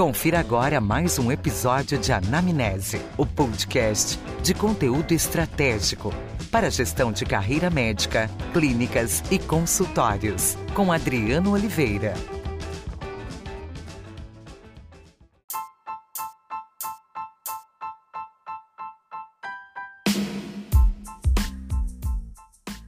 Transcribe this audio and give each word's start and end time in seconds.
Confira 0.00 0.40
agora 0.40 0.80
mais 0.80 1.18
um 1.18 1.30
episódio 1.30 1.98
de 1.98 2.10
Anamnese, 2.10 3.04
o 3.18 3.26
podcast 3.26 4.18
de 4.42 4.54
conteúdo 4.54 5.12
estratégico 5.12 6.10
para 6.50 6.70
gestão 6.70 7.12
de 7.12 7.26
carreira 7.26 7.68
médica, 7.68 8.30
clínicas 8.54 9.22
e 9.30 9.38
consultórios, 9.38 10.56
com 10.74 10.90
Adriano 10.90 11.52
Oliveira. 11.52 12.14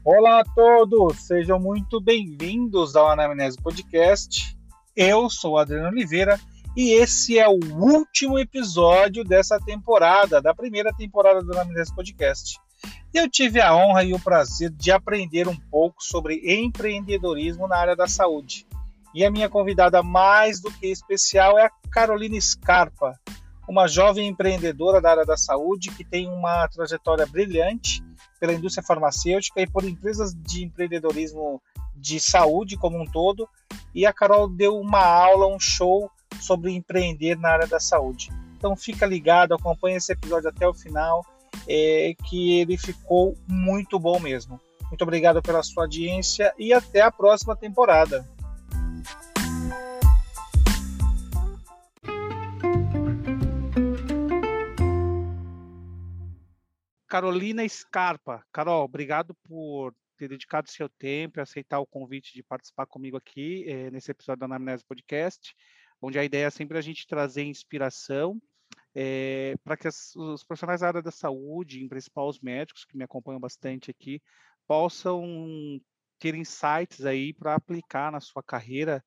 Olá 0.02 0.40
a 0.40 0.44
todos, 0.54 1.18
sejam 1.26 1.60
muito 1.60 2.00
bem-vindos 2.00 2.96
ao 2.96 3.10
Anamnese 3.10 3.58
Podcast. 3.58 4.56
Eu 4.96 5.28
sou 5.28 5.58
Adriano 5.58 5.88
Oliveira 5.88 6.40
e 6.76 6.92
esse 6.92 7.38
é 7.38 7.46
o 7.46 7.58
último 7.74 8.38
episódio 8.38 9.22
dessa 9.24 9.58
temporada, 9.60 10.40
da 10.40 10.54
primeira 10.54 10.92
temporada 10.94 11.42
do 11.42 11.52
Anamnese 11.52 11.94
Podcast. 11.94 12.58
Eu 13.12 13.28
tive 13.28 13.60
a 13.60 13.76
honra 13.76 14.04
e 14.04 14.14
o 14.14 14.18
prazer 14.18 14.70
de 14.70 14.90
aprender 14.90 15.46
um 15.46 15.56
pouco 15.70 16.02
sobre 16.02 16.40
empreendedorismo 16.44 17.68
na 17.68 17.76
área 17.76 17.94
da 17.94 18.08
saúde. 18.08 18.66
E 19.14 19.22
a 19.22 19.30
minha 19.30 19.50
convidada 19.50 20.02
mais 20.02 20.60
do 20.60 20.72
que 20.72 20.86
especial 20.86 21.58
é 21.58 21.66
a 21.66 21.70
Carolina 21.90 22.40
Scarpa, 22.40 23.20
uma 23.68 23.86
jovem 23.86 24.26
empreendedora 24.26 25.00
da 25.00 25.10
área 25.10 25.26
da 25.26 25.36
saúde 25.36 25.90
que 25.90 26.04
tem 26.04 26.26
uma 26.26 26.66
trajetória 26.68 27.26
brilhante 27.26 28.02
pela 28.40 28.54
indústria 28.54 28.84
farmacêutica 28.84 29.60
e 29.60 29.66
por 29.66 29.84
empresas 29.84 30.34
de 30.34 30.64
empreendedorismo 30.64 31.60
de 31.94 32.18
saúde 32.18 32.78
como 32.78 33.00
um 33.00 33.04
todo. 33.06 33.46
E 33.94 34.06
a 34.06 34.12
Carol 34.12 34.48
deu 34.48 34.78
uma 34.78 35.04
aula, 35.04 35.46
um 35.46 35.60
show 35.60 36.10
sobre 36.40 36.72
empreender 36.72 37.36
na 37.38 37.50
área 37.50 37.66
da 37.66 37.80
saúde. 37.80 38.30
Então 38.56 38.76
fica 38.76 39.06
ligado, 39.06 39.54
acompanha 39.54 39.96
esse 39.96 40.12
episódio 40.12 40.48
até 40.48 40.66
o 40.66 40.74
final, 40.74 41.24
é, 41.68 42.14
que 42.28 42.60
ele 42.60 42.76
ficou 42.76 43.36
muito 43.48 43.98
bom 43.98 44.20
mesmo. 44.20 44.60
Muito 44.82 45.02
obrigado 45.02 45.42
pela 45.42 45.62
sua 45.62 45.84
audiência 45.84 46.52
e 46.58 46.72
até 46.72 47.00
a 47.00 47.10
próxima 47.10 47.56
temporada. 47.56 48.28
Carolina 57.12 57.68
Scarpa. 57.68 58.42
Carol, 58.50 58.84
obrigado 58.84 59.34
por 59.46 59.94
ter 60.16 60.28
dedicado 60.28 60.70
seu 60.70 60.88
tempo 60.88 61.38
e 61.38 61.42
aceitar 61.42 61.78
o 61.78 61.86
convite 61.86 62.32
de 62.32 62.42
participar 62.42 62.86
comigo 62.86 63.16
aqui 63.16 63.68
é, 63.68 63.90
nesse 63.90 64.10
episódio 64.10 64.40
da 64.40 64.46
Anamnese 64.46 64.82
Podcast, 64.82 65.54
onde 66.02 66.18
a 66.18 66.24
ideia 66.24 66.46
é 66.46 66.50
sempre 66.50 66.76
a 66.76 66.80
gente 66.80 67.06
trazer 67.06 67.44
inspiração 67.44 68.38
é, 68.94 69.54
para 69.64 69.76
que 69.76 69.88
as, 69.88 70.14
os 70.16 70.44
profissionais 70.44 70.80
da 70.80 70.88
área 70.88 71.02
da 71.02 71.10
saúde, 71.10 71.82
em 71.82 71.88
principal 71.88 72.28
os 72.28 72.40
médicos 72.40 72.84
que 72.84 72.96
me 72.96 73.04
acompanham 73.04 73.40
bastante 73.40 73.90
aqui, 73.90 74.20
possam 74.66 75.80
ter 76.18 76.34
insights 76.34 77.04
aí 77.04 77.32
para 77.32 77.54
aplicar 77.54 78.12
na 78.12 78.20
sua 78.20 78.42
carreira, 78.42 79.02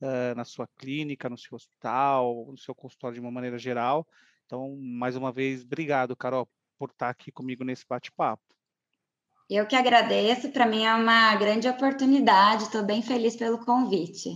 uh, 0.00 0.34
na 0.36 0.44
sua 0.44 0.68
clínica, 0.76 1.28
no 1.28 1.38
seu 1.38 1.56
hospital, 1.56 2.46
no 2.50 2.58
seu 2.58 2.74
consultório 2.74 3.14
de 3.14 3.20
uma 3.20 3.30
maneira 3.30 3.58
geral. 3.58 4.06
Então, 4.46 4.76
mais 4.76 5.16
uma 5.16 5.32
vez, 5.32 5.64
obrigado, 5.64 6.16
Carol, 6.16 6.48
por 6.78 6.90
estar 6.90 7.08
aqui 7.08 7.32
comigo 7.32 7.64
nesse 7.64 7.84
bate-papo. 7.88 8.42
Eu 9.48 9.66
que 9.66 9.74
agradeço, 9.74 10.52
para 10.52 10.64
mim 10.64 10.84
é 10.84 10.94
uma 10.94 11.34
grande 11.34 11.68
oportunidade, 11.68 12.64
estou 12.64 12.84
bem 12.84 13.02
feliz 13.02 13.34
pelo 13.34 13.64
convite. 13.64 14.34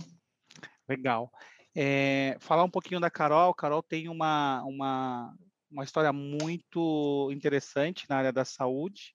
Legal. 0.89 1.31
É, 1.75 2.37
falar 2.39 2.63
um 2.63 2.69
pouquinho 2.69 2.99
da 2.99 3.09
Carol. 3.09 3.53
Carol 3.53 3.83
tem 3.83 4.07
uma, 4.07 4.63
uma, 4.63 5.35
uma 5.69 5.83
história 5.83 6.13
muito 6.13 7.29
interessante 7.33 8.05
na 8.09 8.17
área 8.17 8.31
da 8.31 8.45
saúde. 8.45 9.13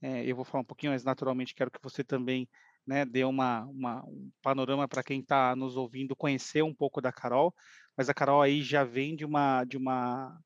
É, 0.00 0.24
eu 0.24 0.34
vou 0.34 0.44
falar 0.44 0.62
um 0.62 0.66
pouquinho, 0.66 0.92
mas 0.92 1.04
naturalmente 1.04 1.54
quero 1.54 1.70
que 1.70 1.82
você 1.82 2.02
também 2.02 2.48
né, 2.86 3.04
dê 3.04 3.24
uma, 3.24 3.66
uma 3.66 4.02
um 4.06 4.30
panorama 4.42 4.88
para 4.88 5.02
quem 5.02 5.20
está 5.20 5.54
nos 5.54 5.76
ouvindo 5.76 6.16
conhecer 6.16 6.62
um 6.62 6.74
pouco 6.74 7.00
da 7.00 7.12
Carol. 7.12 7.54
Mas 7.96 8.08
a 8.08 8.14
Carol 8.14 8.40
aí 8.40 8.62
já 8.62 8.84
vem 8.84 9.14
de 9.14 9.26
uma, 9.26 9.64
de 9.64 9.76
uma 9.76 10.38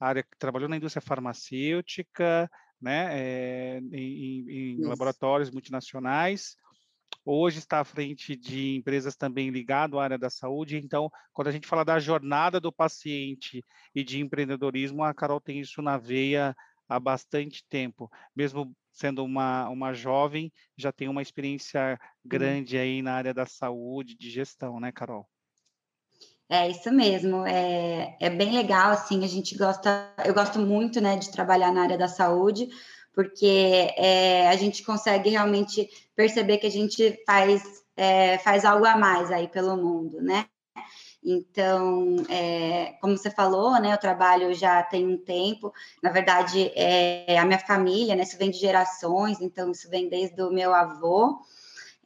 área 0.00 0.22
que 0.24 0.36
trabalhou 0.38 0.68
na 0.68 0.76
indústria 0.76 1.00
farmacêutica, 1.00 2.50
né, 2.80 3.08
é, 3.12 3.78
em, 3.92 4.76
em 4.78 4.80
laboratórios 4.84 5.50
multinacionais. 5.50 6.56
Hoje 7.24 7.58
está 7.58 7.80
à 7.80 7.84
frente 7.84 8.36
de 8.36 8.76
empresas 8.76 9.16
também 9.16 9.50
ligadas 9.50 9.98
à 9.98 10.02
área 10.02 10.18
da 10.18 10.30
saúde. 10.30 10.76
Então, 10.76 11.10
quando 11.32 11.48
a 11.48 11.52
gente 11.52 11.66
fala 11.66 11.84
da 11.84 11.98
jornada 11.98 12.60
do 12.60 12.72
paciente 12.72 13.64
e 13.94 14.04
de 14.04 14.20
empreendedorismo, 14.20 15.02
a 15.02 15.12
Carol 15.12 15.40
tem 15.40 15.60
isso 15.60 15.82
na 15.82 15.98
veia 15.98 16.54
há 16.88 17.00
bastante 17.00 17.64
tempo. 17.68 18.08
Mesmo 18.34 18.72
sendo 18.92 19.24
uma, 19.24 19.68
uma 19.68 19.92
jovem, 19.92 20.52
já 20.76 20.92
tem 20.92 21.08
uma 21.08 21.20
experiência 21.20 21.98
grande 22.24 22.78
aí 22.78 23.02
na 23.02 23.14
área 23.14 23.34
da 23.34 23.44
saúde, 23.44 24.16
de 24.16 24.30
gestão, 24.30 24.80
né, 24.80 24.90
Carol? 24.90 25.28
É 26.48 26.70
isso 26.70 26.92
mesmo, 26.92 27.44
é, 27.44 28.16
é 28.20 28.30
bem 28.30 28.54
legal, 28.54 28.92
assim, 28.92 29.24
a 29.24 29.26
gente 29.26 29.58
gosta, 29.58 30.14
eu 30.24 30.32
gosto 30.32 30.60
muito, 30.60 31.00
né, 31.00 31.16
de 31.16 31.32
trabalhar 31.32 31.72
na 31.72 31.82
área 31.82 31.98
da 31.98 32.06
saúde, 32.06 32.68
porque 33.16 33.94
é, 33.96 34.46
a 34.50 34.56
gente 34.56 34.84
consegue 34.84 35.30
realmente 35.30 35.88
perceber 36.14 36.58
que 36.58 36.66
a 36.66 36.70
gente 36.70 37.18
faz, 37.26 37.62
é, 37.96 38.36
faz 38.38 38.62
algo 38.62 38.84
a 38.84 38.94
mais 38.94 39.32
aí 39.32 39.48
pelo 39.48 39.74
mundo, 39.74 40.20
né? 40.20 40.44
Então, 41.24 42.16
é, 42.28 42.94
como 43.00 43.16
você 43.16 43.30
falou, 43.30 43.80
né, 43.80 43.92
eu 43.92 43.98
trabalho 43.98 44.52
já 44.54 44.82
tem 44.82 45.06
um 45.08 45.16
tempo. 45.16 45.72
Na 46.02 46.10
verdade, 46.10 46.70
é, 46.76 47.38
a 47.38 47.44
minha 47.46 47.58
família, 47.58 48.14
né, 48.14 48.22
isso 48.22 48.36
vem 48.36 48.50
de 48.50 48.58
gerações, 48.58 49.40
então 49.40 49.70
isso 49.72 49.88
vem 49.88 50.10
desde 50.10 50.40
o 50.42 50.52
meu 50.52 50.74
avô 50.74 51.40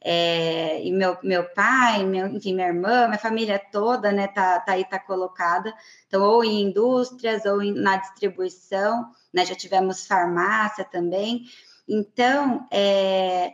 é, 0.03 0.83
e 0.83 0.91
meu, 0.91 1.17
meu 1.21 1.43
pai, 1.49 2.03
meu, 2.03 2.27
enfim, 2.27 2.55
minha 2.55 2.67
irmã, 2.67 3.07
minha 3.07 3.19
família 3.19 3.59
toda, 3.71 4.11
né, 4.11 4.27
tá, 4.27 4.59
tá 4.59 4.73
aí, 4.73 4.83
tá 4.83 4.97
colocada, 4.97 5.73
então, 6.07 6.23
ou 6.23 6.43
em 6.43 6.63
indústrias, 6.63 7.45
ou 7.45 7.61
em, 7.61 7.71
na 7.73 7.97
distribuição, 7.97 9.11
né, 9.31 9.45
já 9.45 9.55
tivemos 9.55 10.07
farmácia 10.07 10.83
também, 10.83 11.45
então, 11.87 12.67
é, 12.71 13.53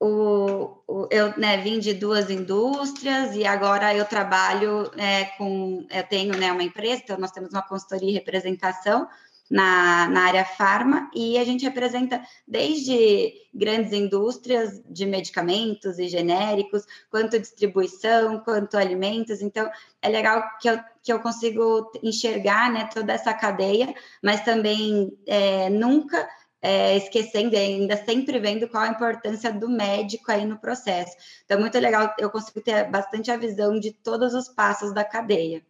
o, 0.00 0.78
o, 0.86 1.08
eu 1.10 1.36
né, 1.36 1.56
vim 1.58 1.78
de 1.78 1.92
duas 1.92 2.30
indústrias 2.30 3.34
e 3.34 3.44
agora 3.44 3.94
eu 3.94 4.04
trabalho 4.04 4.90
é, 4.96 5.24
com, 5.36 5.86
eu 5.90 6.04
tenho 6.04 6.38
né, 6.38 6.52
uma 6.52 6.62
empresa, 6.62 7.02
então 7.02 7.18
nós 7.18 7.32
temos 7.32 7.50
uma 7.50 7.62
consultoria 7.62 8.10
e 8.10 8.14
representação, 8.14 9.08
na, 9.50 10.08
na 10.08 10.22
área 10.22 10.44
farma 10.44 11.10
e 11.14 11.38
a 11.38 11.44
gente 11.44 11.64
representa 11.64 12.22
desde 12.46 13.32
grandes 13.52 13.92
indústrias 13.92 14.82
de 14.88 15.06
medicamentos 15.06 15.98
e 15.98 16.08
genéricos, 16.08 16.84
quanto 17.10 17.38
distribuição, 17.38 18.40
quanto 18.40 18.76
alimentos. 18.76 19.40
Então, 19.40 19.70
é 20.02 20.08
legal 20.08 20.42
que 20.60 20.68
eu, 20.68 20.78
que 21.02 21.12
eu 21.12 21.20
consigo 21.20 21.90
enxergar 22.02 22.72
né, 22.72 22.88
toda 22.92 23.12
essa 23.12 23.32
cadeia, 23.32 23.94
mas 24.22 24.44
também 24.44 25.10
é, 25.26 25.70
nunca 25.70 26.28
é, 26.60 26.96
esquecendo 26.96 27.56
ainda 27.56 27.96
sempre 27.96 28.38
vendo 28.38 28.68
qual 28.68 28.82
a 28.82 28.88
importância 28.88 29.52
do 29.52 29.68
médico 29.68 30.30
aí 30.30 30.44
no 30.44 30.58
processo. 30.58 31.16
Então, 31.44 31.56
é 31.56 31.60
muito 31.60 31.78
legal, 31.78 32.14
eu 32.18 32.30
consigo 32.30 32.60
ter 32.60 32.88
bastante 32.90 33.30
a 33.30 33.36
visão 33.36 33.78
de 33.78 33.92
todos 33.92 34.34
os 34.34 34.48
passos 34.48 34.92
da 34.92 35.04
cadeia. 35.04 35.64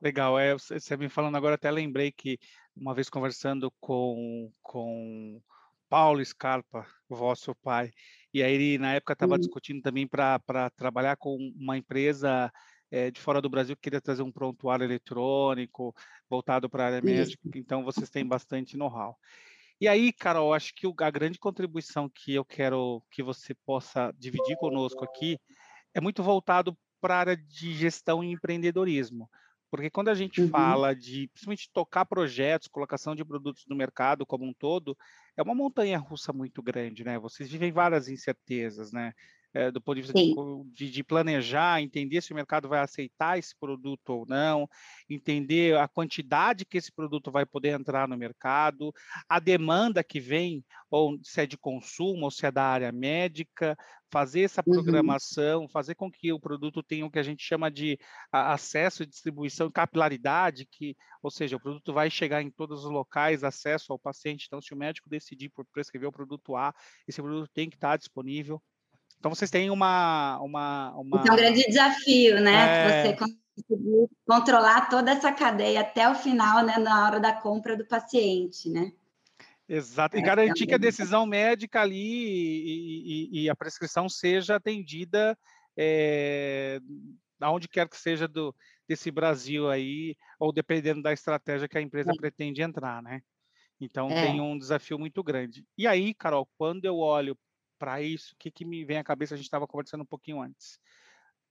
Legal, 0.00 0.38
é, 0.38 0.54
você 0.54 0.96
me 0.96 1.10
falando 1.10 1.36
agora, 1.36 1.56
até 1.56 1.70
lembrei 1.70 2.10
que 2.10 2.38
uma 2.76 2.94
vez 2.94 3.10
conversando 3.10 3.72
com, 3.80 4.52
com 4.62 5.40
Paulo 5.88 6.24
Scarpa, 6.24 6.86
vosso 7.08 7.54
pai, 7.56 7.90
e 8.32 8.42
aí 8.42 8.54
ele 8.54 8.78
na 8.78 8.94
época 8.94 9.12
estava 9.12 9.38
discutindo 9.38 9.82
também 9.82 10.06
para 10.06 10.70
trabalhar 10.76 11.16
com 11.16 11.36
uma 11.56 11.76
empresa 11.76 12.52
é, 12.90 13.10
de 13.10 13.20
fora 13.20 13.40
do 13.40 13.48
Brasil 13.48 13.76
que 13.76 13.82
queria 13.82 14.00
trazer 14.00 14.22
um 14.22 14.32
prontuário 14.32 14.84
eletrônico 14.84 15.94
voltado 16.28 16.68
para 16.68 16.84
a 16.84 16.86
área 16.86 17.02
médica, 17.02 17.42
então 17.54 17.84
vocês 17.84 18.10
têm 18.10 18.26
bastante 18.26 18.76
know-how. 18.76 19.16
E 19.80 19.88
aí, 19.88 20.12
Carol, 20.12 20.52
acho 20.52 20.74
que 20.74 20.86
a 20.86 21.10
grande 21.10 21.38
contribuição 21.38 22.08
que 22.08 22.34
eu 22.34 22.44
quero 22.44 23.02
que 23.10 23.22
você 23.22 23.54
possa 23.64 24.12
dividir 24.18 24.56
conosco 24.58 25.04
aqui 25.04 25.38
é 25.94 26.00
muito 26.00 26.22
voltado 26.22 26.76
para 27.00 27.14
a 27.14 27.18
área 27.18 27.36
de 27.36 27.72
gestão 27.72 28.22
e 28.22 28.30
empreendedorismo. 28.30 29.28
Porque 29.70 29.88
quando 29.88 30.08
a 30.08 30.14
gente 30.14 30.40
uhum. 30.40 30.48
fala 30.48 30.94
de, 30.94 31.28
principalmente, 31.28 31.70
tocar 31.72 32.04
projetos, 32.04 32.68
colocação 32.68 33.14
de 33.14 33.24
produtos 33.24 33.64
no 33.68 33.76
mercado 33.76 34.26
como 34.26 34.44
um 34.44 34.52
todo, 34.52 34.96
é 35.36 35.42
uma 35.42 35.54
montanha 35.54 35.98
russa 35.98 36.32
muito 36.32 36.60
grande, 36.60 37.04
né? 37.04 37.18
Vocês 37.18 37.48
vivem 37.48 37.70
várias 37.70 38.08
incertezas, 38.08 38.92
né? 38.92 39.12
É, 39.52 39.70
do 39.70 39.80
ponto 39.80 39.96
de 39.96 40.02
vista 40.02 40.18
de, 40.72 40.90
de, 40.90 41.04
planejar, 41.04 41.80
entender 41.80 42.20
se 42.20 42.32
o 42.32 42.36
mercado 42.36 42.68
vai 42.68 42.80
aceitar 42.80 43.38
esse 43.38 43.54
produto 43.58 44.10
ou 44.10 44.26
não, 44.26 44.68
entender 45.08 45.76
a 45.76 45.88
quantidade 45.88 46.64
que 46.64 46.78
esse 46.78 46.92
produto 46.92 47.30
vai 47.30 47.44
poder 47.44 47.78
entrar 47.78 48.06
no 48.06 48.16
mercado, 48.16 48.92
a 49.28 49.40
demanda 49.40 50.04
que 50.04 50.20
vem, 50.20 50.64
ou 50.90 51.18
se 51.22 51.40
é 51.40 51.46
de 51.46 51.58
consumo, 51.58 52.24
ou 52.24 52.30
se 52.30 52.46
é 52.46 52.50
da 52.50 52.64
área 52.64 52.92
médica, 52.92 53.76
fazer 54.10 54.42
essa 54.42 54.62
uhum. 54.66 54.74
programação, 54.74 55.62
uhum. 55.62 55.68
fazer 55.68 55.94
com 55.94 56.10
que 56.10 56.32
o 56.32 56.40
produto 56.40 56.82
tenha 56.82 57.06
o 57.06 57.10
que 57.10 57.18
a 57.18 57.22
gente 57.22 57.42
chama 57.42 57.70
de 57.70 57.98
acesso, 58.32 59.06
distribuição, 59.06 59.70
capilaridade, 59.70 60.66
que, 60.66 60.96
ou 61.22 61.30
seja, 61.30 61.56
o 61.56 61.60
produto 61.60 61.92
vai 61.92 62.10
chegar 62.10 62.42
em 62.42 62.50
todos 62.50 62.84
os 62.84 62.90
locais, 62.90 63.44
acesso 63.44 63.92
ao 63.92 63.98
paciente. 63.98 64.46
Então, 64.46 64.60
se 64.60 64.74
o 64.74 64.76
médico 64.76 65.08
decidir 65.08 65.48
por 65.50 65.64
prescrever 65.72 66.08
o 66.08 66.12
produto 66.12 66.56
A, 66.56 66.74
esse 67.06 67.22
produto 67.22 67.50
tem 67.52 67.70
que 67.70 67.76
estar 67.76 67.96
disponível. 67.96 68.60
Então, 69.20 69.34
vocês 69.34 69.50
têm 69.50 69.70
uma. 69.70 70.40
uma, 70.40 70.94
uma... 70.96 71.24
é 71.28 71.32
um 71.32 71.36
grande 71.36 71.62
desafio, 71.66 72.40
né? 72.40 72.54
É... 72.54 73.02
Você 73.02 73.16
conseguir 73.16 74.08
controlar 74.26 74.88
toda 74.88 75.12
essa 75.12 75.30
cadeia 75.30 75.82
até 75.82 76.08
o 76.08 76.14
final, 76.14 76.64
né? 76.64 76.78
Na 76.78 77.06
hora 77.06 77.20
da 77.20 77.32
compra 77.32 77.76
do 77.76 77.86
paciente, 77.86 78.70
né? 78.70 78.90
Exato, 79.68 80.16
e 80.16 80.20
é, 80.20 80.22
garantir 80.22 80.66
que 80.66 80.74
a 80.74 80.78
decisão 80.78 81.24
médica 81.24 81.80
ali 81.80 81.96
e, 81.96 83.28
e, 83.30 83.42
e 83.42 83.50
a 83.50 83.54
prescrição 83.54 84.08
seja 84.08 84.56
atendida 84.56 85.38
é, 85.76 86.80
aonde 87.40 87.68
quer 87.68 87.88
que 87.88 87.96
seja 87.96 88.26
do, 88.26 88.52
desse 88.88 89.10
Brasil 89.10 89.70
aí, 89.70 90.16
ou 90.40 90.52
dependendo 90.52 91.02
da 91.02 91.12
estratégia 91.12 91.68
que 91.68 91.78
a 91.78 91.80
empresa 91.80 92.10
é. 92.10 92.16
pretende 92.16 92.62
entrar, 92.62 93.00
né? 93.00 93.22
Então 93.80 94.10
é. 94.10 94.26
tem 94.26 94.40
um 94.40 94.58
desafio 94.58 94.98
muito 94.98 95.22
grande. 95.22 95.64
E 95.78 95.86
aí, 95.86 96.14
Carol, 96.14 96.48
quando 96.58 96.84
eu 96.84 96.98
olho 96.98 97.38
para 97.80 98.02
isso, 98.02 98.34
o 98.34 98.36
que, 98.36 98.50
que 98.50 98.62
me 98.62 98.84
vem 98.84 98.98
à 98.98 99.02
cabeça? 99.02 99.32
A 99.32 99.38
gente 99.38 99.46
estava 99.46 99.66
conversando 99.66 100.02
um 100.02 100.06
pouquinho 100.06 100.42
antes. 100.42 100.78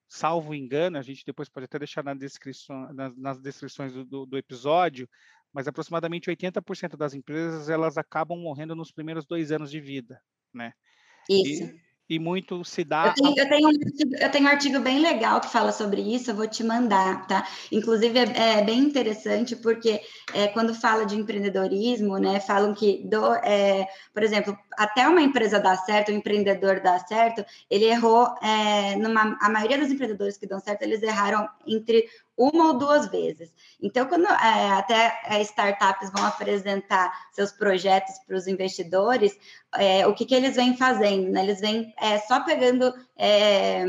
Salvo 0.07 0.53
engano, 0.53 0.99
a 0.99 1.01
gente 1.01 1.25
depois 1.25 1.49
pode 1.49 1.65
até 1.65 1.79
deixar 1.79 2.03
na 2.03 2.13
descrição, 2.13 2.93
nas, 2.93 3.17
nas 3.17 3.39
descrições 3.39 3.91
do, 3.93 4.05
do, 4.05 4.25
do, 4.27 4.37
episódio, 4.37 5.09
mas 5.51 5.67
aproximadamente 5.67 6.29
80% 6.29 6.95
das 6.95 7.15
empresas 7.15 7.67
elas 7.67 7.97
acabam 7.97 8.37
morrendo 8.37 8.75
nos 8.75 8.91
primeiros 8.91 9.25
dois 9.25 9.51
anos 9.51 9.71
de 9.71 9.79
vida, 9.79 10.21
né? 10.53 10.73
Isso. 11.27 11.63
E, 11.63 12.15
e 12.15 12.17
muito 12.17 12.63
se 12.65 12.83
dá. 12.83 13.07
Eu 13.07 13.13
tenho, 13.13 13.37
eu, 13.37 13.49
tenho 13.49 13.67
um, 13.67 13.71
eu 14.19 14.31
tenho, 14.31 14.45
um 14.45 14.47
artigo 14.47 14.79
bem 14.79 14.99
legal 14.99 15.39
que 15.39 15.51
fala 15.51 15.71
sobre 15.71 16.01
isso, 16.01 16.31
eu 16.31 16.35
vou 16.35 16.47
te 16.47 16.63
mandar, 16.63 17.27
tá? 17.27 17.47
Inclusive 17.71 18.17
é, 18.17 18.59
é 18.59 18.63
bem 18.63 18.79
interessante 18.79 19.55
porque 19.55 20.01
é, 20.33 20.47
quando 20.47 20.73
fala 20.73 21.05
de 21.05 21.15
empreendedorismo, 21.15 22.17
né, 22.17 22.39
falam 22.39 22.73
que, 22.73 23.07
do, 23.07 23.33
é, 23.35 23.87
por 24.11 24.23
exemplo, 24.23 24.57
até 24.79 25.05
uma 25.09 25.21
empresa 25.21 25.59
dar 25.59 25.75
certo, 25.75 26.09
um 26.09 26.15
empreendedor 26.15 26.79
dar 26.79 27.05
certo, 27.05 27.45
ele 27.69 27.83
errou, 27.83 28.33
é, 28.41 28.95
numa, 28.95 29.37
a 29.41 29.49
maioria 29.49 29.77
dos 29.77 29.91
empreendedores 29.91 30.37
que 30.37 30.47
dão 30.47 30.57
certo, 30.57 30.83
eles 30.83 31.03
erraram 31.03 31.49
entre 31.67 32.05
uma 32.37 32.67
ou 32.67 32.77
duas 32.77 33.11
vezes. 33.11 33.53
Então, 33.81 34.05
quando 34.05 34.25
é, 34.25 34.69
até 34.71 35.19
é, 35.25 35.41
startups 35.41 36.09
vão 36.11 36.25
apresentar 36.25 37.11
seus 37.33 37.51
projetos 37.51 38.19
para 38.25 38.37
os 38.37 38.47
investidores, 38.47 39.37
é, 39.75 40.07
o 40.07 40.13
que, 40.13 40.25
que 40.25 40.33
eles 40.33 40.55
vêm 40.55 40.77
fazendo? 40.77 41.29
Né? 41.29 41.43
Eles 41.43 41.59
vêm 41.59 41.93
é, 41.99 42.17
só 42.19 42.39
pegando 42.39 42.93
é, 43.17 43.83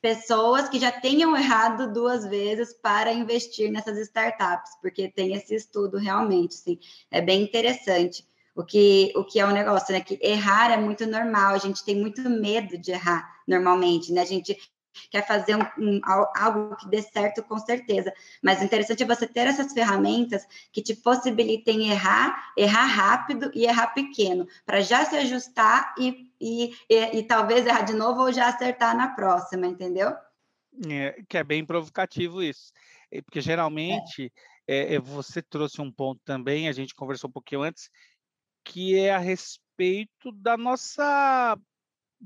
pessoas 0.00 0.68
que 0.68 0.80
já 0.80 0.90
tenham 0.90 1.36
errado 1.36 1.92
duas 1.92 2.26
vezes 2.26 2.74
para 2.74 3.12
investir 3.12 3.70
nessas 3.70 3.98
startups, 3.98 4.72
porque 4.82 5.08
tem 5.08 5.32
esse 5.34 5.54
estudo 5.54 5.96
realmente, 5.96 6.54
sim, 6.54 6.76
é 7.08 7.20
bem 7.20 7.42
interessante. 7.42 8.26
O 8.54 8.64
que, 8.64 9.12
o 9.16 9.24
que 9.24 9.40
é 9.40 9.46
um 9.46 9.52
negócio, 9.52 9.92
né? 9.92 10.00
Que 10.00 10.18
errar 10.22 10.70
é 10.70 10.76
muito 10.76 11.06
normal, 11.06 11.54
a 11.54 11.58
gente 11.58 11.84
tem 11.84 11.96
muito 11.96 12.22
medo 12.28 12.78
de 12.78 12.92
errar 12.92 13.28
normalmente, 13.46 14.12
né? 14.12 14.20
A 14.20 14.26
gente 14.26 14.56
quer 15.10 15.26
fazer 15.26 15.56
um, 15.56 15.62
um, 15.78 16.00
algo 16.34 16.76
que 16.76 16.88
dê 16.88 17.02
certo 17.02 17.42
com 17.42 17.58
certeza. 17.58 18.12
Mas 18.42 18.60
o 18.60 18.64
interessante 18.64 19.02
é 19.02 19.06
você 19.06 19.26
ter 19.26 19.46
essas 19.46 19.72
ferramentas 19.72 20.46
que 20.72 20.82
te 20.82 20.94
possibilitem 20.94 21.90
errar, 21.90 22.52
errar 22.56 22.86
rápido 22.86 23.50
e 23.54 23.64
errar 23.64 23.88
pequeno, 23.88 24.46
para 24.64 24.80
já 24.80 25.04
se 25.04 25.16
ajustar 25.16 25.94
e, 25.98 26.30
e, 26.40 26.74
e, 26.88 27.18
e, 27.18 27.22
talvez 27.24 27.66
errar 27.66 27.82
de 27.82 27.94
novo 27.94 28.22
ou 28.22 28.32
já 28.32 28.48
acertar 28.48 28.96
na 28.96 29.08
próxima, 29.08 29.66
entendeu? 29.66 30.12
É, 30.88 31.22
que 31.28 31.38
é 31.38 31.44
bem 31.44 31.64
provocativo 31.64 32.42
isso. 32.42 32.72
É, 33.10 33.20
porque 33.22 33.40
geralmente 33.40 34.32
é. 34.66 34.94
É, 34.94 34.98
você 34.98 35.42
trouxe 35.42 35.80
um 35.80 35.92
ponto 35.92 36.20
também, 36.24 36.68
a 36.68 36.72
gente 36.72 36.94
conversou 36.94 37.28
um 37.28 37.32
pouquinho 37.32 37.62
antes, 37.62 37.90
que 38.64 38.98
é 38.98 39.12
a 39.12 39.18
respeito 39.18 40.32
da 40.32 40.56
nossa 40.56 41.58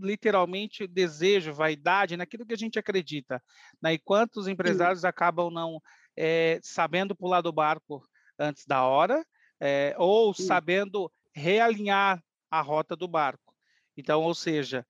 literalmente 0.01 0.87
desejo, 0.87 1.53
vaidade 1.53 2.17
naquilo 2.17 2.47
que 2.47 2.55
a 2.55 2.59
gente 2.59 2.79
acredita. 2.79 3.43
Né? 3.83 3.95
E 3.95 3.99
quantos 3.99 4.47
empresários 4.47 5.01
Sim. 5.01 5.09
acabam 5.09 5.51
não 5.51 5.83
é, 6.17 6.61
sabendo 6.63 7.17
pular 7.17 7.41
do 7.41 7.53
barco 7.53 8.07
antes 8.39 8.65
da 8.65 8.85
hora 8.85 9.25
é, 9.61 9.95
ou 9.99 10.33
Sim. 10.33 10.45
sabendo 10.45 11.11
realinhar 11.35 12.23
a 12.51 12.61
rota 12.61 12.95
do 12.95 13.09
barco. 13.09 13.55
Então, 13.97 14.23
ou 14.23 14.35
seja, 14.35 14.87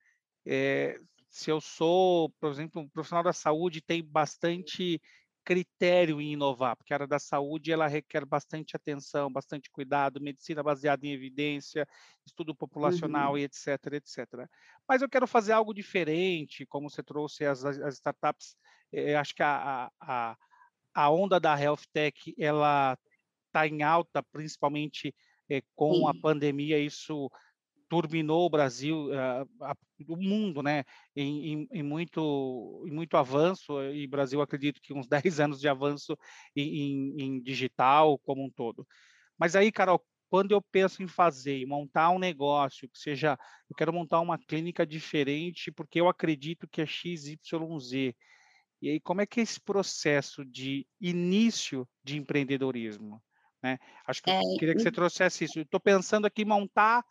é, 0.46 0.98
se 1.28 1.50
eu 1.50 1.60
sou, 1.60 2.30
por 2.40 2.50
exemplo, 2.50 2.82
um 2.82 2.88
profissional 2.88 3.24
da 3.24 3.32
saúde, 3.32 3.80
tem 3.80 4.04
bastante 4.04 5.00
critério 5.48 6.20
em 6.20 6.34
inovar, 6.34 6.76
porque 6.76 6.92
a 6.92 6.96
área 6.96 7.06
da 7.06 7.18
saúde 7.18 7.72
ela 7.72 7.86
requer 7.86 8.22
bastante 8.26 8.76
atenção, 8.76 9.32
bastante 9.32 9.70
cuidado, 9.70 10.20
medicina 10.20 10.62
baseada 10.62 11.06
em 11.06 11.12
evidência, 11.12 11.88
estudo 12.26 12.54
populacional 12.54 13.32
uhum. 13.32 13.38
e 13.38 13.44
etc, 13.44 13.94
etc. 13.94 14.46
Mas 14.86 15.00
eu 15.00 15.08
quero 15.08 15.26
fazer 15.26 15.52
algo 15.52 15.72
diferente, 15.72 16.66
como 16.66 16.90
você 16.90 17.02
trouxe 17.02 17.46
as, 17.46 17.64
as 17.64 17.94
startups, 17.94 18.58
eh, 18.92 19.16
acho 19.16 19.34
que 19.34 19.42
a, 19.42 19.90
a, 19.98 20.36
a 20.94 21.10
onda 21.10 21.40
da 21.40 21.58
health 21.58 21.86
tech 21.94 22.34
ela 22.38 22.98
está 23.46 23.66
em 23.66 23.82
alta, 23.82 24.22
principalmente 24.22 25.14
eh, 25.48 25.62
com 25.74 25.94
Sim. 25.94 26.08
a 26.08 26.14
pandemia, 26.20 26.78
isso 26.78 27.30
turbinou 27.88 28.46
o 28.46 28.50
Brasil, 28.50 29.08
uh, 29.08 29.64
a, 29.64 29.74
o 30.06 30.16
mundo, 30.16 30.62
né, 30.62 30.84
em, 31.16 31.52
em, 31.52 31.68
em, 31.72 31.82
muito, 31.82 32.84
em 32.86 32.90
muito 32.90 33.16
avanço, 33.16 33.82
e 33.92 34.06
Brasil 34.06 34.40
acredito 34.40 34.80
que 34.80 34.92
uns 34.92 35.08
10 35.24 35.40
anos 35.40 35.60
de 35.60 35.68
avanço 35.68 36.16
em, 36.54 37.14
em, 37.20 37.40
digital 37.40 38.18
como 38.18 38.44
um 38.44 38.50
todo. 38.50 38.86
Mas 39.38 39.56
aí, 39.56 39.72
Carol, 39.72 40.04
quando 40.28 40.52
eu 40.52 40.60
penso 40.60 41.02
em 41.02 41.08
fazer, 41.08 41.64
montar 41.66 42.10
um 42.10 42.18
negócio 42.18 42.88
que 42.88 42.98
seja, 42.98 43.38
eu 43.68 43.76
quero 43.76 43.92
montar 43.92 44.20
uma 44.20 44.38
clínica 44.38 44.86
diferente 44.86 45.72
porque 45.72 46.00
eu 46.00 46.08
acredito 46.08 46.68
que 46.68 46.82
é 46.82 46.86
XYZ. 46.86 48.14
E 48.80 48.90
aí, 48.90 49.00
como 49.00 49.20
é 49.20 49.26
que 49.26 49.40
é 49.40 49.42
esse 49.42 49.60
processo 49.60 50.44
de 50.44 50.86
início 51.00 51.88
de 52.04 52.16
empreendedorismo? 52.16 53.22
Né? 53.62 53.78
Acho 54.06 54.22
que 54.22 54.30
é, 54.30 54.38
eu 54.38 54.56
queria 54.58 54.74
que 54.74 54.82
você 54.82 54.92
trouxesse 54.92 55.44
isso. 55.44 55.60
Estou 55.60 55.80
pensando 55.80 56.26
aqui 56.26 56.42
em 56.42 56.46
montar 56.46 57.04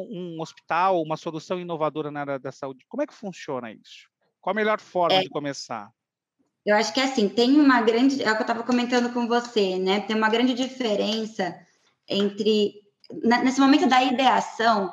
um 0.00 0.40
hospital, 0.40 1.02
uma 1.02 1.16
solução 1.16 1.60
inovadora 1.60 2.10
na 2.10 2.20
área 2.20 2.38
da 2.38 2.52
saúde. 2.52 2.84
Como 2.88 3.02
é 3.02 3.06
que 3.06 3.14
funciona 3.14 3.72
isso? 3.72 4.08
Qual 4.40 4.52
a 4.52 4.56
melhor 4.56 4.80
forma 4.80 5.16
é, 5.16 5.20
de 5.20 5.28
começar? 5.28 5.90
Eu 6.64 6.76
acho 6.76 6.92
que 6.92 7.00
é 7.00 7.04
assim, 7.04 7.28
tem 7.28 7.60
uma 7.60 7.80
grande, 7.82 8.22
é 8.22 8.30
o 8.30 8.34
que 8.34 8.42
eu 8.42 8.46
estava 8.46 8.62
comentando 8.62 9.12
com 9.12 9.26
você, 9.26 9.78
né? 9.78 10.00
Tem 10.00 10.16
uma 10.16 10.28
grande 10.28 10.54
diferença 10.54 11.54
entre 12.08 12.82
nesse 13.22 13.60
momento 13.60 13.86
da 13.86 14.02
ideação, 14.02 14.92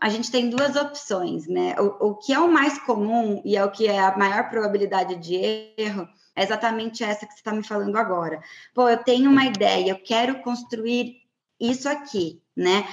a 0.00 0.08
gente 0.08 0.30
tem 0.30 0.50
duas 0.50 0.74
opções, 0.74 1.46
né? 1.46 1.76
O, 1.78 2.08
o 2.08 2.14
que 2.16 2.32
é 2.32 2.38
o 2.40 2.50
mais 2.50 2.78
comum 2.78 3.40
e 3.44 3.56
é 3.56 3.64
o 3.64 3.70
que 3.70 3.86
é 3.86 4.00
a 4.00 4.16
maior 4.16 4.48
probabilidade 4.48 5.16
de 5.16 5.34
erro 5.76 6.08
é 6.34 6.42
exatamente 6.42 7.04
essa 7.04 7.26
que 7.26 7.32
você 7.32 7.40
está 7.40 7.52
me 7.52 7.62
falando 7.62 7.96
agora. 7.96 8.42
Pô, 8.74 8.88
eu 8.88 8.98
tenho 8.98 9.30
uma 9.30 9.44
ideia, 9.44 9.90
eu 9.90 10.02
quero 10.02 10.40
construir 10.42 11.18
isso 11.60 11.88
aqui, 11.88 12.42
né? 12.56 12.84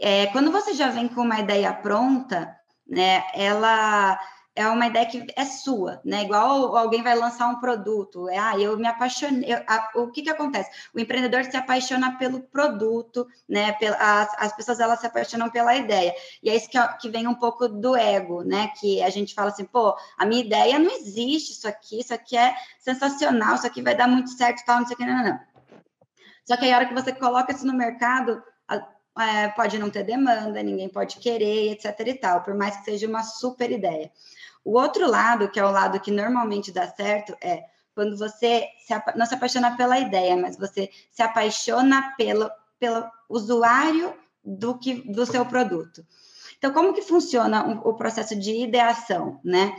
É, 0.00 0.26
quando 0.28 0.50
você 0.50 0.74
já 0.74 0.88
vem 0.88 1.08
com 1.08 1.20
uma 1.20 1.40
ideia 1.40 1.72
pronta, 1.72 2.56
né, 2.88 3.22
ela 3.34 4.18
é 4.54 4.68
uma 4.68 4.86
ideia 4.86 5.06
que 5.06 5.26
é 5.36 5.44
sua, 5.44 6.00
né? 6.04 6.22
Igual 6.22 6.76
alguém 6.76 7.02
vai 7.02 7.14
lançar 7.14 7.48
um 7.48 7.60
produto, 7.60 8.28
é, 8.28 8.36
ah, 8.36 8.58
eu 8.58 8.76
me 8.76 8.86
apaixonei. 8.86 9.52
Eu, 9.52 9.62
a, 9.66 9.90
o 9.94 10.10
que 10.10 10.22
que 10.22 10.30
acontece? 10.30 10.70
O 10.94 10.98
empreendedor 10.98 11.44
se 11.44 11.56
apaixona 11.56 12.18
pelo 12.18 12.40
produto, 12.40 13.26
né? 13.48 13.72
Pela, 13.72 13.96
as, 13.96 14.28
as 14.38 14.56
pessoas 14.56 14.80
elas 14.80 15.00
se 15.00 15.06
apaixonam 15.06 15.48
pela 15.50 15.74
ideia. 15.76 16.12
E 16.42 16.50
é 16.50 16.56
isso 16.56 16.68
que, 16.68 16.78
que 17.00 17.08
vem 17.08 17.26
um 17.26 17.34
pouco 17.34 17.68
do 17.68 17.96
ego, 17.96 18.42
né? 18.42 18.72
Que 18.80 19.02
a 19.02 19.08
gente 19.08 19.34
fala 19.34 19.50
assim, 19.50 19.64
pô, 19.64 19.96
a 20.18 20.26
minha 20.26 20.42
ideia 20.44 20.78
não 20.78 20.90
existe 20.90 21.52
isso 21.52 21.68
aqui, 21.68 22.00
isso 22.00 22.12
aqui 22.12 22.36
é 22.36 22.54
sensacional, 22.80 23.54
isso 23.54 23.66
aqui 23.66 23.80
vai 23.80 23.94
dar 23.94 24.08
muito 24.08 24.30
certo, 24.30 24.64
tal, 24.64 24.80
não 24.80 24.86
sei 24.86 24.94
o 24.94 24.98
que, 24.98 25.06
não, 25.06 25.16
não, 25.16 25.24
não. 25.24 25.40
Só 26.44 26.56
que 26.56 26.64
aí 26.64 26.72
a 26.72 26.76
hora 26.76 26.86
que 26.86 26.94
você 26.94 27.12
coloca 27.12 27.52
isso 27.52 27.66
no 27.66 27.74
mercado, 27.74 28.42
é, 29.18 29.48
pode 29.48 29.78
não 29.78 29.90
ter 29.90 30.04
demanda, 30.04 30.62
ninguém 30.62 30.88
pode 30.88 31.18
querer, 31.18 31.72
etc. 31.72 31.98
e 32.06 32.14
tal, 32.14 32.42
por 32.42 32.54
mais 32.54 32.76
que 32.76 32.84
seja 32.84 33.08
uma 33.08 33.22
super 33.22 33.70
ideia. 33.70 34.10
O 34.64 34.78
outro 34.78 35.08
lado, 35.08 35.50
que 35.50 35.58
é 35.58 35.64
o 35.64 35.70
lado 35.70 36.00
que 36.00 36.10
normalmente 36.10 36.72
dá 36.72 36.86
certo, 36.86 37.36
é 37.42 37.64
quando 37.94 38.16
você 38.16 38.66
se, 38.78 38.94
não 39.16 39.26
se 39.26 39.34
apaixona 39.34 39.76
pela 39.76 39.98
ideia, 39.98 40.36
mas 40.36 40.56
você 40.56 40.90
se 41.10 41.22
apaixona 41.22 42.14
pelo, 42.16 42.50
pelo 42.78 43.04
usuário 43.28 44.14
do, 44.44 44.78
que, 44.78 44.94
do 45.10 45.26
seu 45.26 45.44
produto. 45.44 46.04
Então, 46.58 46.72
como 46.72 46.92
que 46.92 47.02
funciona 47.02 47.80
o, 47.84 47.94
processo 47.94 48.38
de 48.38 48.62
ideação, 48.62 49.40
né? 49.42 49.74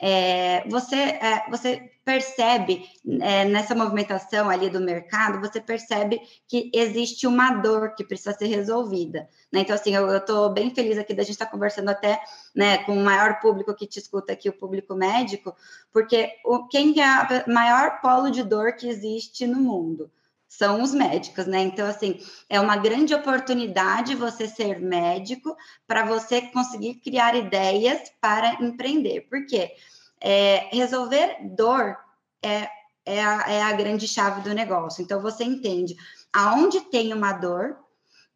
É, 0.00 0.66
você, 0.68 0.96
é, 0.96 1.44
você 1.50 1.90
percebe 2.04 2.88
é, 3.20 3.44
nessa 3.44 3.74
movimentação 3.74 4.48
ali 4.48 4.70
do 4.70 4.80
mercado, 4.80 5.40
você 5.40 5.60
percebe 5.60 6.20
que 6.46 6.70
existe 6.72 7.26
uma 7.26 7.50
dor 7.50 7.94
que 7.94 8.04
precisa 8.04 8.32
ser 8.32 8.46
resolvida. 8.46 9.28
Né? 9.52 9.60
Então, 9.60 9.74
assim, 9.74 9.94
eu 9.94 10.16
estou 10.16 10.48
bem 10.50 10.74
feliz 10.74 10.96
aqui 10.96 11.12
da 11.12 11.22
gente 11.22 11.32
estar 11.32 11.46
tá 11.46 11.50
conversando 11.50 11.90
até 11.90 12.18
né, 12.54 12.78
com 12.84 12.92
o 12.92 13.04
maior 13.04 13.40
público 13.40 13.74
que 13.74 13.86
te 13.86 13.98
escuta 13.98 14.32
aqui, 14.32 14.48
o 14.48 14.52
público 14.52 14.94
médico, 14.94 15.54
porque 15.92 16.30
o, 16.44 16.66
quem 16.68 16.94
é 16.98 17.44
o 17.46 17.52
maior 17.52 18.00
polo 18.00 18.30
de 18.30 18.42
dor 18.42 18.72
que 18.72 18.88
existe 18.88 19.46
no 19.46 19.60
mundo? 19.60 20.10
São 20.48 20.82
os 20.82 20.94
médicos, 20.94 21.46
né? 21.46 21.60
Então, 21.60 21.86
assim, 21.86 22.18
é 22.48 22.58
uma 22.58 22.76
grande 22.76 23.14
oportunidade 23.14 24.14
você 24.14 24.48
ser 24.48 24.80
médico 24.80 25.54
para 25.86 26.04
você 26.04 26.42
conseguir 26.42 26.94
criar 26.96 27.36
ideias 27.36 28.10
para 28.20 28.54
empreender. 28.54 29.28
Por 29.28 29.44
quê? 29.46 29.72
É, 30.20 30.68
resolver 30.72 31.36
dor 31.54 31.96
é, 32.42 32.68
é 33.04 33.22
a, 33.22 33.44
é 33.48 33.62
a 33.62 33.72
grande 33.72 34.08
chave 34.08 34.40
do 34.40 34.54
negócio. 34.54 35.02
Então, 35.02 35.20
você 35.20 35.44
entende 35.44 35.94
aonde 36.32 36.80
tem 36.80 37.12
uma 37.12 37.32
dor, 37.32 37.76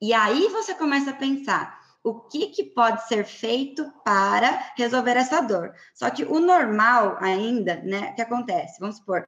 e 0.00 0.12
aí 0.12 0.48
você 0.48 0.74
começa 0.74 1.10
a 1.10 1.14
pensar 1.14 1.80
o 2.04 2.14
que, 2.14 2.48
que 2.48 2.64
pode 2.64 3.06
ser 3.06 3.24
feito 3.24 3.90
para 4.04 4.72
resolver 4.76 5.16
essa 5.16 5.40
dor. 5.40 5.72
Só 5.94 6.10
que 6.10 6.24
o 6.24 6.40
normal 6.40 7.16
ainda, 7.20 7.76
né? 7.76 8.12
Que 8.12 8.22
acontece? 8.22 8.80
Vamos 8.80 8.96
supor, 8.96 9.24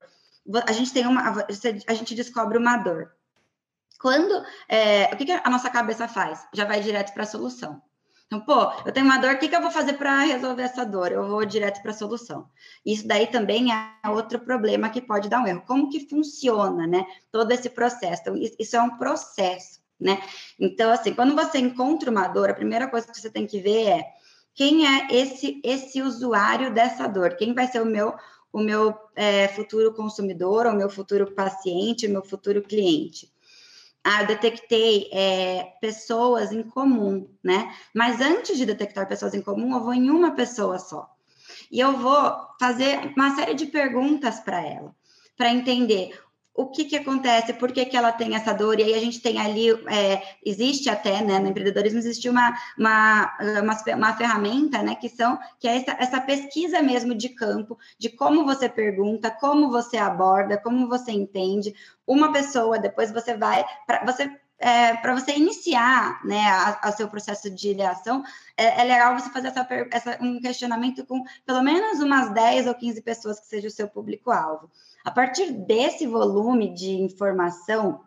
a 0.66 0.72
gente 0.72 0.92
tem 0.92 1.06
uma, 1.06 1.46
a 1.86 1.94
gente 1.94 2.14
descobre 2.14 2.58
uma 2.58 2.76
dor. 2.76 3.12
Quando, 4.00 4.44
é, 4.68 5.10
o 5.12 5.16
que, 5.16 5.24
que 5.24 5.32
a 5.32 5.48
nossa 5.48 5.70
cabeça 5.70 6.06
faz? 6.06 6.46
Já 6.52 6.64
vai 6.64 6.80
direto 6.80 7.14
para 7.14 7.22
a 7.22 7.26
solução. 7.26 7.80
Então, 8.26 8.40
pô, 8.40 8.72
eu 8.84 8.92
tenho 8.92 9.06
uma 9.06 9.18
dor, 9.18 9.34
o 9.34 9.38
que, 9.38 9.48
que 9.48 9.54
eu 9.54 9.62
vou 9.62 9.70
fazer 9.70 9.94
para 9.94 10.20
resolver 10.20 10.62
essa 10.62 10.84
dor? 10.84 11.12
Eu 11.12 11.26
vou 11.26 11.44
direto 11.44 11.80
para 11.82 11.90
a 11.90 11.94
solução. 11.94 12.48
Isso 12.84 13.06
daí 13.06 13.26
também 13.26 13.72
é 13.72 14.08
outro 14.08 14.40
problema 14.40 14.90
que 14.90 15.00
pode 15.00 15.28
dar 15.28 15.40
um 15.40 15.46
erro. 15.46 15.62
Como 15.66 15.88
que 15.88 16.08
funciona, 16.08 16.86
né? 16.86 17.06
Todo 17.30 17.52
esse 17.52 17.70
processo. 17.70 18.22
Então, 18.22 18.36
isso 18.58 18.76
é 18.76 18.82
um 18.82 18.96
processo, 18.96 19.80
né? 20.00 20.20
Então, 20.58 20.90
assim, 20.90 21.14
quando 21.14 21.34
você 21.34 21.58
encontra 21.58 22.10
uma 22.10 22.26
dor, 22.26 22.50
a 22.50 22.54
primeira 22.54 22.88
coisa 22.88 23.06
que 23.06 23.20
você 23.20 23.30
tem 23.30 23.46
que 23.46 23.60
ver 23.60 23.88
é 23.88 24.04
quem 24.54 24.86
é 24.86 25.08
esse, 25.10 25.60
esse 25.64 26.00
usuário 26.00 26.72
dessa 26.72 27.06
dor? 27.06 27.36
Quem 27.36 27.54
vai 27.54 27.66
ser 27.66 27.82
o 27.82 27.86
meu 27.86 28.14
o 28.54 28.60
meu 28.60 28.96
é, 29.16 29.48
futuro 29.48 29.92
consumidor, 29.92 30.66
o 30.66 30.76
meu 30.76 30.88
futuro 30.88 31.32
paciente, 31.32 32.06
o 32.06 32.10
meu 32.10 32.22
futuro 32.22 32.62
cliente. 32.62 33.28
Ah, 34.04 34.22
eu 34.22 34.28
detectei 34.28 35.10
é, 35.12 35.72
pessoas 35.80 36.52
em 36.52 36.62
comum, 36.62 37.28
né? 37.42 37.74
Mas 37.92 38.20
antes 38.20 38.56
de 38.56 38.64
detectar 38.64 39.08
pessoas 39.08 39.34
em 39.34 39.42
comum, 39.42 39.74
eu 39.74 39.82
vou 39.82 39.92
em 39.92 40.08
uma 40.08 40.36
pessoa 40.36 40.78
só. 40.78 41.10
E 41.68 41.80
eu 41.80 41.96
vou 41.96 42.32
fazer 42.60 43.12
uma 43.16 43.34
série 43.34 43.54
de 43.54 43.66
perguntas 43.66 44.38
para 44.38 44.64
ela, 44.64 44.94
para 45.36 45.50
entender 45.50 46.16
o 46.54 46.66
que, 46.66 46.84
que 46.84 46.96
acontece, 46.96 47.52
por 47.52 47.72
que, 47.72 47.84
que 47.84 47.96
ela 47.96 48.12
tem 48.12 48.36
essa 48.36 48.52
dor, 48.52 48.78
e 48.78 48.84
aí 48.84 48.94
a 48.94 49.00
gente 49.00 49.20
tem 49.20 49.40
ali, 49.40 49.70
é, 49.88 50.22
existe 50.44 50.88
até, 50.88 51.20
né, 51.20 51.40
no 51.40 51.48
empreendedorismo 51.48 51.98
existe 51.98 52.28
uma, 52.28 52.54
uma, 52.78 53.36
uma, 53.60 53.96
uma, 53.96 54.16
ferramenta, 54.16 54.80
né, 54.80 54.94
que 54.94 55.08
são, 55.08 55.36
que 55.58 55.66
é 55.66 55.76
essa, 55.76 55.96
essa 55.98 56.20
pesquisa 56.20 56.80
mesmo 56.80 57.12
de 57.12 57.30
campo, 57.30 57.76
de 57.98 58.08
como 58.08 58.44
você 58.44 58.68
pergunta, 58.68 59.32
como 59.32 59.68
você 59.68 59.96
aborda, 59.96 60.56
como 60.56 60.88
você 60.88 61.10
entende, 61.10 61.74
uma 62.06 62.32
pessoa, 62.32 62.78
depois 62.78 63.10
você 63.10 63.36
vai, 63.36 63.64
para 63.84 64.04
você 64.04 64.30
é, 64.58 64.94
para 64.96 65.14
você 65.14 65.32
iniciar 65.32 66.24
né, 66.24 66.42
a, 66.80 66.92
seu 66.92 67.08
processo 67.08 67.50
de 67.50 67.70
ideação, 67.70 68.22
é, 68.56 68.80
é 68.80 68.84
legal 68.84 69.18
você 69.18 69.30
fazer 69.30 69.48
essa, 69.48 69.66
essa, 69.90 70.18
um 70.22 70.40
questionamento 70.40 71.04
com 71.04 71.22
pelo 71.44 71.62
menos 71.62 72.00
umas 72.00 72.32
10 72.32 72.66
ou 72.68 72.74
15 72.74 73.02
pessoas 73.02 73.40
que 73.40 73.46
seja 73.46 73.68
o 73.68 73.70
seu 73.70 73.88
público-alvo. 73.88 74.70
A 75.04 75.10
partir 75.10 75.52
desse 75.52 76.06
volume 76.06 76.72
de 76.72 76.92
informação, 76.92 78.00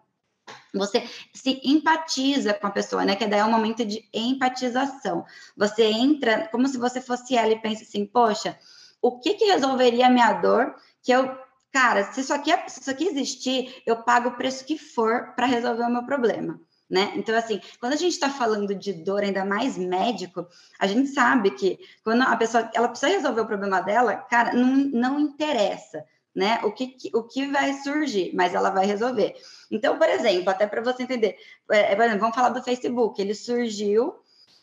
você 0.73 1.07
se 1.33 1.61
empatiza 1.63 2.53
com 2.53 2.67
a 2.67 2.71
pessoa, 2.71 3.05
né? 3.05 3.15
Que 3.15 3.27
daí 3.27 3.39
é 3.39 3.45
um 3.45 3.51
momento 3.51 3.85
de 3.85 4.07
empatização. 4.13 5.25
Você 5.55 5.83
entra 5.83 6.47
como 6.47 6.67
se 6.67 6.77
você 6.77 7.01
fosse 7.01 7.35
ela 7.35 7.51
e 7.51 7.61
pensa 7.61 7.83
assim, 7.83 8.05
poxa, 8.05 8.57
o 9.01 9.19
que 9.19 9.33
que 9.35 9.45
resolveria 9.45 10.07
a 10.07 10.09
minha 10.09 10.33
dor 10.33 10.75
que 11.03 11.11
eu 11.11 11.37
cara, 11.77 12.11
se 12.11 12.21
isso 12.21 12.33
aqui, 12.33 12.51
é, 12.51 12.67
se 12.67 12.81
isso 12.81 12.89
aqui 12.89 13.05
existir, 13.05 13.83
eu 13.85 13.97
pago 13.97 14.29
o 14.29 14.35
preço 14.35 14.65
que 14.65 14.79
for 14.79 15.35
para 15.35 15.45
resolver 15.45 15.83
o 15.83 15.91
meu 15.91 16.03
problema. 16.03 16.59
Né? 16.89 17.13
Então, 17.15 17.35
assim, 17.35 17.61
quando 17.79 17.93
a 17.93 17.97
gente 17.97 18.13
está 18.13 18.31
falando 18.31 18.73
de 18.73 18.93
dor, 18.93 19.21
ainda 19.21 19.45
mais 19.45 19.77
médico, 19.77 20.47
a 20.79 20.87
gente 20.87 21.09
sabe 21.09 21.51
que 21.51 21.77
quando 22.03 22.23
a 22.23 22.35
pessoa 22.35 22.71
ela 22.73 22.87
precisa 22.87 23.11
resolver 23.11 23.41
o 23.41 23.45
problema 23.45 23.79
dela, 23.81 24.15
cara, 24.15 24.53
não, 24.53 24.75
não 24.75 25.19
interessa 25.19 26.03
né? 26.33 26.59
O 26.63 26.71
que, 26.71 26.95
o 27.15 27.23
que 27.23 27.47
vai 27.47 27.73
surgir, 27.73 28.31
mas 28.35 28.53
ela 28.53 28.69
vai 28.69 28.85
resolver. 28.85 29.35
Então, 29.71 29.97
por 29.97 30.07
exemplo, 30.07 30.51
até 30.51 30.67
para 30.67 30.83
você 30.83 31.01
entender, 31.01 31.35
é, 31.71 31.95
por 31.95 32.03
exemplo, 32.03 32.19
vamos 32.19 32.35
falar 32.35 32.49
do 32.49 32.63
Facebook, 32.63 33.19
ele 33.19 33.33
surgiu 33.33 34.13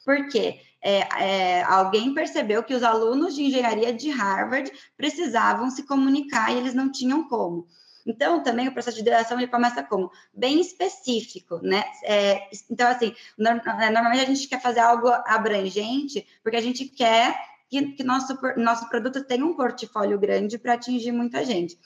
porque 0.05 0.61
é, 0.85 1.09
é, 1.19 1.63
alguém 1.63 2.13
percebeu 2.13 2.63
que 2.63 2.75
os 2.75 2.83
alunos 2.83 3.35
de 3.35 3.43
engenharia 3.43 3.91
de 3.91 4.11
Harvard 4.11 4.71
precisavam 4.99 5.71
se 5.71 5.85
comunicar 5.85 6.53
e 6.53 6.59
eles 6.59 6.75
não 6.75 6.93
tinham 6.93 7.27
como. 7.27 7.67
Então, 8.07 8.43
também 8.43 8.69
o 8.69 8.73
processo 8.73 8.97
de 8.97 9.03
ideação 9.03 9.39
ele 9.39 9.49
começa 9.49 9.83
como 9.83 10.13
bem 10.35 10.61
específico, 10.61 11.59
né? 11.63 11.83
É, 12.03 12.51
então, 12.71 12.87
assim, 12.87 13.15
normalmente 13.39 14.21
a 14.21 14.27
gente 14.27 14.47
quer 14.47 14.61
fazer 14.61 14.81
algo 14.81 15.09
abrangente 15.09 16.27
porque 16.43 16.59
a 16.59 16.61
gente 16.61 16.85
quer 16.85 17.35
que, 17.71 17.93
que 17.93 18.05
nosso, 18.05 18.39
nosso 18.59 18.87
produto 18.91 19.25
tenha 19.25 19.45
um 19.45 19.55
portfólio 19.55 20.19
grande 20.19 20.59
para 20.59 20.75
atingir 20.75 21.13
muita 21.13 21.47
gente. 21.47 21.79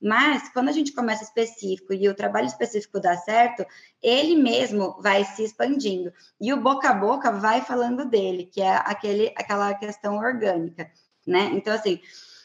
Mas 0.00 0.48
quando 0.50 0.68
a 0.68 0.72
gente 0.72 0.92
começa 0.92 1.24
específico 1.24 1.92
e 1.92 2.08
o 2.08 2.14
trabalho 2.14 2.46
específico 2.46 3.00
dá 3.00 3.16
certo, 3.16 3.64
ele 4.02 4.36
mesmo 4.36 5.00
vai 5.00 5.24
se 5.24 5.42
expandindo. 5.42 6.12
E 6.40 6.52
o 6.52 6.60
boca 6.60 6.90
a 6.90 6.94
boca 6.94 7.30
vai 7.32 7.62
falando 7.62 8.04
dele, 8.04 8.44
que 8.52 8.60
é 8.60 8.76
aquele, 8.76 9.32
aquela 9.36 9.72
questão 9.74 10.16
orgânica, 10.16 10.90
né? 11.26 11.50
Então, 11.54 11.72
assim, 11.72 12.00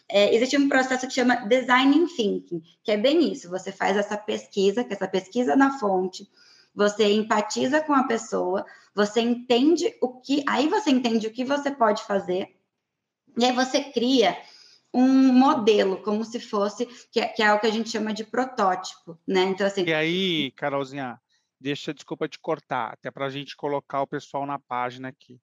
é, 0.07 0.33
existe 0.33 0.57
um 0.57 0.69
processo 0.69 1.07
que 1.07 1.13
chama 1.13 1.47
Design 1.47 2.07
Thinking, 2.15 2.63
que 2.83 2.91
é 2.91 2.97
bem 2.97 3.31
isso. 3.31 3.49
Você 3.49 3.71
faz 3.71 3.97
essa 3.97 4.17
pesquisa, 4.17 4.83
que 4.83 4.93
é 4.93 4.95
essa 4.95 5.07
pesquisa 5.07 5.55
na 5.55 5.77
fonte, 5.77 6.27
você 6.73 7.11
empatiza 7.11 7.81
com 7.81 7.93
a 7.93 8.05
pessoa, 8.05 8.65
você 8.95 9.21
entende 9.21 9.93
o 10.01 10.19
que, 10.19 10.43
aí 10.47 10.67
você 10.67 10.89
entende 10.89 11.27
o 11.27 11.31
que 11.31 11.43
você 11.43 11.69
pode 11.69 12.03
fazer, 12.03 12.55
e 13.37 13.45
aí 13.45 13.53
você 13.53 13.83
cria 13.83 14.37
um 14.93 15.31
modelo, 15.33 16.01
como 16.01 16.23
se 16.23 16.39
fosse, 16.39 16.85
que 17.11 17.19
é, 17.19 17.27
que 17.27 17.43
é 17.43 17.53
o 17.53 17.59
que 17.59 17.67
a 17.67 17.71
gente 17.71 17.89
chama 17.89 18.13
de 18.13 18.23
protótipo, 18.23 19.19
né? 19.27 19.43
Então, 19.43 19.67
assim... 19.67 19.83
E 19.83 19.93
aí, 19.93 20.51
Carolzinha, 20.51 21.19
deixa, 21.59 21.93
desculpa 21.93 22.27
te 22.27 22.39
cortar, 22.39 22.93
até 22.93 23.11
para 23.11 23.25
a 23.25 23.29
gente 23.29 23.55
colocar 23.55 24.01
o 24.01 24.07
pessoal 24.07 24.45
na 24.45 24.57
página 24.57 25.09
aqui. 25.09 25.39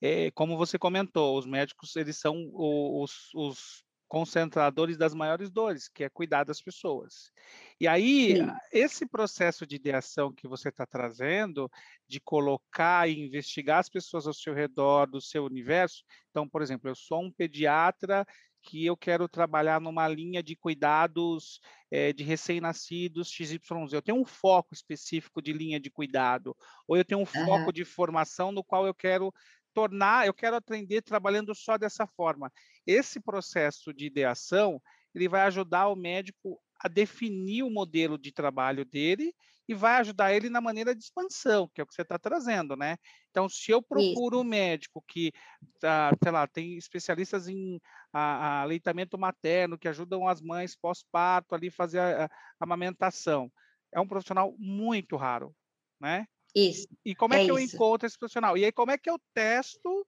É, 0.00 0.30
como 0.32 0.56
você 0.56 0.78
comentou, 0.78 1.38
os 1.38 1.46
médicos, 1.46 1.96
eles 1.96 2.18
são 2.18 2.50
os, 2.54 3.30
os 3.34 3.84
concentradores 4.08 4.96
das 4.96 5.14
maiores 5.14 5.50
dores, 5.50 5.88
que 5.88 6.04
é 6.04 6.08
cuidar 6.08 6.44
das 6.44 6.60
pessoas. 6.60 7.32
E 7.80 7.88
aí, 7.88 8.36
Sim. 8.36 8.46
esse 8.72 9.06
processo 9.06 9.66
de 9.66 9.76
ideação 9.76 10.32
que 10.32 10.46
você 10.46 10.68
está 10.68 10.86
trazendo, 10.86 11.70
de 12.06 12.20
colocar 12.20 13.08
e 13.08 13.18
investigar 13.18 13.80
as 13.80 13.88
pessoas 13.88 14.26
ao 14.26 14.34
seu 14.34 14.54
redor, 14.54 15.06
do 15.06 15.20
seu 15.20 15.44
universo. 15.44 16.04
Então, 16.30 16.48
por 16.48 16.62
exemplo, 16.62 16.88
eu 16.88 16.94
sou 16.94 17.22
um 17.22 17.32
pediatra 17.32 18.24
que 18.66 18.84
eu 18.84 18.96
quero 18.96 19.28
trabalhar 19.28 19.80
numa 19.80 20.08
linha 20.08 20.42
de 20.42 20.56
cuidados 20.56 21.60
é, 21.88 22.12
de 22.12 22.24
recém-nascidos 22.24 23.30
XYZ. 23.30 23.92
Eu 23.92 24.02
tenho 24.02 24.20
um 24.20 24.24
foco 24.24 24.74
específico 24.74 25.40
de 25.40 25.52
linha 25.52 25.78
de 25.78 25.88
cuidado, 25.88 26.54
ou 26.88 26.96
eu 26.96 27.04
tenho 27.04 27.20
um 27.20 27.22
uhum. 27.22 27.46
foco 27.46 27.72
de 27.72 27.84
formação 27.84 28.50
no 28.50 28.64
qual 28.64 28.84
eu 28.84 28.92
quero 28.92 29.32
tornar, 29.72 30.26
eu 30.26 30.34
quero 30.34 30.56
atender 30.56 31.02
trabalhando 31.02 31.54
só 31.54 31.78
dessa 31.78 32.08
forma. 32.08 32.50
Esse 32.84 33.20
processo 33.20 33.94
de 33.94 34.06
ideação, 34.06 34.82
ele 35.14 35.28
vai 35.28 35.42
ajudar 35.42 35.86
o 35.86 35.94
médico 35.94 36.60
a 36.80 36.88
definir 36.88 37.62
o 37.62 37.70
modelo 37.70 38.18
de 38.18 38.32
trabalho 38.32 38.84
dele 38.84 39.32
e 39.68 39.74
vai 39.74 40.00
ajudar 40.00 40.32
ele 40.32 40.48
na 40.48 40.60
maneira 40.60 40.94
de 40.94 41.02
expansão, 41.02 41.68
que 41.74 41.80
é 41.80 41.84
o 41.84 41.86
que 41.86 41.94
você 41.94 42.02
está 42.02 42.18
trazendo, 42.18 42.76
né? 42.76 42.96
Então, 43.30 43.48
se 43.48 43.70
eu 43.70 43.82
procuro 43.82 44.36
Isso. 44.36 44.42
um 44.42 44.44
médico 44.44 45.04
que, 45.08 45.32
tá, 45.80 46.10
sei 46.22 46.32
lá, 46.32 46.46
tem 46.46 46.76
especialistas 46.76 47.48
em 47.48 47.80
a, 48.12 48.20
a 48.20 48.62
aleitamento 48.62 49.18
materno, 49.18 49.78
que 49.78 49.88
ajudam 49.88 50.28
as 50.28 50.40
mães 50.40 50.76
pós-parto 50.76 51.54
ali 51.54 51.70
fazer 51.70 51.98
a, 51.98 52.24
a 52.24 52.30
amamentação, 52.60 53.50
é 53.92 54.00
um 54.00 54.06
profissional 54.08 54.54
muito 54.58 55.16
raro, 55.16 55.54
né? 56.00 56.26
Isso. 56.54 56.88
E 57.04 57.14
como 57.14 57.34
é, 57.34 57.42
é 57.42 57.44
que 57.44 57.50
eu 57.50 57.58
encontro 57.58 58.06
esse 58.06 58.18
profissional? 58.18 58.56
E 58.56 58.64
aí, 58.64 58.72
como 58.72 58.90
é 58.90 58.96
que 58.96 59.10
eu 59.10 59.20
testo 59.34 60.06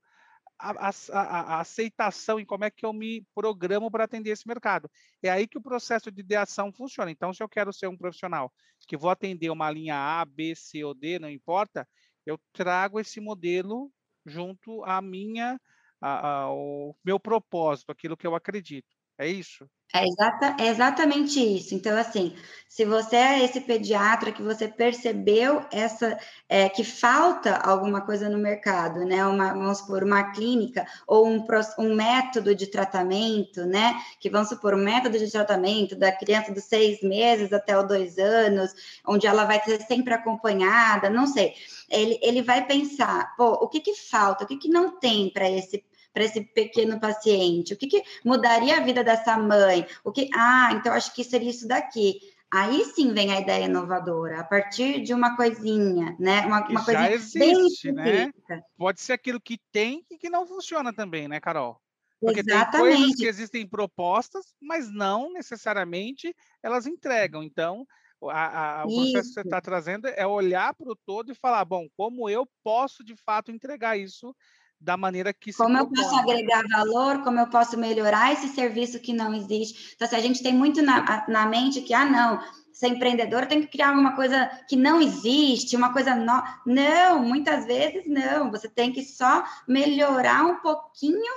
a, 0.59 0.89
a, 0.89 1.21
a, 1.57 1.61
aceitação 1.61 2.41
e 2.41 2.47
como 2.47 2.65
é 2.65 2.71
que 2.71 2.85
eu 2.85 2.93
me 2.93 3.25
programo 3.35 3.91
para 3.91 4.05
atender 4.05 4.31
esse 4.31 4.47
mercado? 4.47 4.91
É 5.23 5.31
aí 5.31 5.47
que 5.47 5.59
o 5.59 5.63
processo 5.63 6.11
de 6.11 6.21
ideação 6.21 6.73
funciona. 6.73 7.11
Então, 7.11 7.33
se 7.33 7.43
eu 7.43 7.49
quero 7.49 7.73
ser 7.73 7.87
um 7.87 7.97
profissional 7.97 8.53
que 8.87 8.97
vou 8.97 9.11
atender 9.11 9.51
uma 9.51 9.71
linha 9.71 9.97
A, 9.97 10.25
B, 10.25 10.55
C 10.55 10.83
ou 10.85 10.95
D, 10.95 11.19
não 11.19 11.31
importa, 11.31 11.89
eu 12.27 12.39
trago 12.53 12.99
esse 12.99 13.21
modelo 13.21 13.91
junto 14.27 14.85
à 14.85 15.01
minha, 15.01 15.61
ao 16.01 16.97
meu 17.05 17.19
propósito, 17.19 17.91
aquilo 17.91 18.17
que 18.17 18.27
eu 18.27 18.35
acredito. 18.35 18.98
É 19.19 19.27
isso? 19.27 19.69
É, 19.95 20.05
exata, 20.07 20.55
é 20.61 20.69
exatamente 20.69 21.41
isso. 21.41 21.75
Então, 21.75 21.97
assim, 21.97 22.37
se 22.69 22.85
você 22.85 23.17
é 23.17 23.43
esse 23.45 23.59
pediatra 23.63 24.31
que 24.31 24.43
você 24.43 24.69
percebeu 24.69 25.65
essa 25.73 26.19
é, 26.47 26.69
que 26.69 26.85
falta 26.85 27.57
alguma 27.57 28.03
coisa 28.03 28.29
no 28.29 28.37
mercado, 28.37 29.07
né? 29.07 29.27
Uma, 29.27 29.55
vamos 29.55 29.79
supor, 29.79 30.05
uma 30.05 30.31
clínica 30.33 30.87
ou 31.07 31.27
um, 31.27 31.45
um 31.79 31.95
método 31.95 32.55
de 32.55 32.67
tratamento, 32.67 33.65
né? 33.65 33.95
Que 34.21 34.29
vamos 34.29 34.51
supor, 34.51 34.75
um 34.75 34.85
método 34.85 35.19
de 35.19 35.31
tratamento 35.31 35.97
da 35.97 36.13
criança 36.13 36.53
dos 36.53 36.65
seis 36.65 37.03
meses 37.03 37.51
até 37.51 37.79
os 37.79 37.89
dois 37.89 38.19
anos, 38.19 38.75
onde 39.07 39.27
ela 39.27 39.47
vai 39.47 39.61
ser 39.65 39.81
sempre 39.83 40.13
acompanhada, 40.13 41.09
não 41.09 41.27
sei. 41.27 41.55
Ele, 41.89 42.19
ele 42.23 42.43
vai 42.43 42.67
pensar, 42.67 43.35
pô, 43.37 43.53
o 43.55 43.69
que 43.69 43.81
que 43.81 43.95
falta, 43.95 44.45
o 44.45 44.47
que 44.47 44.59
que 44.59 44.69
não 44.69 44.99
tem 44.99 45.31
para 45.31 45.51
esse 45.51 45.83
para 46.13 46.25
esse 46.25 46.41
pequeno 46.41 46.99
paciente? 47.01 47.75
O 47.75 47.77
que, 47.77 47.87
que 47.87 48.03
mudaria 48.25 48.77
a 48.77 48.81
vida 48.81 49.05
dessa 49.05 49.37
mãe? 49.39 49.87
O 50.05 50.13
que? 50.13 50.29
Ah, 50.35 50.71
então 50.73 50.93
acho 50.93 51.15
que 51.15 51.25
seria 51.25 51.51
isso 51.51 51.67
daqui. 51.67 52.21
Aí 52.51 52.83
sim 52.87 53.13
vem 53.13 53.31
a 53.31 53.41
ideia 53.41 53.67
inovadora, 53.67 54.41
a 54.41 54.45
partir 54.45 55.03
de 55.03 55.13
uma 55.13 55.37
coisinha, 55.37 56.17
né? 56.19 56.47
Uma, 56.47 56.67
uma 56.67 56.85
coisa 56.85 57.01
já 57.01 57.13
existe, 57.13 57.93
né? 57.93 58.33
Pode 58.77 59.03
ser 59.03 59.13
aquilo 59.13 59.39
que 59.39 59.59
tem 59.71 60.03
e 60.11 60.17
que 60.17 60.31
não 60.31 60.47
funciona 60.47 60.91
também, 60.93 61.29
né, 61.29 61.41
Carol? 61.41 61.79
Porque 62.19 62.41
Exatamente. 62.41 62.71
tem 62.71 62.81
coisas 62.81 63.17
que 63.17 63.27
existem 63.27 63.69
propostas, 63.69 64.55
mas 64.61 64.91
não 64.91 65.31
necessariamente 65.31 66.35
elas 66.63 66.87
entregam. 66.87 67.43
Então, 67.43 67.87
a, 68.23 68.81
a, 68.81 68.87
o 68.87 68.89
processo 68.89 69.19
isso. 69.19 69.29
que 69.29 69.35
você 69.35 69.41
está 69.43 69.61
trazendo 69.61 70.09
é 70.09 70.27
olhar 70.27 70.75
para 70.75 70.91
o 70.91 70.97
todo 70.97 71.31
e 71.31 71.35
falar, 71.35 71.65
bom, 71.67 71.87
como 71.97 72.29
eu 72.29 72.49
posso 72.65 73.05
de 73.05 73.15
fato 73.15 73.53
entregar 73.53 73.99
isso 73.99 74.35
da 74.81 74.97
maneira 74.97 75.33
que 75.33 75.53
se 75.53 75.59
Como 75.59 75.77
propõe. 75.77 75.99
eu 75.99 76.05
posso 76.05 76.17
agregar 76.17 76.65
valor, 76.71 77.23
como 77.23 77.39
eu 77.41 77.49
posso 77.49 77.77
melhorar 77.77 78.33
esse 78.33 78.49
serviço 78.49 79.01
que 79.01 79.13
não 79.13 79.35
existe. 79.35 79.93
Então, 79.95 80.07
se 80.07 80.15
a 80.15 80.21
gente 80.21 80.43
tem 80.43 80.55
muito 80.55 80.81
na, 80.83 81.27
na 81.29 81.47
mente 81.47 81.81
que, 81.81 81.93
ah, 81.93 82.05
não, 82.05 82.41
ser 82.73 82.89
empreendedor 82.89 83.47
tem 83.47 83.61
que 83.61 83.67
criar 83.67 83.89
alguma 83.89 84.15
coisa 84.15 84.47
que 84.69 84.77
não 84.77 85.01
existe, 85.01 85.77
uma 85.77 85.93
coisa 85.93 86.15
nova. 86.15 86.61
Não, 86.65 87.21
muitas 87.25 87.67
vezes 87.67 88.07
não. 88.07 88.53
Você 88.53 88.69
tem 88.69 88.93
que 88.93 89.03
só 89.03 89.45
melhorar 89.67 90.45
um 90.45 90.57
pouquinho, 90.61 91.33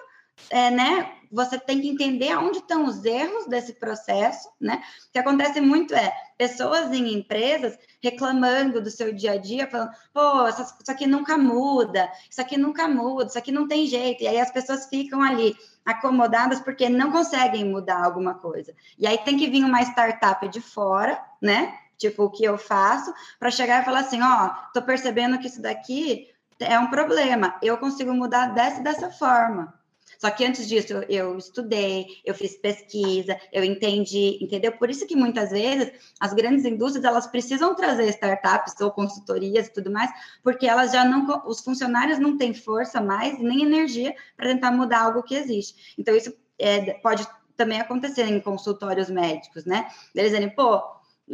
é, 0.50 0.72
né? 0.72 1.12
Você 1.32 1.58
tem 1.58 1.80
que 1.80 1.88
entender 1.88 2.36
onde 2.38 2.58
estão 2.58 2.86
os 2.86 3.06
erros 3.06 3.48
desse 3.48 3.74
processo, 3.74 4.50
né? 4.60 4.82
O 5.08 5.12
que 5.14 5.20
acontece 5.20 5.62
muito 5.62 5.96
é 5.96 6.14
pessoas 6.38 6.92
em 6.92 7.14
empresas 7.14 7.78
reclamando 8.04 8.82
do 8.82 8.92
seu 8.92 9.14
dia 9.14 9.34
a 9.34 9.38
dia, 9.38 9.68
falando, 9.68 9.92
pô, 10.14 10.48
isso 10.50 10.92
aqui 10.92 11.08
nunca 11.08 11.38
muda, 11.38 12.12
isso 12.30 12.42
aqui 12.42 12.58
nunca 12.58 12.88
muda, 12.88 13.28
isso 13.28 13.38
aqui 13.38 13.52
não 13.52 13.66
tem 13.66 13.88
jeito. 13.88 14.24
E 14.24 14.28
aí 14.28 14.42
as 14.42 14.52
pessoas 14.52 14.88
ficam 14.88 15.22
ali 15.22 15.56
acomodadas 15.86 16.60
porque 16.60 16.90
não 16.90 17.12
conseguem 17.12 17.64
mudar 17.64 18.04
alguma 18.04 18.34
coisa. 18.34 18.76
E 19.00 19.08
aí 19.08 19.18
tem 19.20 19.38
que 19.38 19.50
vir 19.50 19.64
uma 19.64 19.82
startup 19.84 20.46
de 20.50 20.60
fora, 20.60 21.24
né? 21.42 21.74
Tipo, 21.98 22.24
o 22.24 22.30
que 22.30 22.44
eu 22.44 22.58
faço, 22.58 23.14
para 23.40 23.52
chegar 23.52 23.82
e 23.82 23.86
falar 23.86 24.00
assim: 24.00 24.22
ó, 24.22 24.48
oh, 24.48 24.74
tô 24.74 24.82
percebendo 24.82 25.40
que 25.40 25.48
isso 25.48 25.62
daqui 25.62 26.28
é 26.60 26.78
um 26.78 26.90
problema, 26.90 27.56
eu 27.62 27.78
consigo 27.78 28.14
mudar 28.14 28.48
dessa 28.48 28.82
dessa 28.82 29.10
forma. 29.10 29.81
Só 30.22 30.30
que 30.30 30.46
antes 30.46 30.70
disso, 30.70 30.94
eu, 31.10 31.36
estudei, 31.36 32.06
eu 32.24 32.36
fiz 32.36 32.56
pesquisa, 32.56 33.42
eu 33.52 33.64
entendi, 33.64 34.38
entendeu? 34.40 34.72
Por 34.74 34.88
isso 34.88 35.08
que 35.08 35.16
muitas 35.16 35.50
vezes 35.50 35.92
as 36.20 36.32
grandes 36.32 36.64
indústrias 36.64 37.04
elas 37.04 37.26
precisam 37.26 37.74
trazer 37.74 38.08
startups 38.10 38.80
ou 38.82 38.92
consultorias 38.92 39.66
e 39.66 39.74
tudo 39.74 39.90
mais, 39.90 40.12
porque 40.44 40.68
elas 40.68 40.92
já 40.92 41.04
não, 41.04 41.26
os 41.48 41.62
funcionários 41.62 42.20
não 42.20 42.38
têm 42.38 42.54
força 42.54 43.02
mais 43.02 43.40
nem 43.40 43.64
energia 43.64 44.14
para 44.38 44.50
tentar 44.50 44.70
mudar 44.70 45.02
algo 45.02 45.24
que 45.24 45.34
existe. 45.34 45.96
Então 45.98 46.16
isso 46.16 46.32
é, 46.60 46.94
pode 47.00 47.28
também 47.58 47.82
acontecer 47.82 48.26
em 48.26 48.40
consultórios 48.40 49.10
médicos, 49.10 49.66
né? 49.66 49.88
Eles 50.14 50.34
dizem, 50.34 50.52
pô, 50.52 50.84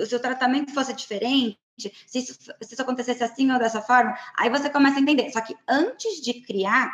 se 0.06 0.16
o 0.16 0.20
tratamento 0.20 0.74
fosse 0.74 0.94
diferente, 0.94 1.60
se 1.78 2.20
isso, 2.20 2.34
se 2.62 2.74
isso 2.74 2.82
acontecesse 2.82 3.22
assim 3.22 3.52
ou 3.52 3.60
dessa 3.60 3.82
forma, 3.82 4.18
aí 4.38 4.50
você 4.50 4.70
começa 4.70 4.98
a 4.98 5.02
entender. 5.02 5.30
Só 5.30 5.42
que 5.42 5.54
antes 5.68 6.22
de 6.22 6.36
criar, 6.36 6.90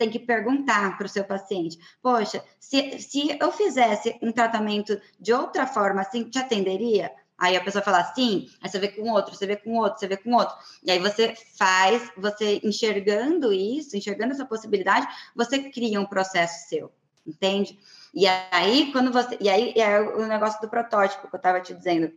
tem 0.00 0.08
que 0.08 0.18
perguntar 0.18 0.96
para 0.96 1.04
o 1.04 1.08
seu 1.08 1.22
paciente: 1.22 1.78
Poxa, 2.02 2.42
se, 2.58 2.98
se 2.98 3.36
eu 3.38 3.52
fizesse 3.52 4.18
um 4.22 4.32
tratamento 4.32 4.98
de 5.20 5.30
outra 5.34 5.66
forma, 5.66 6.00
assim, 6.00 6.24
te 6.24 6.38
atenderia? 6.38 7.12
Aí 7.36 7.56
a 7.56 7.62
pessoa 7.62 7.82
fala 7.82 8.02
sim, 8.14 8.48
aí 8.62 8.68
você 8.68 8.78
vê 8.78 8.88
com 8.88 9.10
outro, 9.10 9.34
você 9.34 9.46
vê 9.46 9.56
com 9.56 9.76
outro, 9.76 9.98
você 9.98 10.06
vê 10.06 10.16
com 10.16 10.34
outro. 10.34 10.54
E 10.82 10.90
aí 10.90 10.98
você 10.98 11.34
faz, 11.56 12.10
você 12.16 12.60
enxergando 12.64 13.52
isso, 13.52 13.96
enxergando 13.96 14.32
essa 14.32 14.44
possibilidade, 14.44 15.06
você 15.34 15.70
cria 15.70 16.00
um 16.00 16.06
processo 16.06 16.68
seu, 16.68 16.92
entende? 17.26 17.78
E 18.14 18.26
aí, 18.26 18.90
quando 18.92 19.12
você. 19.12 19.36
E 19.38 19.48
aí 19.48 19.74
é 19.76 20.00
o 20.00 20.26
negócio 20.26 20.60
do 20.60 20.68
protótipo 20.68 21.28
que 21.28 21.34
eu 21.34 21.38
estava 21.38 21.60
te 21.60 21.74
dizendo. 21.74 22.12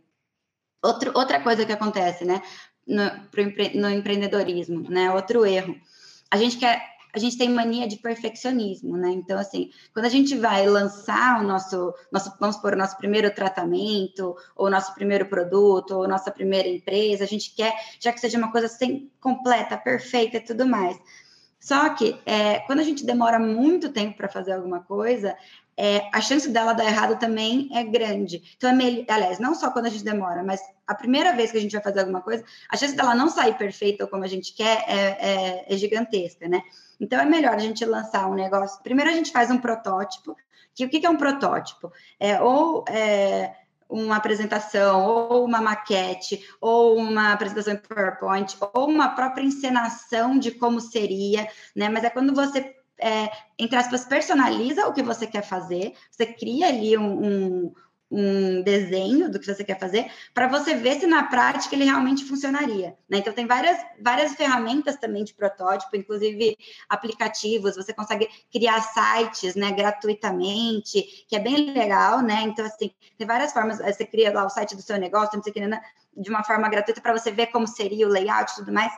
Outro, 0.82 1.12
outra 1.14 1.40
coisa 1.40 1.64
que 1.64 1.72
acontece, 1.72 2.24
né? 2.24 2.42
No, 2.86 3.04
no 3.74 3.90
empreendedorismo, 3.90 4.90
né? 4.90 5.10
Outro 5.10 5.46
erro. 5.46 5.74
A 6.30 6.36
gente 6.36 6.58
quer 6.58 6.93
a 7.14 7.18
gente 7.18 7.38
tem 7.38 7.48
mania 7.48 7.86
de 7.86 7.96
perfeccionismo, 7.96 8.96
né? 8.96 9.10
Então, 9.10 9.38
assim, 9.38 9.70
quando 9.92 10.06
a 10.06 10.10
gente 10.10 10.36
vai 10.36 10.66
lançar 10.66 11.40
o 11.40 11.44
nosso, 11.46 11.94
nosso 12.10 12.34
vamos 12.40 12.56
por 12.56 12.74
nosso 12.74 12.96
primeiro 12.96 13.32
tratamento, 13.32 14.36
ou 14.56 14.68
nosso 14.68 14.92
primeiro 14.94 15.26
produto, 15.26 15.92
ou 15.92 16.08
nossa 16.08 16.30
primeira 16.30 16.68
empresa, 16.68 17.24
a 17.24 17.26
gente 17.26 17.54
quer 17.54 17.72
já 18.00 18.12
que 18.12 18.20
seja 18.20 18.36
uma 18.36 18.50
coisa 18.50 18.66
assim, 18.66 19.10
completa, 19.20 19.76
perfeita 19.76 20.38
e 20.38 20.40
tudo 20.40 20.66
mais. 20.66 20.98
Só 21.60 21.88
que 21.90 22.20
é, 22.26 22.58
quando 22.66 22.80
a 22.80 22.82
gente 22.82 23.06
demora 23.06 23.38
muito 23.38 23.88
tempo 23.88 24.16
para 24.16 24.28
fazer 24.28 24.52
alguma 24.52 24.80
coisa, 24.80 25.34
é, 25.76 26.08
a 26.12 26.20
chance 26.20 26.48
dela 26.48 26.72
dar 26.72 26.84
errado 26.84 27.18
também 27.18 27.68
é 27.72 27.82
grande. 27.82 28.42
Então, 28.56 28.70
é 28.70 28.72
melhor, 28.72 29.04
aliás, 29.08 29.38
não 29.38 29.54
só 29.54 29.70
quando 29.70 29.86
a 29.86 29.88
gente 29.88 30.04
demora, 30.04 30.42
mas 30.42 30.60
a 30.86 30.94
primeira 30.94 31.32
vez 31.32 31.50
que 31.50 31.56
a 31.56 31.60
gente 31.60 31.72
vai 31.72 31.82
fazer 31.82 32.00
alguma 32.00 32.20
coisa, 32.20 32.44
a 32.68 32.76
chance 32.76 32.94
dela 32.94 33.14
não 33.14 33.28
sair 33.28 33.56
perfeita 33.56 34.04
ou 34.04 34.10
como 34.10 34.24
a 34.24 34.28
gente 34.28 34.54
quer 34.54 34.84
é, 34.86 34.94
é, 34.96 35.74
é 35.74 35.76
gigantesca, 35.76 36.46
né? 36.48 36.62
Então, 37.00 37.20
é 37.20 37.24
melhor 37.24 37.54
a 37.54 37.58
gente 37.58 37.84
lançar 37.84 38.28
um 38.28 38.34
negócio. 38.34 38.82
Primeiro, 38.82 39.10
a 39.10 39.14
gente 39.14 39.32
faz 39.32 39.50
um 39.50 39.58
protótipo. 39.58 40.36
Que 40.74 40.84
o 40.84 40.88
que 40.88 41.04
é 41.06 41.10
um 41.10 41.16
protótipo? 41.16 41.92
É 42.18 42.40
ou 42.40 42.84
é, 42.88 43.54
uma 43.88 44.16
apresentação, 44.16 45.04
ou 45.04 45.44
uma 45.44 45.60
maquete, 45.60 46.44
ou 46.60 46.96
uma 46.96 47.32
apresentação 47.32 47.74
em 47.74 47.76
PowerPoint, 47.76 48.56
ou 48.72 48.88
uma 48.88 49.10
própria 49.10 49.44
encenação 49.44 50.38
de 50.38 50.50
como 50.50 50.80
seria, 50.80 51.48
né? 51.76 51.88
Mas 51.88 52.04
é 52.04 52.10
quando 52.10 52.34
você 52.34 52.74
é, 52.98 53.30
entre 53.58 53.76
aspas, 53.76 54.04
personaliza 54.04 54.86
o 54.86 54.92
que 54.92 55.02
você 55.02 55.26
quer 55.26 55.42
fazer, 55.42 55.94
você 56.10 56.26
cria 56.26 56.68
ali 56.68 56.96
um, 56.96 57.24
um, 57.24 57.74
um 58.10 58.62
desenho 58.62 59.30
do 59.30 59.40
que 59.40 59.46
você 59.46 59.64
quer 59.64 59.78
fazer, 59.78 60.10
para 60.32 60.46
você 60.46 60.74
ver 60.74 61.00
se 61.00 61.06
na 61.06 61.24
prática 61.24 61.74
ele 61.74 61.84
realmente 61.84 62.24
funcionaria. 62.24 62.96
Né? 63.08 63.18
Então, 63.18 63.32
tem 63.32 63.46
várias, 63.46 63.78
várias 64.00 64.34
ferramentas 64.34 64.96
também 64.96 65.24
de 65.24 65.34
protótipo, 65.34 65.96
inclusive 65.96 66.56
aplicativos, 66.88 67.76
você 67.76 67.92
consegue 67.92 68.28
criar 68.52 68.80
sites 68.80 69.54
né, 69.54 69.72
gratuitamente, 69.72 71.24
que 71.28 71.34
é 71.34 71.40
bem 71.40 71.72
legal, 71.72 72.20
né? 72.20 72.42
Então, 72.42 72.64
assim, 72.64 72.92
tem 73.16 73.26
várias 73.26 73.52
formas, 73.52 73.78
você 73.78 74.04
cria 74.04 74.32
lá 74.32 74.44
o 74.44 74.50
site 74.50 74.76
do 74.76 74.82
seu 74.82 74.98
negócio, 74.98 75.40
você 75.42 75.50
cria 75.50 75.80
de 76.16 76.30
uma 76.30 76.44
forma 76.44 76.68
gratuita 76.68 77.00
para 77.00 77.16
você 77.16 77.30
ver 77.30 77.48
como 77.48 77.66
seria 77.66 78.06
o 78.06 78.10
layout 78.10 78.52
e 78.52 78.56
tudo 78.56 78.72
mais. 78.72 78.92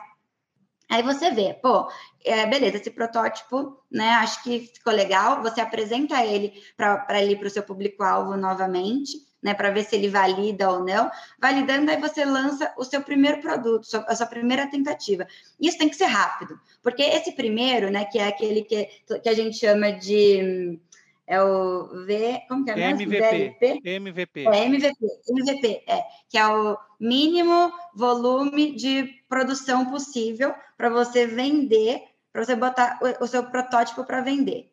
Aí 0.89 1.03
você 1.03 1.31
vê, 1.31 1.53
pô, 1.53 1.89
é, 2.23 2.45
beleza, 2.45 2.77
esse 2.77 2.89
protótipo, 2.89 3.77
né? 3.91 4.09
Acho 4.11 4.41
que 4.43 4.71
ficou 4.73 4.93
legal. 4.93 5.41
Você 5.43 5.59
apresenta 5.59 6.23
ele 6.25 6.53
para 6.77 7.23
ir 7.23 7.37
para 7.37 7.47
o 7.47 7.49
seu 7.49 7.63
público-alvo 7.63 8.37
novamente, 8.37 9.17
né? 9.43 9.53
Para 9.53 9.69
ver 9.69 9.83
se 9.83 9.95
ele 9.95 10.07
valida 10.07 10.71
ou 10.71 10.83
não. 10.85 11.11
Validando, 11.39 11.91
aí 11.91 11.99
você 11.99 12.23
lança 12.23 12.73
o 12.77 12.85
seu 12.85 13.01
primeiro 13.01 13.41
produto, 13.41 13.85
a 14.07 14.15
sua 14.15 14.27
primeira 14.27 14.69
tentativa. 14.69 15.27
Isso 15.59 15.77
tem 15.77 15.89
que 15.89 15.95
ser 15.95 16.05
rápido, 16.05 16.59
porque 16.81 17.03
esse 17.03 17.33
primeiro, 17.33 17.91
né? 17.91 18.05
Que 18.05 18.19
é 18.19 18.27
aquele 18.27 18.63
que, 18.63 18.85
que 19.21 19.29
a 19.29 19.33
gente 19.33 19.57
chama 19.57 19.91
de 19.91 20.79
é 21.27 21.43
o 21.43 22.05
V, 22.05 22.41
como 22.47 22.63
que 22.63 22.71
é 22.71 22.75
mesmo? 22.75 23.01
MVP. 23.01 23.81
MVP. 23.83 24.45
É, 24.47 24.65
MVP, 24.65 24.95
MVP, 25.29 25.83
é, 25.85 26.01
que 26.29 26.37
é 26.37 26.47
o 26.47 26.77
mínimo 26.97 27.73
volume 27.93 28.73
de 28.73 29.03
produção 29.27 29.91
possível 29.91 30.55
para 30.77 30.89
você 30.89 31.27
vender, 31.27 32.01
para 32.31 32.45
você 32.45 32.55
botar 32.55 32.97
o, 33.01 33.25
o 33.25 33.27
seu 33.27 33.43
protótipo 33.51 34.05
para 34.05 34.21
vender. 34.21 34.71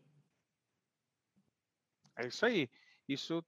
É 2.16 2.28
isso 2.28 2.46
aí. 2.46 2.70
Isso 3.08 3.44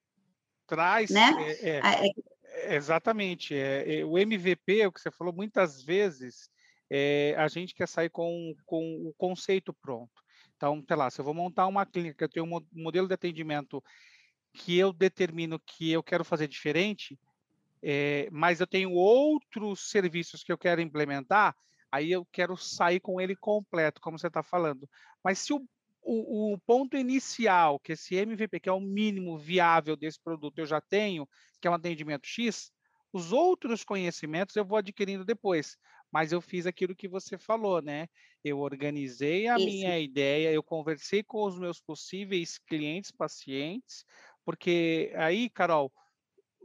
traz. 0.67 1.11
Né? 1.11 1.31
É, 1.39 1.69
é, 1.71 1.81
ah, 1.85 2.05
é, 2.05 2.75
exatamente. 2.75 3.55
É, 3.55 4.01
é, 4.01 4.05
o 4.05 4.19
MVP, 4.19 4.85
o 4.85 4.93
que 4.93 5.01
você 5.01 5.13
falou 5.13 5.33
muitas 5.33 5.81
vezes, 5.81 6.51
é, 6.91 7.37
a 7.39 7.47
gente 7.47 7.73
quer 7.73 7.87
sair 7.87 8.11
com, 8.11 8.53
com 8.65 9.07
o 9.07 9.15
conceito 9.17 9.73
pronto. 9.73 10.26
Então, 10.57 10.83
sei 10.87 10.97
lá, 10.97 11.11
se 11.11 11.21
eu 11.21 11.25
vou 11.25 11.35
montar 11.35 11.67
uma 11.67 11.85
clínica, 11.85 12.25
eu 12.25 12.29
tenho 12.29 12.47
um 12.47 12.61
modelo 12.73 13.07
de 13.07 13.15
atendimento 13.15 13.83
que 14.53 14.77
eu 14.79 14.93
determino 14.93 15.61
que 15.61 15.93
eu 15.93 16.03
quero 16.03 16.25
fazer 16.25 16.49
diferente, 16.49 17.19
é, 17.83 18.29
mas 18.33 18.59
eu 18.61 18.67
tenho 18.67 18.91
outros 18.93 19.91
serviços 19.91 20.43
que 20.43 20.51
eu 20.51 20.59
quero 20.59 20.81
implementar, 20.81 21.55
aí 21.93 22.11
eu 22.11 22.27
quero 22.33 22.57
sair 22.57 23.01
com 23.01 23.21
ele 23.21 23.37
completo, 23.37 24.01
como 24.01 24.19
você 24.19 24.29
está 24.29 24.43
falando. 24.43 24.89
Mas 25.23 25.41
se 25.41 25.53
o, 25.53 25.63
o, 26.03 26.55
o, 26.55 26.59
ponto 26.61 26.97
inicial, 26.97 27.79
que 27.79 27.93
esse 27.93 28.15
MVP, 28.15 28.61
que 28.61 28.69
é 28.69 28.73
o 28.73 28.81
mínimo 28.81 29.39
viável 29.39 29.95
desse 29.95 30.21
produto, 30.23 30.59
eu 30.59 30.67
já 30.67 30.81
tenho, 30.81 31.29
que 31.61 31.69
é 31.69 31.71
um 31.71 31.75
atendimento 31.75 32.27
X, 32.27 32.73
os 33.13 33.33
outros 33.33 33.85
conhecimentos 33.85 34.57
eu 34.57 34.65
vou 34.65 34.79
adquirindo 34.79 35.25
depois. 35.25 35.77
Mas 36.11 36.33
eu 36.33 36.41
fiz 36.41 36.67
aquilo 36.67 36.95
que 36.95 37.09
você 37.09 37.37
falou, 37.37 37.83
né? 37.83 38.09
Eu 38.43 38.61
organizei 38.61 39.49
a 39.49 39.57
Isso. 39.57 39.67
minha 39.67 39.99
ideia, 39.99 40.53
eu 40.53 40.63
conversei 40.63 41.23
com 41.23 41.45
os 41.45 41.59
meus 41.59 41.81
possíveis 41.81 42.59
clientes, 42.59 43.11
pacientes, 43.11 44.05
porque 44.45 45.13
aí, 45.17 45.51
Carol, 45.51 45.93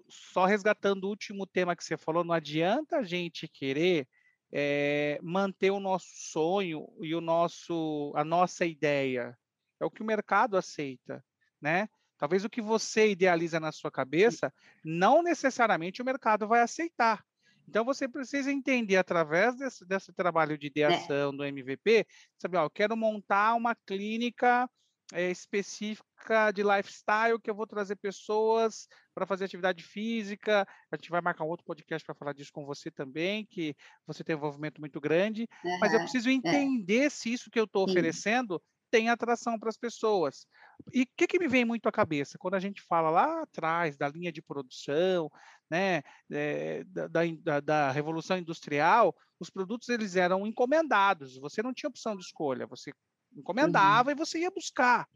só 0.08 0.45
resgatando 0.45 1.06
o 1.06 1.10
último 1.10 1.47
tema 1.47 1.75
que 1.75 1.84
você 1.84 1.97
falou, 1.97 2.23
não 2.23 2.34
adianta 2.34 2.97
a 2.97 3.04
gente 3.04 3.47
querer 3.47 4.08
é, 4.51 5.17
manter 5.21 5.71
o 5.71 5.80
nosso 5.80 6.10
sonho 6.13 6.88
e 7.01 7.15
o 7.15 7.21
nosso, 7.21 8.12
a 8.15 8.23
nossa 8.23 8.65
ideia. 8.65 9.38
É 9.80 9.86
o 9.86 9.89
que 9.89 10.01
o 10.01 10.06
mercado 10.06 10.58
aceita, 10.58 11.23
né? 11.60 11.88
Talvez 12.17 12.45
o 12.45 12.49
que 12.49 12.62
você 12.62 13.10
idealiza 13.10 13.60
na 13.60 13.71
sua 13.71 13.89
cabeça, 13.89 14.54
não 14.84 15.23
necessariamente 15.23 16.01
o 16.01 16.06
mercado 16.06 16.47
vai 16.47 16.62
aceitar. 16.62 17.25
Então 17.72 17.86
você 17.86 18.06
precisa 18.06 18.52
entender 18.52 18.98
através 18.98 19.56
desse, 19.56 19.86
desse 19.86 20.12
trabalho 20.12 20.58
de 20.58 20.68
é. 20.68 20.70
ideação 20.70 21.30
é. 21.30 21.38
do 21.38 21.46
MVP, 21.46 22.06
sabe, 22.38 22.58
ó, 22.58 22.66
eu 22.66 22.70
quero 22.70 22.98
montar 22.98 23.56
uma 23.56 23.74
clínica 23.74 24.70
é, 25.14 25.32
específica 25.32 26.52
de 26.52 26.64
lifestyle 26.64 27.40
que 27.42 27.50
eu 27.50 27.56
vou 27.56 27.66
trazer 27.66 27.96
pessoas 27.96 28.90
para 29.16 29.26
fazer 29.26 29.46
atividade 29.46 29.84
física. 29.84 30.68
A 30.92 30.98
gente 30.98 31.10
vai 31.10 31.22
marcar 31.22 31.46
um 31.46 31.48
outro 31.48 31.66
podcast 31.66 32.06
para 32.06 32.14
falar 32.14 32.34
disso 32.34 32.52
com 32.52 32.66
você 32.66 32.92
também, 32.92 33.46
que 33.46 33.74
você 34.06 34.22
tem 34.22 34.36
um 34.36 34.40
envolvimento 34.40 34.82
muito 34.82 35.00
grande. 35.00 35.48
Uhum, 35.64 35.80
mas 35.80 35.94
eu 35.94 36.00
preciso 36.00 36.30
é. 36.30 36.34
entender 36.34 37.06
é. 37.06 37.10
se 37.10 37.32
isso 37.32 37.50
que 37.50 37.60
eu 37.60 37.64
estou 37.64 37.90
oferecendo 37.90 38.62
tem 38.91 39.10
atração 39.10 39.58
para 39.58 39.69
as 39.69 39.77
pessoas. 39.77 40.45
E 40.93 41.04
o 41.04 41.08
que, 41.15 41.25
que, 41.25 41.39
me 41.39 41.47
vem 41.47 41.63
muito 41.63 41.88
à 41.88 41.91
cabeça? 41.91 42.38
Quando 42.38 42.56
a 42.56 42.60
gente 42.60 42.82
fala 42.82 43.10
lá 43.10 43.43
atrás 43.43 43.95
da 43.95 44.08
linha 44.08 44.32
de 44.32 44.41
produção, 44.41 45.32
né, 45.69 46.01
é, 46.30 46.84
da, 46.84 47.08
da, 47.08 47.60
da, 47.60 47.91
revolução 47.91 48.38
industrial, 48.38 49.15
os 49.39 49.49
produtos 49.49 49.89
eles 49.89 50.15
eram 50.15 50.45
encomendados. 50.45 51.38
Você 51.38 51.63
não 51.63 51.73
tinha 51.73 51.89
opção 51.89 52.15
de 52.15 52.23
escolha. 52.23 52.67
Você 52.67 52.91
encomendava 53.36 54.10
uhum. 54.10 54.15
e 54.15 54.17
você 54.17 54.39
ia 54.39 54.51
buscar. 54.51 55.08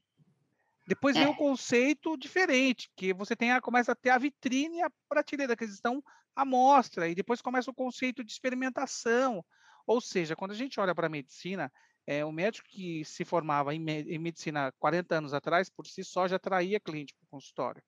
Depois 0.88 1.16
é. 1.16 1.20
vem 1.20 1.28
o 1.28 1.36
conceito 1.36 2.16
diferente, 2.16 2.90
que 2.96 3.14
você 3.14 3.36
tem 3.36 3.52
a, 3.52 3.60
começa 3.60 3.92
a 3.92 3.96
ter 3.96 4.12
a 4.12 4.18
vitrine 4.18 4.78
e 4.78 4.82
a 4.84 4.92
prateleira, 5.10 5.56
que 5.56 5.64
eles 5.64 5.76
estão 5.76 6.02
à 6.36 6.46
mostra, 6.46 7.10
e 7.10 7.16
depois 7.16 7.42
começa 7.42 7.72
o 7.72 7.74
conceito 7.74 8.24
de 8.24 8.32
experimentação. 8.32 9.44
Ou 9.88 10.00
seja, 10.00 10.36
quando 10.36 10.52
a 10.52 10.56
gente 10.56 10.80
olha 10.80 10.94
para 10.94 11.08
a 11.08 11.10
medicina, 11.10 11.72
é, 12.08 12.24
o 12.24 12.32
médico 12.32 12.68
que 12.70 13.04
se 13.04 13.26
formava 13.26 13.74
em, 13.74 13.84
em, 13.90 14.20
medicina 14.20 14.72
40 14.80 15.16
anos 15.16 15.34
atrás, 15.34 15.70
por 15.70 15.88
si 15.88 16.04
só, 16.04 16.28
já 16.28 16.38
traía 16.38 16.80
cliente 16.80 17.14
para 17.16 17.26
o 17.26 17.30
consultório. 17.30 17.82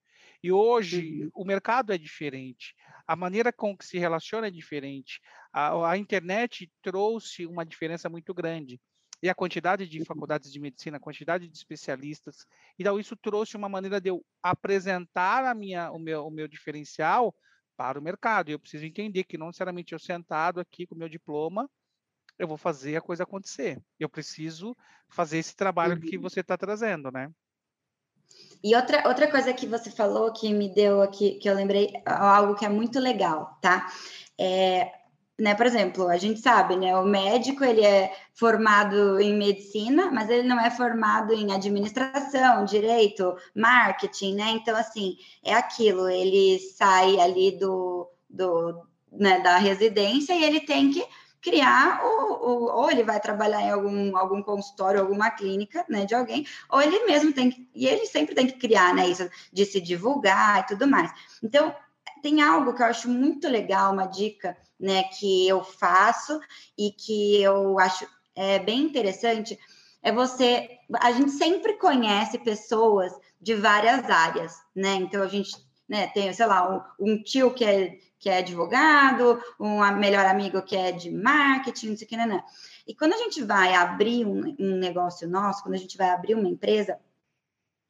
E 0.43 0.51
hoje 0.51 1.23
uhum. 1.23 1.31
o 1.35 1.45
mercado 1.45 1.93
é 1.93 1.97
diferente, 1.97 2.75
a 3.05 3.15
maneira 3.15 3.53
com 3.53 3.77
que 3.77 3.85
se 3.85 3.97
relaciona 3.97 4.47
é 4.47 4.51
diferente. 4.51 5.21
A, 5.53 5.91
a 5.91 5.97
internet 5.97 6.71
trouxe 6.81 7.45
uma 7.45 7.65
diferença 7.65 8.09
muito 8.09 8.33
grande 8.33 8.79
e 9.21 9.29
a 9.29 9.35
quantidade 9.35 9.87
de 9.87 9.99
uhum. 9.99 10.05
faculdades 10.05 10.51
de 10.51 10.59
medicina, 10.59 10.97
a 10.97 10.99
quantidade 11.01 11.47
de 11.47 11.57
especialistas. 11.57 12.45
Então, 12.77 12.99
isso 12.99 13.15
trouxe 13.15 13.55
uma 13.55 13.69
maneira 13.69 13.99
de 13.99 14.09
eu 14.09 14.23
apresentar 14.43 15.43
a 15.45 15.53
minha, 15.53 15.91
o, 15.91 15.99
meu, 15.99 16.25
o 16.25 16.31
meu 16.31 16.47
diferencial 16.47 17.33
para 17.75 17.99
o 17.99 18.01
mercado. 18.01 18.49
E 18.49 18.53
eu 18.53 18.59
preciso 18.59 18.85
entender 18.85 19.23
que 19.23 19.37
não 19.37 19.47
necessariamente 19.47 19.93
eu 19.93 19.99
sentado 19.99 20.59
aqui 20.59 20.85
com 20.85 20.95
o 20.95 20.97
meu 20.97 21.09
diploma, 21.09 21.69
eu 22.37 22.47
vou 22.47 22.57
fazer 22.57 22.95
a 22.95 23.01
coisa 23.01 23.23
acontecer. 23.23 23.81
Eu 23.99 24.09
preciso 24.09 24.75
fazer 25.09 25.37
esse 25.37 25.55
trabalho 25.55 25.95
uhum. 25.95 26.01
que 26.01 26.17
você 26.17 26.41
está 26.41 26.57
trazendo, 26.57 27.11
né? 27.11 27.31
E 28.63 28.75
outra, 28.75 29.07
outra 29.07 29.29
coisa 29.29 29.53
que 29.53 29.65
você 29.65 29.89
falou 29.89 30.33
que 30.33 30.53
me 30.53 30.73
deu 30.73 31.01
aqui, 31.01 31.35
que 31.35 31.49
eu 31.49 31.55
lembrei, 31.55 31.93
algo 32.05 32.55
que 32.55 32.65
é 32.65 32.69
muito 32.69 32.99
legal, 32.99 33.57
tá? 33.61 33.87
É, 34.37 34.91
né, 35.39 35.53
por 35.53 35.65
exemplo, 35.65 36.07
a 36.07 36.17
gente 36.17 36.39
sabe, 36.39 36.75
né, 36.75 36.97
o 36.97 37.05
médico 37.05 37.63
ele 37.63 37.85
é 37.85 38.11
formado 38.33 39.19
em 39.19 39.37
medicina, 39.37 40.09
mas 40.11 40.29
ele 40.29 40.47
não 40.47 40.59
é 40.59 40.71
formado 40.71 41.31
em 41.31 41.53
administração, 41.53 42.65
direito, 42.65 43.35
marketing, 43.55 44.35
né? 44.35 44.49
Então, 44.49 44.75
assim, 44.75 45.17
é 45.43 45.53
aquilo, 45.53 46.09
ele 46.09 46.59
sai 46.59 47.19
ali 47.19 47.57
do, 47.57 48.09
do 48.27 48.81
né, 49.11 49.39
da 49.39 49.57
residência 49.57 50.33
e 50.33 50.43
ele 50.43 50.61
tem 50.61 50.91
que 50.91 51.05
criar 51.41 52.01
o, 52.03 52.33
o, 52.33 52.81
ou 52.81 52.91
ele 52.91 53.03
vai 53.03 53.19
trabalhar 53.19 53.61
em 53.61 53.69
algum, 53.69 54.17
algum 54.17 54.41
consultório, 54.41 55.01
alguma 55.01 55.29
clínica, 55.31 55.85
né, 55.87 56.05
de 56.05 56.15
alguém, 56.15 56.45
ou 56.69 56.81
ele 56.81 57.05
mesmo 57.05 57.31
tem 57.33 57.49
que, 57.49 57.69
e 57.73 57.87
ele 57.87 58.05
sempre 58.05 58.35
tem 58.35 58.47
que 58.47 58.57
criar, 58.57 58.93
né, 58.93 59.07
isso 59.07 59.29
de 59.51 59.65
se 59.65 59.79
divulgar 59.79 60.61
e 60.61 60.67
tudo 60.67 60.87
mais. 60.87 61.11
Então, 61.43 61.73
tem 62.21 62.41
algo 62.41 62.73
que 62.73 62.81
eu 62.81 62.87
acho 62.87 63.09
muito 63.09 63.47
legal, 63.47 63.93
uma 63.93 64.05
dica, 64.05 64.57
né, 64.79 65.03
que 65.03 65.47
eu 65.47 65.63
faço 65.63 66.39
e 66.77 66.91
que 66.91 67.41
eu 67.41 67.79
acho 67.79 68.07
é, 68.35 68.59
bem 68.59 68.81
interessante, 68.81 69.57
é 70.01 70.11
você, 70.11 70.69
a 70.99 71.11
gente 71.11 71.31
sempre 71.31 71.73
conhece 71.73 72.37
pessoas 72.39 73.11
de 73.41 73.55
várias 73.55 74.09
áreas, 74.09 74.55
né, 74.75 74.95
então 74.95 75.21
a 75.21 75.27
gente, 75.27 75.51
né, 75.87 76.07
tem, 76.07 76.31
sei 76.33 76.45
lá, 76.45 76.69
um, 76.99 77.11
um 77.11 77.23
tio 77.23 77.53
que 77.53 77.63
é, 77.63 77.97
que 78.19 78.29
é 78.29 78.39
advogado, 78.39 79.41
um 79.59 79.79
melhor 79.95 80.25
amigo 80.25 80.61
que 80.61 80.75
é 80.75 80.91
de 80.91 81.09
marketing, 81.09 81.89
não 81.89 81.97
sei 81.97 82.05
o 82.05 82.09
que, 82.09 82.17
não, 82.17 82.27
não. 82.27 82.43
E 82.87 82.93
quando 82.93 83.13
a 83.13 83.17
gente 83.17 83.43
vai 83.43 83.73
abrir 83.73 84.25
um, 84.25 84.55
um 84.59 84.77
negócio 84.77 85.29
nosso, 85.29 85.63
quando 85.63 85.75
a 85.75 85.79
gente 85.79 85.97
vai 85.97 86.09
abrir 86.09 86.35
uma 86.35 86.47
empresa, 86.47 86.97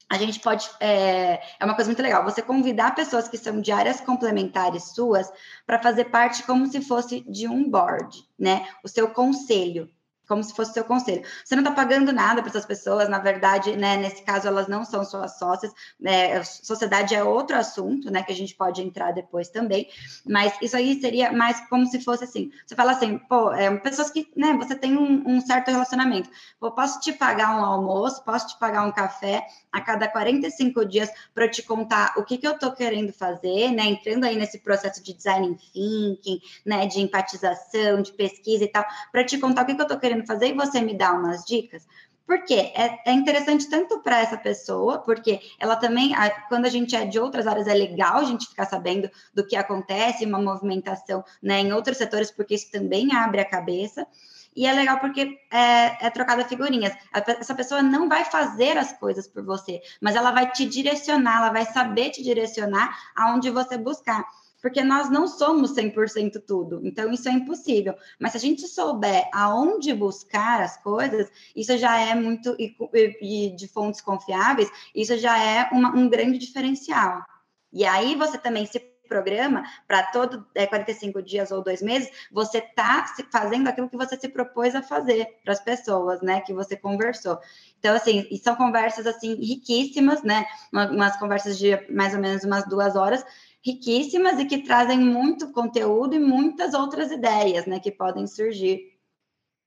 a 0.09 0.17
gente 0.17 0.39
pode. 0.39 0.69
É, 0.79 1.41
é, 1.59 1.65
uma 1.65 1.75
coisa 1.75 1.89
muito 1.89 2.01
legal. 2.01 2.23
Você 2.23 2.41
convidar 2.41 2.95
pessoas 2.95 3.27
que 3.27 3.37
são 3.37 3.59
de 3.59 3.71
áreas 3.71 3.99
complementares 3.99 4.91
suas 4.93 5.29
para 5.65 5.79
fazer 5.79 6.05
parte 6.05 6.43
como 6.43 6.65
se 6.67 6.81
fosse 6.81 7.21
de 7.27 7.47
um 7.47 7.69
board, 7.69 8.25
né? 8.39 8.69
O 8.83 8.87
seu 8.87 9.09
conselho 9.09 9.89
como 10.27 10.43
se 10.43 10.53
fosse 10.53 10.73
seu 10.73 10.83
conselho. 10.83 11.23
Você 11.43 11.55
não 11.55 11.63
está 11.63 11.73
pagando 11.73 12.11
nada 12.11 12.41
para 12.41 12.49
essas 12.49 12.65
pessoas, 12.65 13.09
na 13.09 13.19
verdade, 13.19 13.75
né, 13.75 13.97
nesse 13.97 14.21
caso 14.23 14.47
elas 14.47 14.67
não 14.67 14.83
são 14.83 15.03
suas 15.03 15.37
sócias, 15.37 15.71
né, 15.99 16.43
sociedade 16.43 17.15
é 17.15 17.23
outro 17.23 17.55
assunto, 17.55 18.11
né, 18.11 18.23
que 18.23 18.31
a 18.31 18.35
gente 18.35 18.55
pode 18.55 18.81
entrar 18.81 19.11
depois 19.11 19.49
também, 19.49 19.87
mas 20.25 20.53
isso 20.61 20.75
aí 20.75 20.99
seria 20.99 21.31
mais 21.31 21.59
como 21.69 21.85
se 21.87 22.01
fosse 22.01 22.23
assim, 22.23 22.51
você 22.65 22.75
fala 22.75 22.91
assim, 22.91 23.17
pô, 23.17 23.51
é, 23.53 23.75
pessoas 23.77 24.09
que, 24.09 24.31
né, 24.35 24.53
você 24.53 24.75
tem 24.75 24.97
um, 24.97 25.23
um 25.25 25.41
certo 25.41 25.71
relacionamento, 25.71 26.29
pô, 26.59 26.71
posso 26.71 26.99
te 26.99 27.13
pagar 27.13 27.55
um 27.57 27.63
almoço, 27.63 28.23
posso 28.23 28.47
te 28.47 28.59
pagar 28.59 28.83
um 28.83 28.91
café 28.91 29.45
a 29.71 29.81
cada 29.81 30.07
45 30.07 30.85
dias 30.85 31.09
para 31.33 31.47
te 31.47 31.61
contar 31.61 32.13
o 32.17 32.23
que, 32.23 32.37
que 32.37 32.47
eu 32.47 32.53
estou 32.53 32.71
querendo 32.71 33.13
fazer, 33.13 33.71
né, 33.71 33.85
entrando 33.85 34.25
aí 34.25 34.35
nesse 34.35 34.59
processo 34.59 35.01
de 35.01 35.13
design 35.13 35.57
thinking, 35.73 36.39
né, 36.65 36.85
de 36.85 36.99
empatização, 36.99 38.01
de 38.01 38.11
pesquisa 38.11 38.63
e 38.63 38.67
tal, 38.67 38.85
para 39.11 39.23
te 39.23 39.37
contar 39.37 39.63
o 39.63 39.65
que, 39.65 39.75
que 39.75 39.81
eu 39.81 39.83
estou 39.83 39.99
querendo 39.99 40.16
querendo 40.17 40.25
fazer 40.25 40.47
e 40.47 40.53
você 40.53 40.81
me 40.81 40.93
dá 40.93 41.13
umas 41.13 41.45
dicas. 41.45 41.85
Porque 42.25 42.53
é, 42.53 42.99
é 43.05 43.13
interessante 43.13 43.69
tanto 43.69 43.99
para 43.99 44.19
essa 44.19 44.37
pessoa, 44.37 44.99
porque 44.99 45.39
ela 45.57 45.77
também, 45.77 46.13
quando 46.49 46.65
a 46.65 46.69
gente 46.69 46.93
é 46.93 47.05
de 47.05 47.17
outras 47.17 47.47
áreas, 47.47 47.67
é 47.67 47.73
legal 47.73 48.17
a 48.17 48.23
gente 48.25 48.47
ficar 48.47 48.65
sabendo 48.65 49.09
do 49.33 49.45
que 49.45 49.55
acontece, 49.55 50.25
uma 50.25 50.41
movimentação 50.41 51.23
né, 51.41 51.61
em 51.61 51.71
outros 51.71 51.97
setores, 51.97 52.29
porque 52.29 52.55
isso 52.55 52.69
também 52.69 53.13
abre 53.13 53.39
a 53.39 53.45
cabeça. 53.45 54.05
E 54.53 54.65
é 54.65 54.73
legal 54.73 54.99
porque 54.99 55.39
é, 55.51 56.07
é 56.07 56.09
trocada 56.09 56.43
figurinhas. 56.43 56.91
Essa 57.13 57.55
pessoa 57.55 57.81
não 57.81 58.09
vai 58.09 58.25
fazer 58.25 58.77
as 58.77 58.91
coisas 58.91 59.27
por 59.27 59.45
você, 59.45 59.79
mas 60.01 60.15
ela 60.15 60.31
vai 60.31 60.51
te 60.51 60.65
direcionar, 60.65 61.37
ela 61.37 61.51
vai 61.51 61.65
saber 61.65 62.09
te 62.09 62.23
direcionar 62.23 62.93
aonde 63.15 63.51
você 63.51 63.77
buscar 63.77 64.25
porque 64.61 64.83
nós 64.83 65.09
não 65.09 65.27
somos 65.27 65.73
100% 65.73 66.41
tudo, 66.45 66.81
então 66.83 67.11
isso 67.11 67.29
é 67.29 67.31
impossível. 67.31 67.95
Mas 68.19 68.31
se 68.31 68.37
a 68.37 68.41
gente 68.41 68.67
souber 68.67 69.29
aonde 69.33 69.93
buscar 69.93 70.61
as 70.61 70.81
coisas, 70.81 71.29
isso 71.55 71.77
já 71.77 71.99
é 71.99 72.15
muito, 72.15 72.55
e, 72.59 72.75
e 73.21 73.55
de 73.55 73.67
fontes 73.67 74.01
confiáveis, 74.01 74.69
isso 74.95 75.17
já 75.17 75.41
é 75.41 75.69
uma, 75.71 75.95
um 75.95 76.09
grande 76.09 76.37
diferencial. 76.37 77.23
E 77.71 77.85
aí 77.85 78.15
você 78.15 78.37
também 78.37 78.65
se 78.65 78.79
programa 79.07 79.63
para 79.87 80.03
todo 80.03 80.45
é, 80.53 80.67
45 80.67 81.21
dias 81.23 81.51
ou 81.51 81.63
dois 81.63 81.81
meses, 81.81 82.09
você 82.31 82.59
está 82.59 83.05
fazendo 83.31 83.67
aquilo 83.67 83.89
que 83.89 83.97
você 83.97 84.15
se 84.17 84.29
propôs 84.29 84.75
a 84.75 84.83
fazer 84.83 85.39
para 85.43 85.53
as 85.53 85.59
pessoas, 85.59 86.21
né? 86.21 86.41
Que 86.41 86.53
você 86.53 86.75
conversou. 86.75 87.39
Então, 87.79 87.95
assim, 87.95 88.27
são 88.37 88.55
conversas 88.55 89.07
assim 89.07 89.35
riquíssimas, 89.35 90.21
né? 90.23 90.45
Umas 90.71 91.17
conversas 91.17 91.57
de 91.57 91.75
mais 91.91 92.13
ou 92.13 92.19
menos 92.19 92.43
umas 92.43 92.67
duas 92.67 92.95
horas, 92.95 93.25
riquíssimas 93.67 94.39
e 94.39 94.45
que 94.45 94.59
trazem 94.59 94.97
muito 94.97 95.51
conteúdo 95.51 96.15
e 96.15 96.19
muitas 96.19 96.73
outras 96.73 97.11
ideias, 97.11 97.65
né, 97.65 97.81
que 97.81 97.91
podem 97.91 98.25
surgir 98.25 98.97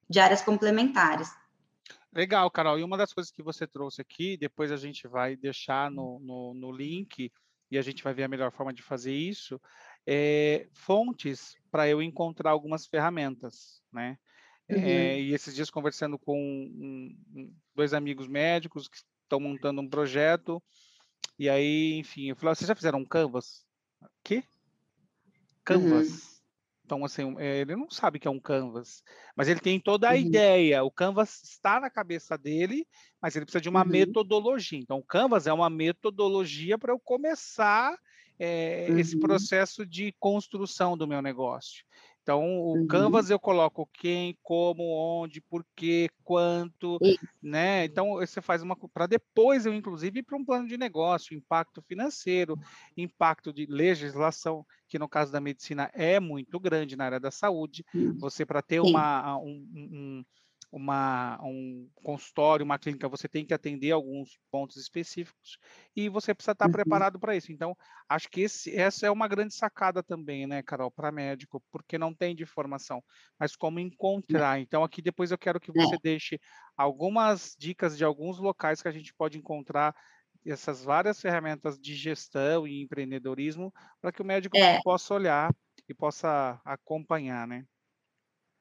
de 0.08 0.18
áreas 0.18 0.40
complementares. 0.40 1.28
Legal, 2.10 2.50
Carol. 2.50 2.78
E 2.78 2.82
uma 2.82 2.96
das 2.96 3.12
coisas 3.12 3.30
que 3.30 3.42
você 3.42 3.66
trouxe 3.66 4.00
aqui, 4.00 4.38
depois 4.38 4.72
a 4.72 4.76
gente 4.76 5.06
vai 5.06 5.36
deixar 5.36 5.90
no, 5.90 6.18
no, 6.18 6.54
no 6.54 6.72
link 6.72 7.30
e 7.70 7.78
a 7.78 7.82
gente 7.82 8.02
vai 8.02 8.14
ver 8.14 8.24
a 8.24 8.28
melhor 8.28 8.50
forma 8.50 8.72
de 8.72 8.82
fazer 8.82 9.14
isso, 9.14 9.60
é 10.06 10.66
fontes 10.72 11.56
para 11.70 11.86
eu 11.86 12.02
encontrar 12.02 12.50
algumas 12.50 12.86
ferramentas, 12.86 13.80
né? 13.92 14.18
Uhum. 14.68 14.78
É, 14.78 15.20
e 15.20 15.34
esses 15.34 15.54
dias 15.54 15.70
conversando 15.70 16.18
com 16.18 16.36
um, 16.36 17.16
um, 17.34 17.54
dois 17.74 17.92
amigos 17.92 18.26
médicos 18.26 18.88
que 18.88 18.96
estão 18.96 19.38
montando 19.38 19.80
um 19.80 19.88
projeto, 19.88 20.60
e 21.38 21.48
aí, 21.48 21.94
enfim, 21.94 22.30
eu 22.30 22.36
falei, 22.36 22.54
vocês 22.54 22.66
já 22.68 22.74
fizeram 22.74 22.98
um 22.98 23.04
Canvas? 23.04 23.64
Que? 24.22 24.44
Canvas. 25.64 26.08
Uhum. 26.08 26.30
Então, 26.90 27.04
assim, 27.04 27.36
eh, 27.38 27.60
ele 27.60 27.76
não 27.76 27.88
sabe 27.88 28.18
que 28.18 28.26
é 28.26 28.30
um 28.30 28.40
Canvas, 28.40 29.04
mas 29.36 29.46
ele 29.46 29.60
tem 29.60 29.78
toda 29.78 30.08
a 30.08 30.12
uhum. 30.12 30.18
ideia. 30.18 30.82
O 30.82 30.90
Canvas 30.90 31.40
está 31.44 31.78
na 31.78 31.88
cabeça 31.88 32.36
dele, 32.36 32.84
mas 33.22 33.36
ele 33.36 33.44
precisa 33.44 33.62
de 33.62 33.68
uma 33.68 33.84
uhum. 33.84 33.90
metodologia. 33.90 34.78
Então, 34.78 34.98
o 34.98 35.04
Canvas 35.04 35.46
é 35.46 35.52
uma 35.52 35.70
metodologia 35.70 36.76
para 36.76 36.92
eu 36.92 36.98
começar 36.98 37.96
é, 38.40 38.88
uhum. 38.90 38.98
esse 38.98 39.20
processo 39.20 39.86
de 39.86 40.12
construção 40.18 40.96
do 40.96 41.06
meu 41.06 41.22
negócio. 41.22 41.84
Então, 42.22 42.44
o 42.44 42.74
uhum. 42.74 42.87
Canvas 42.87 43.30
eu 43.30 43.38
coloco 43.38 43.88
quem, 43.92 44.37
como, 44.42 44.83
onde, 44.83 45.40
por 45.40 45.64
quê, 45.74 46.09
quanto, 46.22 46.98
Isso. 47.00 47.26
né? 47.42 47.85
Então, 47.85 48.14
você 48.14 48.40
faz 48.40 48.62
uma 48.62 48.76
para 48.76 49.06
depois 49.06 49.66
eu 49.66 49.74
inclusive 49.74 50.20
ir 50.20 50.22
para 50.22 50.37
um 50.37 50.44
plano 50.44 50.68
de 50.68 50.76
negócio, 50.76 51.37
impacto 51.37 51.83
financeiro, 51.83 52.59
impacto 52.96 53.52
de 53.52 53.66
legislação, 53.66 54.64
que 54.87 54.98
no 54.98 55.09
caso 55.09 55.33
da 55.33 55.40
medicina 55.40 55.90
é 55.94 56.20
muito 56.20 56.61
grande 56.61 56.96
na 56.96 57.06
área 57.06 57.20
da 57.20 57.30
saúde. 57.30 57.85
Você 58.18 58.44
para 58.44 58.62
ter 58.62 58.80
uma 58.80 59.38
um, 59.38 59.66
um 59.74 60.24
uma, 60.72 61.38
um 61.42 61.88
consultório, 61.96 62.64
uma 62.64 62.78
clínica, 62.78 63.09
você 63.09 63.28
tem 63.28 63.44
que 63.44 63.52
atender 63.52 63.90
alguns 63.90 64.38
pontos 64.50 64.76
específicos 64.76 65.59
e 65.96 66.09
você 66.09 66.33
precisa 66.33 66.52
estar 66.52 66.66
uhum. 66.66 66.72
preparado 66.72 67.18
para 67.18 67.35
isso. 67.35 67.50
Então, 67.50 67.76
acho 68.09 68.28
que 68.28 68.42
esse, 68.42 68.74
essa 68.76 69.06
é 69.06 69.11
uma 69.11 69.26
grande 69.26 69.54
sacada 69.54 70.02
também, 70.02 70.46
né, 70.46 70.62
Carol, 70.62 70.90
para 70.90 71.11
médico, 71.11 71.62
porque 71.72 71.98
não 71.98 72.14
tem 72.14 72.37
de 72.37 72.46
formação, 72.46 73.02
mas 73.38 73.56
como 73.56 73.80
encontrar. 73.80 74.61
Então, 74.61 74.85
aqui 74.85 75.02
depois 75.02 75.33
eu 75.33 75.38
quero 75.38 75.61
que 75.61 75.72
você 75.72 75.96
é. 75.96 76.00
deixe 76.02 76.40
algumas 76.76 77.56
dicas 77.59 77.96
de 77.96 78.04
alguns 78.04 78.38
locais 78.38 78.80
que 78.80 78.88
a 78.88 78.92
gente 78.92 79.12
pode 79.12 79.38
encontrar 79.38 79.94
essas 80.46 80.85
várias 80.85 81.20
ferramentas 81.20 81.78
de 81.78 81.94
gestão 81.94 82.66
e 82.66 82.83
empreendedorismo 82.83 83.72
para 84.00 84.12
que 84.12 84.22
o 84.22 84.24
médico 84.24 84.56
é. 84.56 84.80
possa 84.83 85.12
olhar 85.14 85.54
e 85.88 85.92
possa 85.92 86.61
acompanhar, 86.64 87.46
né? 87.46 87.64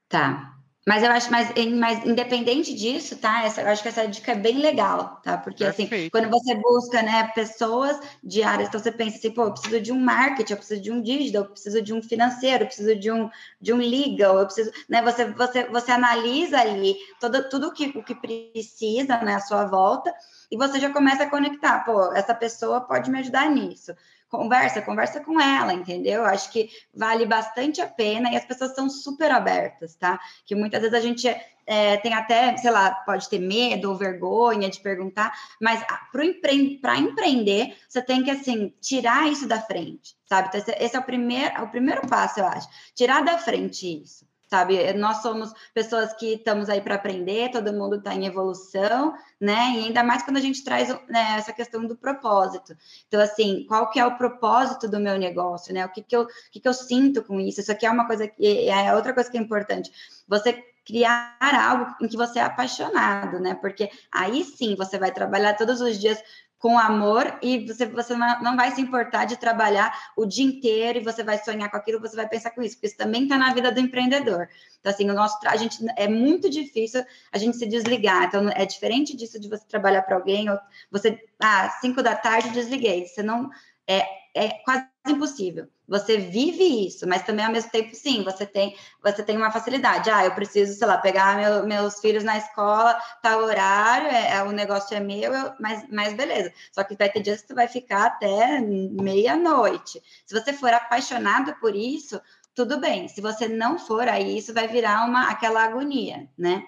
Tá. 0.10 0.60
Mas 0.88 1.04
eu 1.04 1.12
acho, 1.12 1.30
mas, 1.30 1.54
mas 1.78 2.06
independente 2.06 2.74
disso, 2.74 3.18
tá? 3.18 3.44
Essa, 3.44 3.62
eu 3.62 3.68
acho 3.68 3.82
que 3.82 3.90
essa 3.90 4.08
dica 4.08 4.32
é 4.32 4.36
bem 4.36 4.58
legal, 4.58 5.20
tá? 5.22 5.38
Porque 5.38 5.64
assim, 5.64 5.84
Perfeito. 5.84 6.02
assim, 6.02 6.10
quando 6.10 6.32
você 6.32 6.56
busca, 6.56 7.02
né, 7.02 7.28
pessoas 7.36 8.00
de 8.24 8.42
áreas, 8.42 8.70
então 8.70 8.80
você 8.80 8.92
pensa 8.92 9.18
assim, 9.18 9.32
pô, 9.32 9.44
eu 9.44 9.52
preciso 9.52 9.82
de 9.82 9.92
um 9.92 10.00
marketing, 10.00 10.54
eu 10.54 10.58
preciso 10.58 10.82
de 10.82 10.92
um 10.92 11.02
digital, 11.02 11.44
eu 11.44 11.50
preciso 11.50 11.82
de 11.82 11.94
um 11.94 12.02
financeiro, 12.02 12.64
eu 12.64 12.68
preciso 12.68 12.96
de 12.96 13.12
um, 13.12 13.30
de 13.62 13.74
um 13.74 13.78
legal, 13.78 14.40
eu 14.40 14.46
preciso, 14.46 14.72
né? 14.88 15.02
Você, 15.02 15.26
você, 15.26 15.64
você 15.66 15.92
analisa 15.92 16.60
ali 16.60 16.96
todo, 17.20 17.50
tudo 17.50 17.74
que, 17.74 17.88
o 17.96 18.04
que 18.04 18.16
precisa, 18.16 19.18
né, 19.18 19.36
à 19.36 19.40
sua 19.42 19.66
volta, 19.66 20.14
e 20.50 20.58
você 20.58 20.80
já 20.80 20.92
começa 20.92 21.24
a 21.24 21.30
conectar, 21.30 21.84
pô, 21.84 22.14
essa 22.14 22.34
pessoa 22.34 22.82
pode 22.82 23.12
me 23.12 23.20
ajudar 23.20 23.50
nisso 23.50 23.94
conversa, 24.30 24.82
conversa 24.82 25.20
com 25.20 25.40
ela, 25.42 25.74
entendeu? 25.74 26.24
Acho 26.24 26.52
que 26.52 26.70
vale 26.94 27.26
bastante 27.26 27.82
a 27.82 27.88
pena 27.88 28.32
e 28.32 28.38
as 28.38 28.46
pessoas 28.46 28.76
são 28.76 28.90
super 28.90 29.32
abertas, 29.32 29.96
tá? 29.96 30.20
Que 30.46 30.56
muitas 30.56 30.82
vezes 30.82 30.96
a 30.96 31.02
gente 31.02 31.28
é, 31.66 31.98
tem 31.98 32.14
até, 32.14 32.56
sei 32.58 32.72
lá, 32.72 32.92
pode 32.92 33.28
ter 33.28 33.40
medo 33.40 33.90
ou 33.90 33.98
vergonha 33.98 34.70
de 34.70 34.80
perguntar, 34.80 35.34
mas 35.60 35.84
para 36.12 36.26
empre 36.26 36.72
empreender, 36.98 37.76
você 37.88 38.02
tem 38.02 38.24
que, 38.24 38.32
assim, 38.32 38.74
tirar 38.80 39.28
isso 39.28 39.48
da 39.48 39.60
frente, 39.60 40.16
sabe? 40.26 40.50
Então, 40.50 40.76
esse 40.80 40.96
é 40.96 41.00
o 41.00 41.04
primeiro, 41.04 41.56
é 41.56 41.62
o 41.62 41.70
primeiro 41.70 42.08
passo, 42.08 42.40
eu 42.40 42.46
acho. 42.46 42.68
Tirar 42.96 43.24
da 43.24 43.38
frente 43.38 44.02
isso 44.04 44.30
sabe? 44.50 44.78
Eh, 44.78 44.94
nós 44.94 45.22
somos 45.22 45.54
pessoas 45.74 46.12
que 46.14 46.34
estamos 46.34 46.70
aí 46.70 46.82
para 46.82 46.96
aprender, 46.96 47.52
todo 47.52 47.72
mundo 47.72 47.98
está 47.98 48.14
em 48.14 48.26
evolução, 48.26 49.14
né? 49.40 49.74
E 49.76 49.86
ainda 49.86 50.04
mais 50.04 50.24
quando 50.24 50.38
a 50.38 50.42
gente 50.42 50.64
traz 50.64 50.90
né, 51.08 51.36
essa 51.38 51.54
questão 51.54 51.86
do 51.86 51.96
propósito. 51.96 52.76
Então, 53.08 53.22
assim, 53.22 53.66
qual 53.68 53.90
que 53.92 54.00
é 54.00 54.06
o 54.06 54.18
propósito 54.18 54.90
do 54.90 55.00
meu 55.00 55.18
negócio, 55.18 55.74
né? 55.74 55.86
O 55.86 55.90
que, 55.90 56.02
que, 56.02 56.16
eu, 56.16 56.28
que, 56.52 56.60
que 56.60 56.68
eu 56.68 56.74
sinto 56.74 57.24
com 57.24 57.40
isso? 57.40 57.62
Isso 57.62 57.72
aqui 57.72 57.86
é 57.86 57.92
uma 57.92 58.08
coisa 58.08 58.28
que 58.28 58.68
é 58.68 58.94
outra 58.96 59.14
coisa 59.14 59.30
que 59.30 59.38
é 59.38 59.42
importante. 59.42 59.92
Você 60.28 60.64
criar 60.86 61.38
algo 61.40 61.96
em 62.02 62.08
que 62.08 62.18
você 62.18 62.40
é 62.40 62.42
apaixonado, 62.42 63.40
né? 63.40 63.54
Porque 63.54 63.92
aí 64.12 64.44
sim 64.44 64.76
você 64.76 64.98
vai 64.98 65.12
trabalhar 65.12 65.54
todos 65.56 65.80
os 65.82 66.00
dias 66.00 66.20
com 66.60 66.78
amor 66.78 67.40
e 67.42 67.66
você, 67.66 67.86
você 67.86 68.14
não 68.16 68.58
vai 68.58 68.72
se 68.72 68.82
importar 68.82 69.24
de 69.24 69.38
trabalhar 69.38 69.98
o 70.16 70.26
dia 70.26 70.46
inteiro 70.46 71.00
e 71.00 71.04
você 71.04 71.24
vai 71.24 71.38
sonhar 71.38 71.72
com 71.72 71.78
aquilo, 71.78 72.02
você 72.02 72.18
vai 72.18 72.28
pensar 72.28 72.52
com 72.52 72.62
isso, 72.62 72.76
porque 72.76 72.88
isso 72.88 72.98
também 72.98 73.24
está 73.24 73.38
na 73.38 73.54
vida 73.54 73.72
do 73.72 73.80
empreendedor. 73.80 74.50
Então, 74.80 74.92
assim, 74.92 75.10
o 75.10 75.14
nosso 75.14 75.38
a 75.48 75.56
gente 75.56 75.80
é 75.96 76.08
muito 76.08 76.50
difícil 76.50 77.04
a 77.32 77.38
gente 77.38 77.56
se 77.56 77.66
desligar. 77.66 78.26
Então, 78.26 78.50
é 78.50 78.66
diferente 78.66 79.16
disso 79.16 79.40
de 79.40 79.48
você 79.48 79.64
trabalhar 79.66 80.02
para 80.02 80.18
alguém, 80.18 80.50
ou 80.50 80.60
você, 80.92 81.18
ah, 81.40 81.70
cinco 81.80 82.04
da 82.04 82.16
tarde 82.16 82.50
desliguei. 82.50 83.08
Você 83.08 83.24
não 83.24 83.50
é, 83.90 84.08
é 84.36 84.50
quase 84.64 84.88
impossível. 85.08 85.68
Você 85.88 86.18
vive 86.18 86.86
isso, 86.86 87.08
mas 87.08 87.24
também 87.24 87.44
ao 87.44 87.52
mesmo 87.52 87.72
tempo, 87.72 87.96
sim, 87.96 88.24
você 88.24 88.46
tem, 88.46 88.76
você 89.04 89.24
tem 89.24 89.36
uma 89.36 89.52
facilidade. 89.52 90.12
Ah, 90.12 90.24
eu 90.24 90.32
preciso, 90.36 90.78
sei 90.78 90.88
lá, 90.88 91.00
pegar 91.00 91.36
meu, 91.36 91.66
meus 91.66 92.00
filhos 92.00 92.24
na 92.24 92.38
escola, 92.38 92.94
tal 93.24 93.42
horário, 93.42 94.08
é, 94.08 94.36
é 94.36 94.44
o 94.44 94.52
negócio 94.52 94.96
é 94.96 95.00
meu, 95.00 95.34
eu, 95.34 95.54
mas, 95.60 95.84
mas 95.90 96.14
beleza. 96.14 96.54
Só 96.72 96.84
que 96.84 96.96
vai 96.96 97.10
ter 97.10 97.22
dias 97.22 97.42
que 97.42 97.48
você 97.48 97.54
vai 97.56 97.68
ficar 97.68 98.06
até 98.06 98.62
meia-noite. 98.62 100.00
Se 100.28 100.40
você 100.40 100.54
for 100.54 100.72
apaixonado 100.72 101.56
por 101.60 101.76
isso, 101.76 102.22
tudo 102.54 102.80
bem. 102.80 103.08
Se 103.08 103.20
você 103.20 103.48
não 103.48 103.80
for, 103.80 104.08
aí 104.08 104.38
isso 104.38 104.54
vai 104.54 104.68
virar 104.68 105.08
uma 105.08 105.32
aquela 105.32 105.64
agonia, 105.64 106.30
né? 106.38 106.64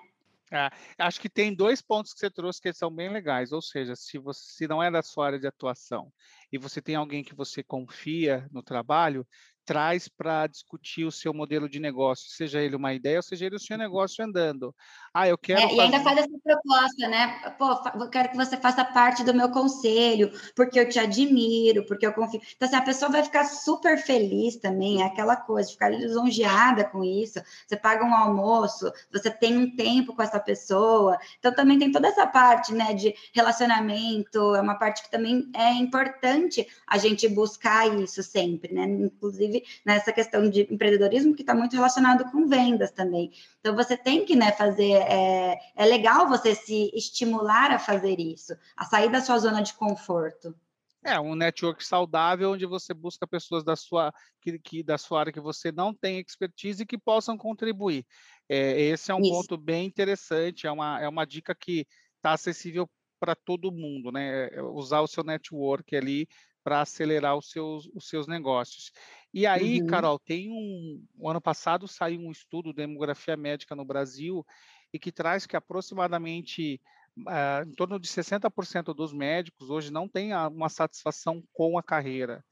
É, 0.54 0.70
acho 1.00 1.22
que 1.22 1.30
tem 1.30 1.56
dois 1.56 1.82
pontos 1.82 2.14
que 2.14 2.20
você 2.20 2.30
trouxe 2.30 2.62
que 2.62 2.74
são 2.74 2.94
bem 2.94 3.10
legais, 3.10 3.54
ou 3.54 3.62
seja, 3.62 3.96
se 3.96 4.18
você 4.18 4.42
se 4.54 4.68
não 4.68 4.84
é 4.84 4.92
da 4.92 5.02
sua 5.02 5.28
área 5.28 5.40
de 5.40 5.48
atuação 5.48 6.12
e 6.52 6.58
você 6.58 6.82
tem 6.82 6.96
alguém 6.96 7.24
que 7.24 7.34
você 7.34 7.64
confia 7.64 8.46
no 8.52 8.62
trabalho, 8.62 9.26
traz 9.66 10.08
para 10.08 10.48
discutir 10.48 11.06
o 11.06 11.12
seu 11.12 11.34
modelo 11.34 11.70
de 11.70 11.80
negócio, 11.80 12.30
seja 12.30 12.62
ele 12.62 12.76
uma 12.76 12.94
ideia, 12.94 13.18
ou 13.18 13.24
seja 13.24 13.46
ele 13.46 13.56
o 13.56 13.60
seu 13.60 13.78
negócio 13.78 14.24
andando. 14.24 14.76
Ah, 15.14 15.28
eu 15.28 15.38
quero. 15.38 15.60
É, 15.60 15.64
fazer... 15.64 15.76
E 15.76 15.80
ainda 15.80 16.00
faz 16.00 16.18
essa 16.18 16.40
proposta, 16.44 17.08
né? 17.08 17.56
Pô, 17.58 17.70
eu 18.00 18.10
quero 18.10 18.30
que 18.30 18.38
você 18.38 18.58
faça 18.58 18.84
parte 18.84 19.24
do 19.24 19.34
meu 19.34 19.50
conselho, 19.50 20.32
porque 20.56 20.80
eu 20.80 20.90
te 20.90 21.00
admiro, 21.00 21.86
porque 21.86 22.06
eu 22.06 22.14
confio. 22.14 22.42
Então, 22.56 22.68
assim, 22.68 22.78
a 22.78 22.82
pessoa 22.82 23.12
vai 23.12 23.24
ficar 23.24 23.46
super 23.46 23.98
feliz 23.98 24.56
também, 24.58 25.02
é 25.02 25.06
aquela 25.06 25.36
coisa, 25.36 25.70
ficar 25.70 25.90
lisonjeada 25.90 26.86
com 26.86 27.04
isso. 27.04 27.40
Você 27.68 27.78
paga 27.78 28.04
um 28.06 28.14
almoço, 28.14 28.92
você 29.12 29.30
tem 29.30 29.58
um 29.58 29.76
tempo 29.76 30.16
com 30.16 30.24
essa 30.24 30.40
pessoa. 30.40 31.18
Então, 31.40 31.54
também 31.54 31.78
tem 31.78 31.92
toda 31.92 32.08
essa 32.08 32.26
parte, 32.26 32.74
né, 32.74 32.94
de 32.94 33.14
relacionamento, 33.34 34.56
é 34.56 34.62
uma 34.62 34.76
parte 34.76 35.04
que 35.04 35.12
também 35.12 35.50
é 35.54 35.72
importante 35.74 36.66
a 36.88 36.98
gente 36.98 37.28
buscar 37.28 37.88
isso 38.00 38.24
sempre, 38.24 38.74
né? 38.74 38.86
Inclusive 38.86 39.51
nessa 39.86 40.12
questão 40.12 40.50
de 40.50 40.62
empreendedorismo, 40.72 41.36
que 41.36 41.42
está 41.42 41.54
muito 41.54 41.76
relacionado 41.76 42.30
com 42.32 42.48
vendas 42.48 42.92
também. 42.92 43.32
Então, 43.60 43.76
você 43.76 43.98
tem 43.98 44.26
que, 44.26 44.36
né, 44.36 44.52
fazer 44.52 44.92
é, 44.92 45.60
é 45.76 45.86
legal 45.86 46.28
você 46.28 46.56
se 46.56 46.92
estimular 46.94 47.72
a 47.72 47.80
fazer 47.80 48.20
isso, 48.20 48.54
a 48.76 48.86
sair 48.86 49.12
da 49.12 49.22
sua 49.22 49.38
zona 49.40 49.62
de 49.62 49.74
conforto. 49.74 50.56
É 51.04 51.20
um 51.20 51.34
network 51.34 51.84
saudável 51.84 52.52
onde 52.52 52.66
você 52.66 52.94
busca 52.94 53.26
pessoas 53.26 53.64
da 53.64 53.76
sua 53.76 54.14
que, 54.40 54.60
que 54.60 54.84
da 54.84 55.00
sua 55.00 55.22
área 55.22 55.34
que 55.34 55.40
você 55.40 55.72
não 55.72 55.96
tem 55.96 56.20
expertise 56.20 56.84
e 56.84 56.86
que 56.86 56.98
possam 56.98 57.36
contribuir. 57.36 58.06
É, 58.48 58.80
esse 58.80 59.12
é 59.12 59.16
um 59.16 59.22
Isso. 59.22 59.32
ponto 59.32 59.58
bem 59.58 59.88
interessante. 59.88 60.68
É 60.68 60.72
uma, 60.72 61.02
é 61.02 61.08
uma 61.08 61.26
dica 61.26 61.56
que 61.56 61.88
está 62.18 62.34
acessível 62.34 62.88
para 63.20 63.36
todo 63.36 63.72
mundo, 63.72 64.12
né? 64.12 64.50
É, 64.52 64.62
usar 64.62 65.02
o 65.02 65.08
seu 65.08 65.24
network 65.24 65.96
ali 65.96 66.28
para 66.64 66.82
acelerar 66.82 67.36
os 67.36 67.50
seus, 67.50 67.90
os 67.96 68.08
seus 68.08 68.28
negócios. 68.28 68.92
E 69.34 69.48
aí, 69.48 69.82
uhum. 69.82 69.88
Carol, 69.88 70.20
tem 70.20 70.52
um. 70.52 71.04
O 71.18 71.30
ano 71.30 71.40
passado 71.40 71.88
saiu 71.88 72.20
um 72.20 72.32
estudo 72.32 72.70
de 72.70 72.78
demografia 72.78 73.38
médica 73.38 73.76
no 73.76 73.86
Brasil 73.86 74.46
e 74.94 75.00
que 75.00 75.12
traz 75.12 75.46
que 75.46 75.56
aproximadamente 75.56 76.82
uh, 77.20 77.68
em 77.68 77.74
torno 77.74 78.00
de 78.00 78.08
60% 78.08 78.94
dos 78.94 79.14
médicos 79.14 79.70
hoje 79.70 79.92
não 79.92 80.08
têm 80.08 80.34
uma 80.34 80.70
satisfação 80.70 81.42
com 81.54 81.78
a 81.78 81.84
carreira. 81.84 82.44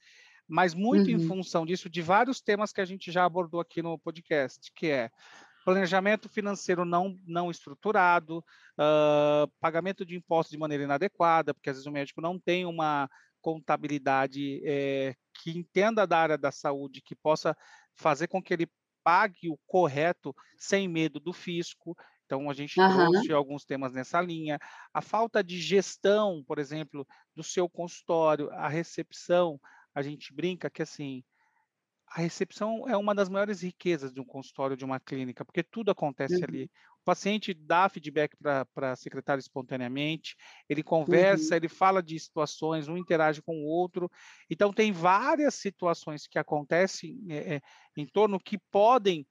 Mas 0.47 0.73
muito 0.73 1.11
uhum. 1.11 1.17
em 1.17 1.27
função 1.27 1.65
disso, 1.65 1.89
de 1.89 2.01
vários 2.01 2.41
temas 2.41 2.71
que 2.71 2.81
a 2.81 2.85
gente 2.85 3.11
já 3.11 3.25
abordou 3.25 3.59
aqui 3.59 3.81
no 3.81 3.99
podcast, 3.99 4.71
que 4.73 4.87
é 4.87 5.11
planejamento 5.63 6.27
financeiro 6.27 6.83
não, 6.85 7.19
não 7.27 7.51
estruturado, 7.51 8.39
uh, 8.39 9.47
pagamento 9.59 10.03
de 10.05 10.15
impostos 10.15 10.51
de 10.51 10.57
maneira 10.57 10.85
inadequada, 10.85 11.53
porque 11.53 11.69
às 11.69 11.75
vezes 11.75 11.85
o 11.85 11.91
médico 11.91 12.21
não 12.21 12.39
tem 12.39 12.65
uma 12.65 13.07
contabilidade 13.41 14.61
é, 14.65 15.15
que 15.33 15.57
entenda 15.57 16.05
da 16.05 16.17
área 16.17 16.37
da 16.37 16.51
saúde, 16.51 17.01
que 17.01 17.15
possa 17.15 17.55
fazer 17.95 18.27
com 18.27 18.41
que 18.41 18.53
ele 18.53 18.67
pague 19.03 19.49
o 19.49 19.57
correto 19.65 20.35
sem 20.57 20.87
medo 20.87 21.19
do 21.19 21.33
fisco. 21.33 21.95
Então, 22.25 22.49
a 22.49 22.53
gente 22.53 22.79
uhum. 22.79 23.11
trouxe 23.11 23.33
alguns 23.33 23.65
temas 23.65 23.91
nessa 23.91 24.21
linha. 24.21 24.59
A 24.93 25.01
falta 25.01 25.43
de 25.43 25.59
gestão, 25.59 26.43
por 26.45 26.59
exemplo, 26.59 27.07
do 27.35 27.43
seu 27.43 27.67
consultório, 27.67 28.51
a 28.51 28.67
recepção, 28.67 29.59
a 29.95 30.01
gente 30.01 30.33
brinca 30.33 30.69
que, 30.69 30.81
assim, 30.81 31.23
a 32.07 32.21
recepção 32.21 32.87
é 32.87 32.95
uma 32.95 33.15
das 33.15 33.29
maiores 33.29 33.61
riquezas 33.61 34.13
de 34.13 34.19
um 34.19 34.25
consultório, 34.25 34.77
de 34.77 34.85
uma 34.85 34.99
clínica, 34.99 35.45
porque 35.45 35.63
tudo 35.63 35.91
acontece 35.91 36.37
uhum. 36.37 36.43
ali. 36.47 36.71
O 37.09 37.11
paciente 37.11 37.55
dá 37.55 37.89
feedback 37.89 38.37
para 38.37 38.91
a 38.91 38.95
secretária 38.95 39.39
espontaneamente, 39.39 40.35
ele 40.69 40.83
conversa, 40.83 41.55
uhum. 41.55 41.57
ele 41.57 41.67
fala 41.67 42.03
de 42.03 42.19
situações, 42.19 42.87
um 42.87 42.95
interage 42.95 43.41
com 43.41 43.63
o 43.63 43.65
outro. 43.65 44.11
Então, 44.47 44.71
tem 44.71 44.91
várias 44.91 45.55
situações 45.55 46.27
que 46.27 46.37
acontecem 46.37 47.19
é, 47.27 47.55
é, 47.55 47.61
em 47.97 48.05
torno 48.05 48.39
que 48.39 48.59
podem, 48.71 49.25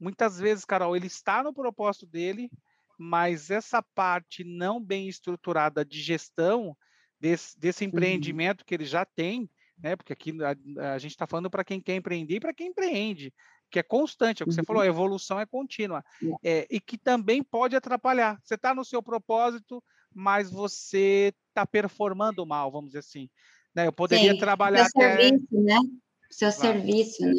muitas 0.00 0.40
vezes, 0.40 0.64
Carol, 0.64 0.96
ele 0.96 1.06
está 1.06 1.40
no 1.40 1.54
propósito 1.54 2.04
dele, 2.04 2.50
mas 2.98 3.48
essa 3.48 3.80
parte 3.80 4.42
não 4.42 4.82
bem 4.82 5.08
estruturada 5.08 5.84
de 5.84 6.02
gestão 6.02 6.76
desse, 7.20 7.56
desse 7.60 7.84
uhum. 7.84 7.90
empreendimento 7.90 8.62
uhum. 8.62 8.66
que 8.66 8.74
ele 8.74 8.86
já 8.86 9.04
tem, 9.04 9.48
né? 9.78 9.94
Porque 9.94 10.12
aqui 10.12 10.34
a, 10.42 10.94
a 10.94 10.98
gente 10.98 11.12
está 11.12 11.28
falando 11.28 11.48
para 11.48 11.62
quem 11.62 11.80
quer 11.80 11.94
empreender 11.94 12.34
e 12.34 12.40
para 12.40 12.52
quem 12.52 12.70
empreende, 12.70 13.32
que 13.70 13.78
é 13.78 13.82
constante, 13.82 14.42
é 14.42 14.44
o 14.44 14.48
que 14.48 14.54
você 14.54 14.64
falou, 14.64 14.82
a 14.82 14.84
uhum. 14.84 14.90
evolução 14.90 15.38
é 15.38 15.46
contínua. 15.46 16.04
É, 16.42 16.66
e 16.70 16.80
que 16.80 16.98
também 16.98 17.42
pode 17.42 17.76
atrapalhar. 17.76 18.40
Você 18.42 18.54
está 18.54 18.74
no 18.74 18.84
seu 18.84 19.02
propósito, 19.02 19.82
mas 20.12 20.50
você 20.50 21.32
está 21.48 21.64
performando 21.64 22.44
mal, 22.44 22.70
vamos 22.70 22.90
dizer 22.90 23.00
assim. 23.00 23.30
Né? 23.74 23.86
Eu 23.86 23.92
poderia 23.92 24.32
Sim, 24.32 24.38
trabalhar. 24.38 24.88
Seu 24.88 25.02
até... 25.02 25.16
serviço, 25.16 25.46
né? 25.52 25.78
Seu 26.30 26.52
claro. 26.52 26.60
serviço, 26.60 27.24
né? 27.24 27.34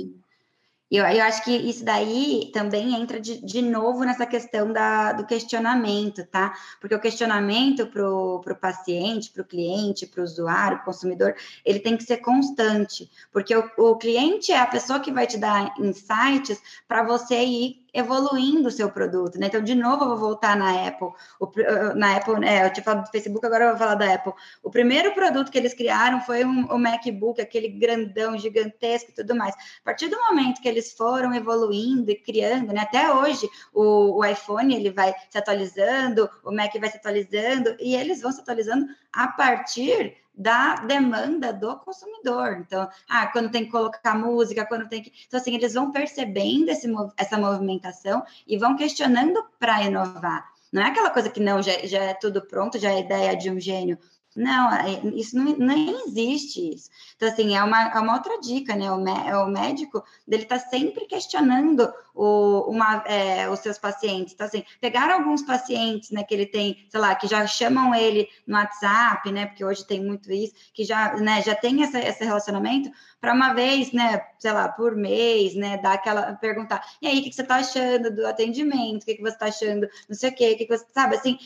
Eu, 0.92 1.06
eu 1.06 1.24
acho 1.24 1.42
que 1.46 1.56
isso 1.56 1.86
daí 1.86 2.52
também 2.54 2.94
entra 2.94 3.18
de, 3.18 3.42
de 3.42 3.62
novo 3.62 4.04
nessa 4.04 4.26
questão 4.26 4.74
da, 4.74 5.14
do 5.14 5.26
questionamento, 5.26 6.26
tá? 6.28 6.54
Porque 6.82 6.94
o 6.94 7.00
questionamento 7.00 7.88
para 7.88 8.06
o 8.06 8.42
paciente, 8.60 9.32
para 9.32 9.42
o 9.42 9.46
cliente, 9.46 10.06
para 10.06 10.20
o 10.20 10.24
usuário, 10.26 10.78
para 10.80 10.84
o 10.84 10.86
consumidor, 10.86 11.34
ele 11.64 11.80
tem 11.80 11.96
que 11.96 12.04
ser 12.04 12.18
constante, 12.18 13.10
porque 13.32 13.56
o, 13.56 13.72
o 13.78 13.96
cliente 13.96 14.52
é 14.52 14.60
a 14.60 14.68
pessoa 14.68 15.00
que 15.00 15.14
vai 15.14 15.26
te 15.26 15.38
dar 15.38 15.74
insights 15.80 16.62
para 16.90 17.04
você 17.04 17.42
ir 17.42 17.81
evoluindo 17.94 18.70
o 18.70 18.72
seu 18.72 18.90
produto, 18.90 19.38
né? 19.38 19.48
Então, 19.48 19.62
de 19.62 19.76
novo, 19.76 20.04
eu 20.04 20.10
vou 20.10 20.18
voltar 20.18 20.56
na 20.56 20.88
Apple. 20.88 21.10
O, 21.40 21.52
na 21.96 22.18
Apple, 22.18 22.46
é, 22.46 22.66
eu 22.66 22.74
tinha 22.74 22.84
falado 22.84 23.06
do 23.06 23.12
Facebook, 23.12 23.46
agora 23.46 23.66
eu 23.66 23.70
vou 23.70 23.78
falar 23.78 23.96
da 23.96 24.14
Apple. 24.14 24.34
O 24.64 24.70
primeiro 24.70 25.14
produto 25.14 25.52
que 25.52 25.58
eles 25.58 25.74
criaram 25.74 26.22
foi 26.22 26.46
um, 26.46 26.66
o 26.66 26.78
MacBook, 26.78 27.42
aquele 27.42 27.68
grandão, 27.68 28.38
gigantesco 28.38 29.12
e 29.12 29.14
tudo 29.14 29.36
mais. 29.36 29.54
A 29.56 29.84
partir 29.84 30.08
do 30.08 30.18
momento 30.18 30.62
que 30.62 30.70
eles 30.70 30.94
foram 30.94 31.34
evoluindo 31.34 32.10
e 32.10 32.16
criando, 32.16 32.72
né? 32.74 32.82
Até 32.82 33.14
hoje, 33.14 33.50
o, 33.74 34.20
o 34.20 34.26
iPhone 34.26 34.74
ele 34.74 34.92
vai 34.92 35.14
se 35.30 35.38
atualizando, 35.38 36.30
o 36.44 36.52
Mac 36.52 36.74
vai 36.80 36.90
se 36.90 36.98
atualizando, 36.98 37.76
e 37.80 37.96
eles 37.96 38.22
vão 38.22 38.32
se 38.32 38.42
atualizando 38.42 38.86
a 39.12 39.28
partir 39.28 40.21
da 40.34 40.76
demanda 40.76 41.52
do 41.52 41.78
consumidor. 41.80 42.58
Então, 42.60 42.90
ah, 43.10 43.28
quando 43.28 43.52
tem 43.52 43.66
que 43.66 43.72
colocar 43.72 44.18
música, 44.18 44.66
quando 44.66 44.88
tem 44.88 45.04
que. 45.04 45.12
Então, 45.28 45.40
assim, 45.40 45.56
eles 45.56 45.74
vão 45.74 45.92
percebendo 45.92 46.70
esse, 46.70 46.88
essa 47.18 47.38
movimentação 47.38 48.24
e 48.48 48.58
vão 48.58 48.76
questionando 48.76 49.44
para 49.60 49.84
inovar. 49.84 50.50
Não 50.72 50.82
é 50.82 50.88
aquela 50.88 51.10
coisa 51.10 51.30
que 51.30 51.40
não, 51.42 51.62
já, 51.62 51.86
já 51.86 52.04
é 52.04 52.14
tudo 52.14 52.42
pronto, 52.42 52.80
já 52.80 52.92
é 52.92 53.02
ideia 53.02 53.36
de 53.36 53.50
um 53.50 53.60
gênio. 53.60 53.98
Não, 54.36 54.72
é, 54.74 55.02
isso 55.14 55.36
não, 55.36 55.58
nem 55.58 56.08
existe 56.08 56.74
isso. 56.74 56.90
Então, 57.16 57.28
assim, 57.28 57.56
é 57.56 57.62
uma, 57.62 57.90
é 57.90 58.00
uma 58.00 58.14
outra 58.14 58.40
dica, 58.40 58.76
né? 58.76 58.90
O, 58.90 59.06
é 59.08 59.38
o 59.38 59.48
médico 59.48 60.02
dele 60.26 60.44
está 60.44 60.58
sempre 60.58 61.06
questionando 61.06 61.92
o, 62.16 62.70
uma, 62.70 63.04
é, 63.06 63.50
os 63.50 63.60
seus 63.60 63.78
pacientes. 63.78 64.34
Então, 64.34 64.48
assim, 64.48 64.64
pegar 64.80 65.12
alguns 65.12 65.42
pacientes, 65.42 66.12
né, 66.12 66.24
que 66.24 66.34
ele 66.34 66.46
tem, 66.46 66.86
sei 66.90 67.00
lá, 67.00 67.14
que 67.14 67.28
já 67.28 67.46
chamam 67.46 67.94
ele 67.94 68.30
no 68.48 68.56
WhatsApp, 68.56 69.30
né? 69.32 69.48
Porque 69.48 69.66
hoje 69.66 69.86
tem 69.86 70.02
muito 70.02 70.32
isso, 70.32 70.54
que 70.74 70.86
já, 70.86 71.14
né, 71.18 71.42
já 71.42 71.54
tem 71.54 71.84
essa, 71.84 72.00
esse 72.00 72.24
relacionamento, 72.24 72.90
para 73.20 73.34
uma 73.34 73.54
vez, 73.54 73.92
né, 73.92 74.22
sei 74.40 74.52
lá, 74.54 74.70
por 74.70 74.96
mês, 74.96 75.56
né, 75.56 75.78
dar 75.78 75.94
aquela, 75.94 76.34
perguntar, 76.36 76.84
e 77.02 77.08
aí, 77.08 77.20
o 77.20 77.24
que, 77.24 77.30
que 77.30 77.36
você 77.36 77.42
está 77.42 77.58
achando 77.58 78.16
do 78.16 78.26
atendimento? 78.26 79.04
O 79.04 79.06
que, 79.06 79.16
que 79.16 79.22
você 79.22 79.34
está 79.34 79.48
achando, 79.48 79.88
não 80.08 80.16
sei 80.16 80.30
o 80.30 80.36
quê, 80.36 80.54
o 80.54 80.58
que, 80.58 80.66
que 80.66 80.78
você, 80.78 80.86
sabe, 80.94 81.16
assim, 81.16 81.38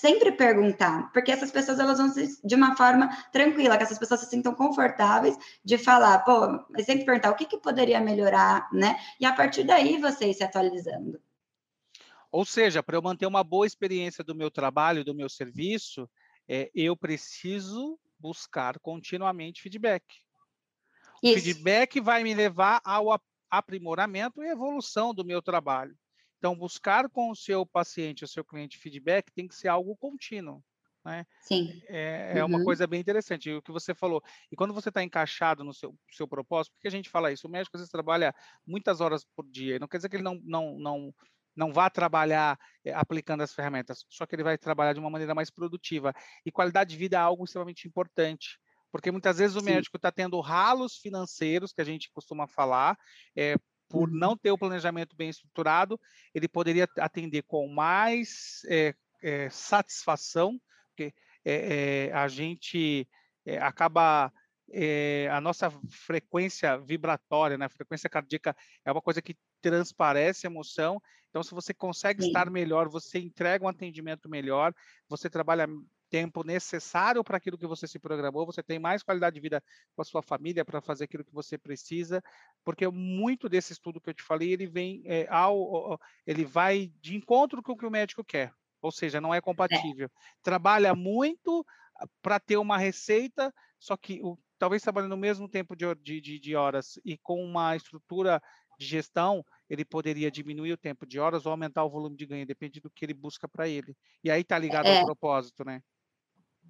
sempre 0.00 0.32
perguntar, 0.32 1.12
porque 1.12 1.30
essas 1.30 1.50
pessoas 1.50 1.78
elas 1.78 1.98
vão 1.98 2.08
ser 2.08 2.26
de 2.42 2.54
uma 2.54 2.74
forma 2.74 3.08
tranquila, 3.30 3.76
que 3.76 3.82
essas 3.82 3.98
pessoas 3.98 4.20
se 4.20 4.30
sintam 4.30 4.54
confortáveis 4.54 5.36
de 5.62 5.76
falar, 5.76 6.20
pô, 6.20 6.64
mas 6.70 6.86
sempre 6.86 7.04
perguntar 7.04 7.30
o 7.30 7.34
que, 7.34 7.44
que 7.44 7.58
poderia 7.58 8.00
melhorar, 8.00 8.66
né? 8.72 8.98
E 9.20 9.26
a 9.26 9.32
partir 9.34 9.64
daí 9.64 9.98
você 9.98 10.30
ir 10.30 10.34
se 10.34 10.42
atualizando. 10.42 11.20
Ou 12.32 12.46
seja, 12.46 12.82
para 12.82 12.96
eu 12.96 13.02
manter 13.02 13.26
uma 13.26 13.44
boa 13.44 13.66
experiência 13.66 14.24
do 14.24 14.34
meu 14.34 14.50
trabalho, 14.50 15.04
do 15.04 15.14
meu 15.14 15.28
serviço, 15.28 16.08
é, 16.48 16.70
eu 16.74 16.96
preciso 16.96 17.98
buscar 18.18 18.78
continuamente 18.78 19.60
feedback. 19.60 20.04
Isso. 21.22 21.38
O 21.38 21.42
feedback 21.42 22.00
vai 22.00 22.22
me 22.22 22.32
levar 22.32 22.80
ao 22.84 23.20
aprimoramento 23.50 24.42
e 24.42 24.48
evolução 24.48 25.12
do 25.12 25.24
meu 25.24 25.42
trabalho. 25.42 25.94
Então, 26.40 26.56
buscar 26.56 27.06
com 27.10 27.30
o 27.30 27.36
seu 27.36 27.66
paciente, 27.66 28.24
o 28.24 28.28
seu 28.28 28.42
cliente 28.42 28.78
feedback 28.78 29.30
tem 29.30 29.46
que 29.46 29.54
ser 29.54 29.68
algo 29.68 29.94
contínuo. 29.94 30.64
Né? 31.04 31.26
Sim. 31.42 31.82
É, 31.86 32.38
é 32.38 32.42
uhum. 32.42 32.48
uma 32.48 32.64
coisa 32.64 32.86
bem 32.86 32.98
interessante. 32.98 33.52
O 33.52 33.60
que 33.60 33.70
você 33.70 33.94
falou. 33.94 34.22
E 34.50 34.56
quando 34.56 34.72
você 34.72 34.88
está 34.88 35.02
encaixado 35.02 35.62
no 35.62 35.74
seu, 35.74 35.94
seu 36.10 36.26
propósito, 36.26 36.72
por 36.72 36.80
que 36.80 36.88
a 36.88 36.90
gente 36.90 37.10
fala 37.10 37.30
isso? 37.30 37.46
O 37.46 37.50
médico 37.50 37.76
às 37.76 37.82
vezes 37.82 37.92
trabalha 37.92 38.34
muitas 38.66 39.02
horas 39.02 39.22
por 39.36 39.46
dia. 39.46 39.78
Não 39.78 39.86
quer 39.86 39.98
dizer 39.98 40.08
que 40.08 40.16
ele 40.16 40.22
não, 40.22 40.40
não, 40.42 40.78
não, 40.78 41.14
não 41.54 41.72
vá 41.74 41.90
trabalhar 41.90 42.58
é, 42.82 42.94
aplicando 42.94 43.42
as 43.42 43.52
ferramentas, 43.52 44.06
só 44.08 44.24
que 44.24 44.34
ele 44.34 44.42
vai 44.42 44.56
trabalhar 44.56 44.94
de 44.94 45.00
uma 45.00 45.10
maneira 45.10 45.34
mais 45.34 45.50
produtiva. 45.50 46.14
E 46.44 46.50
qualidade 46.50 46.88
de 46.88 46.96
vida 46.96 47.18
é 47.18 47.20
algo 47.20 47.44
extremamente 47.44 47.86
importante. 47.86 48.58
Porque 48.90 49.10
muitas 49.10 49.38
vezes 49.38 49.56
o 49.56 49.60
Sim. 49.60 49.66
médico 49.66 49.96
está 49.96 50.10
tendo 50.10 50.40
ralos 50.40 50.96
financeiros, 50.96 51.72
que 51.72 51.80
a 51.80 51.84
gente 51.84 52.10
costuma 52.10 52.46
falar, 52.48 52.98
é, 53.36 53.56
por 53.90 54.08
uhum. 54.08 54.16
não 54.16 54.36
ter 54.36 54.52
o 54.52 54.58
planejamento 54.58 55.16
bem 55.16 55.28
estruturado, 55.28 56.00
ele 56.32 56.48
poderia 56.48 56.88
atender 56.98 57.42
com 57.42 57.68
mais 57.68 58.62
é, 58.68 58.94
é, 59.20 59.50
satisfação, 59.50 60.58
porque 60.88 61.12
é, 61.44 62.10
a 62.14 62.28
gente 62.28 63.06
acaba 63.60 64.32
a 65.32 65.40
nossa 65.40 65.68
frequência 65.90 66.78
vibratória, 66.78 67.58
né, 67.58 67.66
a 67.66 67.70
frequência 67.70 68.08
cardíaca 68.08 68.56
é 68.84 68.92
uma 68.92 69.02
coisa 69.02 69.20
que 69.20 69.36
transparece 69.60 70.46
emoção. 70.46 71.02
Então, 71.28 71.42
se 71.42 71.52
você 71.52 71.74
consegue 71.74 72.22
Sim. 72.22 72.28
estar 72.28 72.48
melhor, 72.48 72.88
você 72.88 73.18
entrega 73.18 73.64
um 73.64 73.68
atendimento 73.68 74.28
melhor, 74.28 74.72
você 75.08 75.28
trabalha 75.28 75.66
tempo 76.10 76.44
necessário 76.44 77.22
para 77.22 77.36
aquilo 77.36 77.56
que 77.56 77.66
você 77.66 77.86
se 77.86 77.98
programou, 77.98 78.44
você 78.44 78.62
tem 78.62 78.78
mais 78.78 79.02
qualidade 79.02 79.34
de 79.34 79.40
vida 79.40 79.62
com 79.94 80.02
a 80.02 80.04
sua 80.04 80.22
família 80.22 80.64
para 80.64 80.80
fazer 80.80 81.04
aquilo 81.04 81.24
que 81.24 81.32
você 81.32 81.56
precisa, 81.56 82.22
porque 82.64 82.86
muito 82.88 83.48
desse 83.48 83.72
estudo 83.72 84.00
que 84.00 84.10
eu 84.10 84.14
te 84.14 84.22
falei, 84.22 84.52
ele 84.52 84.66
vem 84.66 85.02
é, 85.06 85.26
ao, 85.30 85.98
ele 86.26 86.44
vai 86.44 86.92
de 87.00 87.16
encontro 87.16 87.62
com 87.62 87.72
o 87.72 87.76
que 87.76 87.86
o 87.86 87.90
médico 87.90 88.24
quer, 88.24 88.52
ou 88.82 88.90
seja, 88.90 89.20
não 89.20 89.32
é, 89.32 89.38
é. 89.38 89.40
compatível. 89.40 90.06
É. 90.06 90.10
Trabalha 90.42 90.94
muito 90.94 91.64
ah, 91.96 92.06
para 92.20 92.40
ter 92.40 92.56
uma 92.56 92.76
receita, 92.76 93.54
só 93.78 93.96
que 93.96 94.20
o, 94.22 94.36
talvez 94.58 94.82
trabalhando 94.82 95.10
no 95.10 95.16
mesmo 95.16 95.48
tempo 95.48 95.76
de, 95.76 96.20
de, 96.20 96.38
de 96.38 96.56
horas 96.56 96.98
e 97.04 97.16
com 97.16 97.42
uma 97.42 97.76
estrutura 97.76 98.42
de 98.80 98.86
gestão, 98.86 99.44
ele 99.68 99.84
poderia 99.84 100.30
diminuir 100.30 100.72
o 100.72 100.76
tempo 100.76 101.06
de 101.06 101.20
horas 101.20 101.44
ou 101.44 101.52
aumentar 101.52 101.84
o 101.84 101.90
volume 101.90 102.16
de 102.16 102.26
ganho, 102.26 102.46
depende 102.46 102.80
do 102.80 102.90
que 102.90 103.04
ele 103.04 103.14
busca 103.14 103.46
para 103.46 103.68
ele. 103.68 103.94
E 104.24 104.30
aí 104.30 104.40
está 104.40 104.58
ligado 104.58 104.86
é. 104.86 104.98
ao 104.98 105.04
propósito, 105.04 105.64
né? 105.64 105.82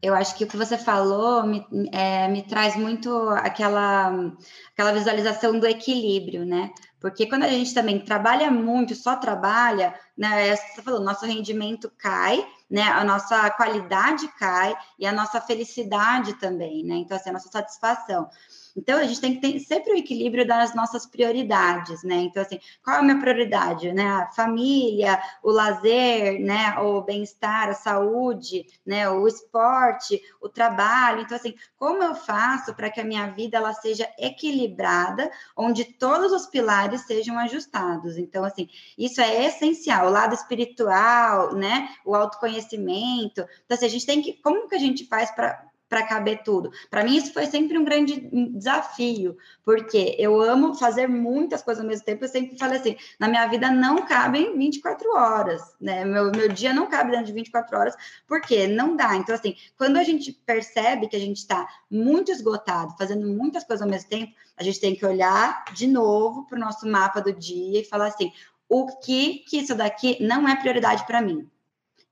Eu 0.03 0.15
acho 0.15 0.35
que 0.37 0.45
o 0.45 0.47
que 0.47 0.57
você 0.57 0.79
falou 0.79 1.45
me, 1.45 1.67
é, 1.93 2.27
me 2.29 2.43
traz 2.43 2.75
muito 2.77 3.11
aquela, 3.31 4.33
aquela 4.73 4.93
visualização 4.93 5.59
do 5.59 5.67
equilíbrio, 5.67 6.45
né? 6.47 6.71
Porque 7.01 7.27
quando 7.27 7.45
a 7.45 7.49
gente 7.49 7.73
também 7.73 7.99
trabalha 7.99 8.51
muito, 8.51 8.95
só 8.95 9.17
trabalha, 9.17 9.95
né? 10.17 10.49
É 10.49 10.57
você 10.57 10.83
falou, 10.83 11.01
nosso 11.01 11.27
rendimento 11.27 11.91
cai, 11.99 12.47
né? 12.71 12.83
A 12.83 13.05
nossa 13.05 13.51
qualidade 13.51 14.29
cai 14.39 14.77
e 14.99 15.07
a 15.07 15.13
nossa 15.13 15.41
felicidade 15.41 16.35
também, 16.35 16.85
né? 16.85 16.97
Então, 16.97 17.17
assim, 17.17 17.31
a 17.31 17.35
nossa 17.35 17.49
satisfação. 17.51 18.29
Então, 18.77 18.99
a 18.99 19.05
gente 19.05 19.21
tem 19.21 19.35
que 19.35 19.41
ter 19.41 19.59
sempre 19.61 19.93
o 19.93 19.97
equilíbrio 19.97 20.47
das 20.47 20.75
nossas 20.75 21.07
prioridades, 21.07 22.03
né? 22.03 22.17
Então, 22.17 22.43
assim, 22.43 22.59
qual 22.83 22.97
é 22.97 22.99
a 23.01 23.03
minha 23.03 23.19
prioridade, 23.19 23.93
né? 23.93 24.07
A 24.07 24.27
família, 24.33 25.21
o 25.43 25.51
lazer, 25.51 26.41
né? 26.41 26.79
O 26.79 27.03
bem-estar, 27.03 27.69
a 27.69 27.75
saúde, 27.75 28.67
né? 28.85 29.09
O 29.09 29.27
esporte, 29.27 30.21
o 30.41 30.49
trabalho. 30.49 31.23
Então, 31.23 31.37
assim, 31.37 31.55
como 31.77 32.03
eu 32.03 32.15
faço 32.15 32.75
para 32.75 32.91
que 32.91 33.01
a 33.01 33.05
minha 33.05 33.27
vida 33.29 33.57
ela 33.57 33.73
seja 33.73 34.09
equilibrada, 34.19 35.31
onde 35.57 35.85
todos 35.85 36.33
os 36.33 36.47
pilares 36.47 37.03
sejam 37.03 37.39
ajustados? 37.39 38.17
Então, 38.17 38.45
assim, 38.45 38.69
isso 38.97 39.21
é 39.21 39.47
essencial. 39.47 40.07
O 40.07 40.11
lado 40.11 40.35
espiritual, 40.35 41.55
né? 41.55 41.89
O 42.05 42.15
autoconhecimento. 42.15 43.41
Então, 43.65 43.77
assim, 43.77 43.87
a 43.87 43.91
gente 43.91 44.07
tem 44.07 44.23
que... 44.23 44.35
Como 44.35 44.69
que 44.69 44.75
a 44.75 44.79
gente 44.79 45.07
faz 45.07 45.31
para 45.31 45.70
para 45.91 46.07
caber 46.07 46.45
tudo. 46.45 46.71
Para 46.89 47.03
mim, 47.03 47.17
isso 47.17 47.33
foi 47.33 47.47
sempre 47.47 47.77
um 47.77 47.85
grande 47.85 48.31
desafio, 48.53 49.37
porque 49.65 50.15
eu 50.21 50.41
amo 50.41 50.73
fazer 50.77 51.09
muitas 51.09 51.63
coisas 51.63 51.83
ao 51.83 51.89
mesmo 51.89 52.05
tempo. 52.05 52.25
Eu 52.25 52.29
sempre 52.29 52.57
falei 52.57 52.79
assim: 52.79 52.97
na 53.19 53.27
minha 53.27 53.45
vida 53.49 53.69
não 53.73 54.07
cabem 54.07 54.57
24 54.57 55.11
horas, 55.13 55.61
né? 55.81 56.05
Meu, 56.05 56.31
meu 56.31 56.49
dia 56.49 56.73
não 56.73 56.87
cabe 56.87 57.11
dentro 57.11 57.27
de 57.27 57.33
24 57.33 57.77
horas, 57.77 57.97
porque 58.29 58.69
não 58.69 58.95
dá. 58.95 59.17
Então, 59.17 59.35
assim, 59.35 59.57
quando 59.77 59.97
a 59.97 60.05
gente 60.05 60.33
percebe 60.33 61.09
que 61.09 61.17
a 61.17 61.21
gente 61.21 61.39
está 61.39 61.69
muito 61.91 62.31
esgotado, 62.31 62.95
fazendo 62.97 63.27
muitas 63.27 63.65
coisas 63.65 63.83
ao 63.83 63.91
mesmo 63.91 64.09
tempo, 64.09 64.33
a 64.57 64.63
gente 64.63 64.81
tem 64.81 64.95
que 64.95 65.05
olhar 65.05 65.65
de 65.75 65.89
novo 65.89 66.47
para 66.47 66.57
o 66.57 66.61
nosso 66.61 66.87
mapa 66.87 67.21
do 67.21 67.33
dia 67.33 67.81
e 67.81 67.85
falar 67.85 68.07
assim: 68.07 68.33
o 68.69 68.87
que 69.01 69.41
que 69.41 69.59
isso 69.59 69.75
daqui 69.75 70.25
não 70.25 70.49
é 70.49 70.55
prioridade 70.55 71.05
para 71.05 71.21
mim? 71.21 71.51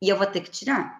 E 0.02 0.08
eu 0.08 0.16
vou 0.16 0.26
ter 0.26 0.40
que 0.40 0.50
tirar. 0.50 0.97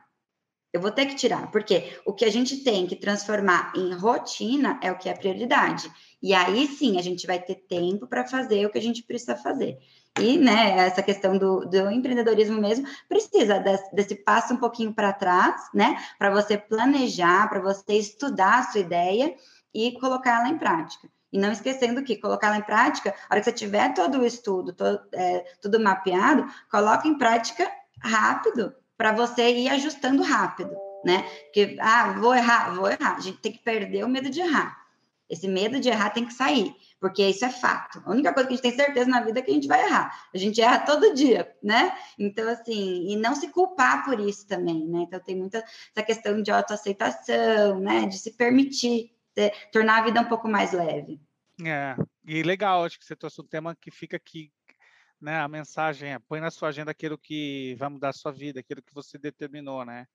Eu 0.73 0.83
vou 0.83 0.91
ter 0.91 1.07
que 1.07 1.15
tirar, 1.15 1.51
porque 1.51 1.99
o 2.05 2.13
que 2.13 2.27
a 2.27 2.31
gente 2.31 2.59
tem 2.59 2.87
que 2.87 2.95
transformar 2.95 3.73
em 3.75 3.95
rotina 3.95 4.79
é 4.83 4.93
o 4.93 4.99
que 4.99 5.09
é 5.09 5.15
prioridade. 5.15 5.91
E 6.23 6.35
aí 6.35 6.67
sim 6.67 6.99
a 6.99 7.03
gente 7.03 7.27
vai 7.27 7.39
ter 7.39 7.55
tempo 7.55 8.07
para 8.07 8.27
fazer 8.27 8.67
o 8.67 8.71
que 8.71 8.79
a 8.79 8.83
gente 8.83 9.03
precisa 9.03 9.35
fazer. 9.35 9.79
E 10.21 10.37
né, 10.37 10.79
essa 10.87 11.03
questão 11.03 11.39
do, 11.39 11.61
do 11.61 11.91
empreendedorismo 11.91 12.61
mesmo 12.61 12.87
precisa 13.09 13.59
desse, 13.61 13.95
desse 13.95 14.15
passo 14.17 14.53
um 14.53 14.59
pouquinho 14.59 14.93
para 14.93 15.13
trás, 15.13 15.71
né? 15.73 15.97
Para 16.19 16.31
você 16.31 16.59
planejar, 16.59 17.49
para 17.49 17.61
você 17.61 17.95
estudar 17.95 18.59
a 18.59 18.63
sua 18.65 18.81
ideia 18.81 19.35
e 19.73 19.93
colocar 19.93 20.41
ela 20.41 20.49
em 20.49 20.59
prática. 20.59 21.09
E 21.33 21.39
não 21.39 21.53
esquecendo 21.53 22.03
que 22.03 22.17
colocar 22.17 22.49
ela 22.49 22.59
em 22.59 22.63
prática, 22.63 23.15
a 23.29 23.35
hora 23.35 23.41
que 23.41 23.45
você 23.45 23.53
tiver 23.53 23.95
todo 23.95 24.19
o 24.19 24.27
estudo, 24.27 24.73
todo, 24.73 25.01
é, 25.13 25.45
tudo 25.63 25.79
mapeado, 25.79 26.47
coloca 26.71 27.07
em 27.07 27.17
prática 27.17 27.71
rápido, 28.03 28.75
para 28.99 29.13
você 29.13 29.51
ir 29.51 29.69
ajustando 29.69 30.23
rápido, 30.23 30.77
né? 31.05 31.23
Porque, 31.45 31.77
ah, 31.81 32.15
vou 32.19 32.35
errar, 32.35 32.75
vou 32.75 32.91
errar. 32.91 33.17
A 33.17 33.21
gente 33.21 33.39
tem 33.39 33.53
que 33.53 33.61
perder 33.61 34.05
o 34.05 34.09
medo 34.09 34.29
de 34.29 34.41
errar. 34.41 34.77
Esse 35.31 35.47
medo 35.47 35.79
de 35.79 35.89
errar 35.89 36.11
tem 36.11 36.25
que 36.25 36.33
sair, 36.33 36.75
porque 36.99 37.23
isso 37.23 37.45
é 37.45 37.51
fato. 37.51 38.03
A 38.05 38.11
única 38.11 38.33
coisa 38.33 38.49
que 38.49 38.55
a 38.55 38.57
gente 38.57 38.63
tem 38.63 38.75
certeza 38.75 39.09
na 39.09 39.21
vida 39.21 39.39
é 39.39 39.43
que 39.43 39.51
a 39.51 39.55
gente 39.55 39.69
vai 39.69 39.85
errar. 39.85 40.27
A 40.35 40.39
gente 40.39 40.61
erra 40.61 40.81
todo 40.81 41.15
dia, 41.15 41.55
né? 41.63 41.97
Então, 42.19 42.49
assim, 42.49 43.07
e 43.11 43.15
não 43.15 43.35
se 43.35 43.49
culpar 43.49 44.05
por 44.05 44.19
isso 44.19 44.47
também, 44.47 44.87
né? 44.89 45.01
Então, 45.03 45.21
tem 45.21 45.37
muita 45.37 45.59
essa 45.59 46.05
questão 46.05 46.43
de 46.43 46.51
autoaceitação, 46.51 47.79
né? 47.79 48.07
De 48.07 48.19
se 48.19 48.33
permitir, 48.33 49.13
de, 49.37 49.51
tornar 49.71 49.99
a 49.99 50.05
vida 50.05 50.21
um 50.21 50.25
pouco 50.25 50.49
mais 50.49 50.73
leve. 50.73 51.21
É, 51.63 51.95
e 52.25 52.43
legal, 52.43 52.85
acho 52.85 52.99
que 52.99 53.05
você 53.05 53.15
trouxe 53.15 53.41
um 53.41 53.47
tema 53.47 53.77
que 53.79 53.91
fica 53.91 54.17
aqui 54.17 54.51
né, 55.21 55.41
a 55.41 55.49
mensagem 55.49 56.13
é 56.13 56.19
põe 56.19 56.41
na 56.41 56.51
sua 56.51 56.69
agenda 56.69 56.91
aquilo 56.91 57.19
que 57.19 57.75
vai 57.79 57.89
mudar 57.89 58.11
a 58.11 58.13
sua 58.13 58.33
vida, 58.33 58.61
aquilo 58.61 58.83
que 58.83 58.95
você 58.95 59.19
determinou, 59.19 59.85
né? 59.85 60.07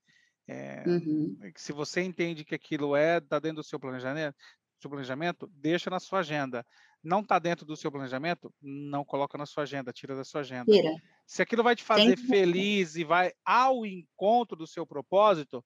É, 0.48 0.84
uhum. 0.86 1.38
Se 1.56 1.72
você 1.72 2.02
entende 2.02 2.44
que 2.44 2.56
aquilo 2.56 2.96
é 2.96 3.18
está 3.18 3.40
dentro 3.40 3.58
do 3.58 3.64
seu 3.64 3.80
planejamento, 3.80 4.36
seu 4.84 4.90
planejamento, 4.90 5.50
deixa 5.54 5.90
na 5.90 6.00
sua 6.00 6.20
agenda. 6.20 6.66
Não 7.02 7.22
está 7.22 7.40
dentro 7.40 7.66
do 7.66 7.76
seu 7.76 7.92
planejamento, 7.92 8.54
não 8.62 9.04
coloca 9.04 9.38
na 9.38 9.46
sua 9.46 9.64
agenda, 9.64 9.92
tira 9.92 10.16
da 10.16 10.24
sua 10.24 10.42
agenda. 10.42 10.72
Tira. 10.72 10.94
Se 11.26 11.42
aquilo 11.42 11.64
vai 11.64 11.76
te 11.76 11.84
fazer 11.84 12.16
Tem 12.16 12.28
feliz 12.28 12.96
e 12.96 13.04
vai 13.04 13.32
ao 13.46 13.86
encontro 13.86 14.58
do 14.58 14.68
seu 14.68 14.86
propósito, 14.86 15.64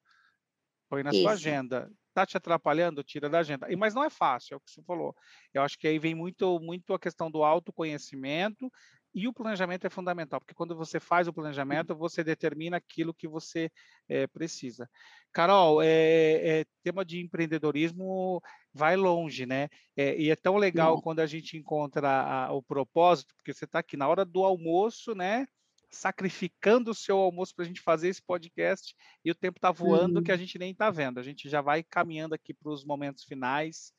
põe 0.89 1.03
na 1.03 1.11
Isso. 1.11 1.21
sua 1.21 1.33
agenda. 1.33 1.91
Está 2.09 2.25
te 2.25 2.37
atrapalhando, 2.37 3.03
tira 3.03 3.29
da 3.29 3.39
agenda. 3.39 3.67
Mas 3.77 3.93
não 3.93 4.03
é 4.03 4.09
fácil, 4.09 4.55
é 4.55 4.57
o 4.57 4.59
que 4.59 4.71
você 4.71 4.81
falou. 4.83 5.15
Eu 5.53 5.61
acho 5.61 5.77
que 5.77 5.87
aí 5.87 5.99
vem 5.99 6.15
muito, 6.15 6.59
muito 6.59 6.93
a 6.93 6.99
questão 6.99 7.29
do 7.29 7.43
autoconhecimento 7.43 8.71
e 9.17 9.27
o 9.27 9.33
planejamento 9.33 9.87
é 9.87 9.89
fundamental, 9.89 10.39
porque 10.39 10.53
quando 10.53 10.75
você 10.75 10.99
faz 10.99 11.27
o 11.27 11.33
planejamento, 11.33 11.95
você 11.95 12.23
determina 12.23 12.77
aquilo 12.77 13.15
que 13.15 13.27
você 13.27 13.71
é, 14.07 14.27
precisa. 14.27 14.87
Carol, 15.33 15.81
é, 15.81 16.59
é, 16.59 16.65
tema 16.83 17.03
de 17.03 17.19
empreendedorismo 17.19 18.39
vai 18.71 18.95
longe, 18.95 19.47
né? 19.47 19.69
e 19.97 20.29
é 20.29 20.35
tão 20.35 20.55
legal 20.55 21.01
quando 21.01 21.19
a 21.19 21.25
gente 21.25 21.57
encontra 21.57 22.07
a, 22.07 22.53
o 22.53 22.61
propósito, 22.61 23.33
porque 23.35 23.51
você 23.51 23.65
está 23.65 23.79
aqui 23.79 23.97
na 23.97 24.07
hora 24.07 24.23
do 24.23 24.43
almoço, 24.43 25.15
né? 25.15 25.47
Sacrificando 25.89 26.91
o 26.91 26.95
seu 26.95 27.17
almoço 27.17 27.55
para 27.55 27.65
a 27.65 27.67
gente 27.67 27.81
fazer 27.81 28.09
esse 28.09 28.21
podcast 28.21 28.95
e 29.25 29.31
o 29.31 29.35
tempo 29.35 29.57
está 29.57 29.71
voando 29.71 30.21
que 30.21 30.31
a 30.31 30.37
gente 30.37 30.59
nem 30.59 30.73
está 30.73 30.91
vendo. 30.91 31.19
A 31.19 31.23
gente 31.23 31.49
já 31.49 31.59
vai 31.59 31.81
caminhando 31.81 32.35
aqui 32.35 32.53
para 32.53 32.71
os 32.71 32.85
momentos 32.85 33.23
finais. 33.23 33.91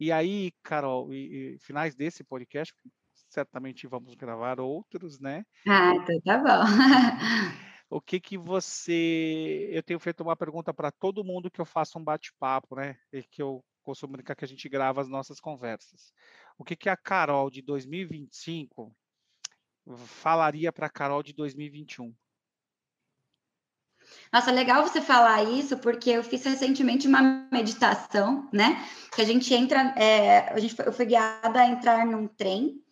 E 0.00 0.10
aí, 0.10 0.50
Carol, 0.62 1.12
e, 1.12 1.56
e 1.56 1.58
finais 1.58 1.94
desse 1.94 2.24
podcast, 2.24 2.74
certamente 3.32 3.86
vamos 3.86 4.14
gravar 4.14 4.60
outros, 4.60 5.18
né? 5.18 5.44
Ah, 5.66 5.94
então 5.94 6.20
tá 6.20 6.38
bom. 6.38 6.64
o 7.88 8.00
que 8.00 8.20
que 8.20 8.36
você... 8.36 9.68
Eu 9.72 9.82
tenho 9.82 9.98
feito 9.98 10.22
uma 10.22 10.36
pergunta 10.36 10.72
para 10.72 10.92
todo 10.92 11.24
mundo 11.24 11.50
que 11.50 11.60
eu 11.60 11.64
faço 11.64 11.98
um 11.98 12.04
bate-papo, 12.04 12.76
né? 12.76 12.96
E 13.12 13.22
que 13.22 13.42
eu 13.42 13.64
costumo 13.82 14.12
brincar 14.12 14.36
que 14.36 14.44
a 14.44 14.48
gente 14.48 14.68
grava 14.68 15.00
as 15.00 15.08
nossas 15.08 15.40
conversas. 15.40 16.12
O 16.58 16.64
que 16.64 16.76
que 16.76 16.88
a 16.88 16.96
Carol 16.96 17.50
de 17.50 17.62
2025 17.62 18.94
falaria 20.06 20.70
para 20.70 20.86
a 20.86 20.90
Carol 20.90 21.22
de 21.22 21.32
2021? 21.32 22.14
Nossa, 24.32 24.50
legal 24.50 24.82
você 24.86 25.00
falar 25.00 25.42
isso, 25.44 25.78
porque 25.78 26.10
eu 26.10 26.24
fiz 26.24 26.44
recentemente 26.44 27.06
uma 27.06 27.48
meditação, 27.50 28.48
né? 28.52 28.84
Que 29.14 29.22
a 29.22 29.24
gente 29.24 29.52
entra, 29.54 29.94
é, 29.96 30.52
a 30.52 30.58
gente, 30.58 30.78
eu 30.78 30.92
fui 30.92 31.06
guiada 31.06 31.60
a 31.60 31.66
entrar 31.66 32.04
num 32.04 32.26
trem 32.26 32.82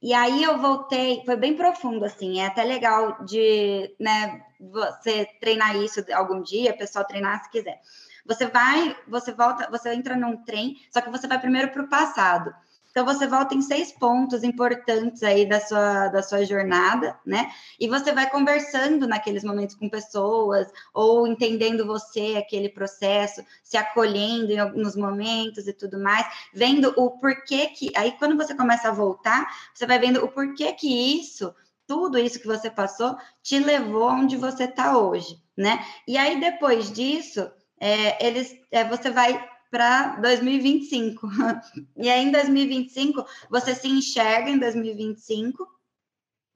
e 0.00 0.14
aí 0.14 0.42
eu 0.42 0.58
voltei, 0.58 1.22
foi 1.24 1.36
bem 1.36 1.56
profundo, 1.56 2.04
assim, 2.04 2.40
é 2.40 2.46
até 2.46 2.62
legal 2.62 3.24
de, 3.24 3.94
né, 3.98 4.44
você 4.60 5.26
treinar 5.40 5.76
isso 5.76 6.04
algum 6.12 6.40
dia, 6.40 6.76
pessoal 6.76 7.04
treinar 7.04 7.42
se 7.42 7.50
quiser. 7.50 7.80
Você 8.24 8.46
vai, 8.46 8.96
você 9.08 9.32
volta, 9.32 9.68
você 9.70 9.92
entra 9.92 10.14
num 10.16 10.36
trem, 10.44 10.76
só 10.92 11.00
que 11.00 11.10
você 11.10 11.26
vai 11.26 11.40
primeiro 11.40 11.70
para 11.70 11.82
o 11.82 11.88
passado. 11.88 12.54
Então 12.98 13.14
você 13.14 13.28
volta 13.28 13.54
em 13.54 13.62
seis 13.62 13.92
pontos 13.92 14.42
importantes 14.42 15.22
aí 15.22 15.48
da 15.48 15.60
sua, 15.60 16.08
da 16.08 16.20
sua 16.20 16.44
jornada, 16.44 17.16
né? 17.24 17.48
E 17.78 17.86
você 17.86 18.12
vai 18.12 18.28
conversando 18.28 19.06
naqueles 19.06 19.44
momentos 19.44 19.76
com 19.76 19.88
pessoas, 19.88 20.66
ou 20.92 21.24
entendendo 21.24 21.86
você, 21.86 22.34
aquele 22.36 22.68
processo, 22.68 23.40
se 23.62 23.76
acolhendo 23.76 24.50
em 24.50 24.58
alguns 24.58 24.96
momentos 24.96 25.68
e 25.68 25.72
tudo 25.72 25.96
mais, 25.96 26.26
vendo 26.52 26.92
o 26.96 27.12
porquê 27.20 27.68
que. 27.68 27.92
Aí 27.94 28.10
quando 28.18 28.36
você 28.36 28.52
começa 28.52 28.88
a 28.88 28.92
voltar, 28.92 29.46
você 29.72 29.86
vai 29.86 30.00
vendo 30.00 30.24
o 30.24 30.26
porquê 30.26 30.72
que 30.72 31.20
isso 31.20 31.54
tudo 31.86 32.18
isso 32.18 32.40
que 32.40 32.48
você 32.48 32.68
passou 32.68 33.16
te 33.40 33.60
levou 33.60 34.10
onde 34.10 34.36
você 34.36 34.64
está 34.64 34.98
hoje, 34.98 35.40
né? 35.56 35.86
E 36.06 36.18
aí 36.18 36.40
depois 36.40 36.90
disso, 36.90 37.48
é, 37.78 38.26
eles, 38.26 38.56
é, 38.72 38.82
você 38.82 39.08
vai 39.08 39.48
para 39.70 40.16
2025. 40.16 41.28
E 41.96 42.08
aí, 42.08 42.24
em 42.24 42.30
2025, 42.30 43.24
você 43.50 43.74
se 43.74 43.88
enxerga 43.88 44.50
em 44.50 44.58
2025, 44.58 45.66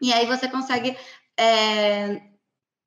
e 0.00 0.12
aí 0.12 0.26
você 0.26 0.48
consegue 0.48 0.96
é, 1.36 2.22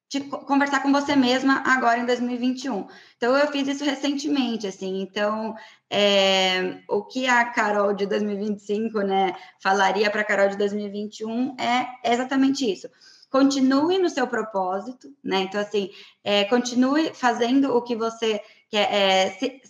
te, 0.09 0.21
conversar 0.21 0.81
com 0.81 0.91
você 0.91 1.15
mesma 1.15 1.63
agora 1.65 1.99
em 1.99 2.05
2021. 2.05 2.87
Então, 3.17 3.35
eu 3.35 3.51
fiz 3.51 3.67
isso 3.67 3.83
recentemente, 3.83 4.67
assim. 4.67 5.01
Então, 5.01 5.55
é, 5.89 6.81
o 6.89 7.03
que 7.03 7.27
a 7.27 7.45
Carol 7.45 7.93
de 7.93 8.05
2025, 8.05 9.01
né, 9.01 9.35
falaria 9.61 10.09
para 10.09 10.21
a 10.21 10.25
Carol 10.25 10.49
de 10.49 10.57
2021 10.57 11.55
é 11.59 12.13
exatamente 12.13 12.71
isso 12.71 12.89
continue 13.35 13.97
no 13.97 14.09
seu 14.09 14.25
propósito, 14.27 15.13
né? 15.21 15.39
Então, 15.39 15.59
assim, 15.59 15.89
é, 16.23 16.45
continue 16.45 17.13
fazendo 17.13 17.75
o 17.75 17.81
que 17.81 17.93
você 17.93 18.41
quer, 18.69 18.89
é, 18.93 19.29
se, 19.31 19.61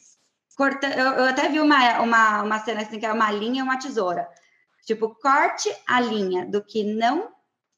corta, 0.56 0.88
eu, 0.88 1.06
eu, 1.14 1.26
até 1.26 1.50
vi 1.50 1.60
uma, 1.60 2.00
uma, 2.02 2.44
uma 2.44 2.60
cena 2.60 2.82
assim, 2.82 3.00
que 3.00 3.06
é 3.06 3.12
uma 3.12 3.32
linha 3.32 3.60
e 3.60 3.64
uma 3.64 3.78
tesoura. 3.78 4.28
Tipo, 4.86 5.16
corte 5.16 5.70
a 5.88 6.00
linha 6.00 6.46
do 6.46 6.64
que 6.64 6.84
não 6.84 7.30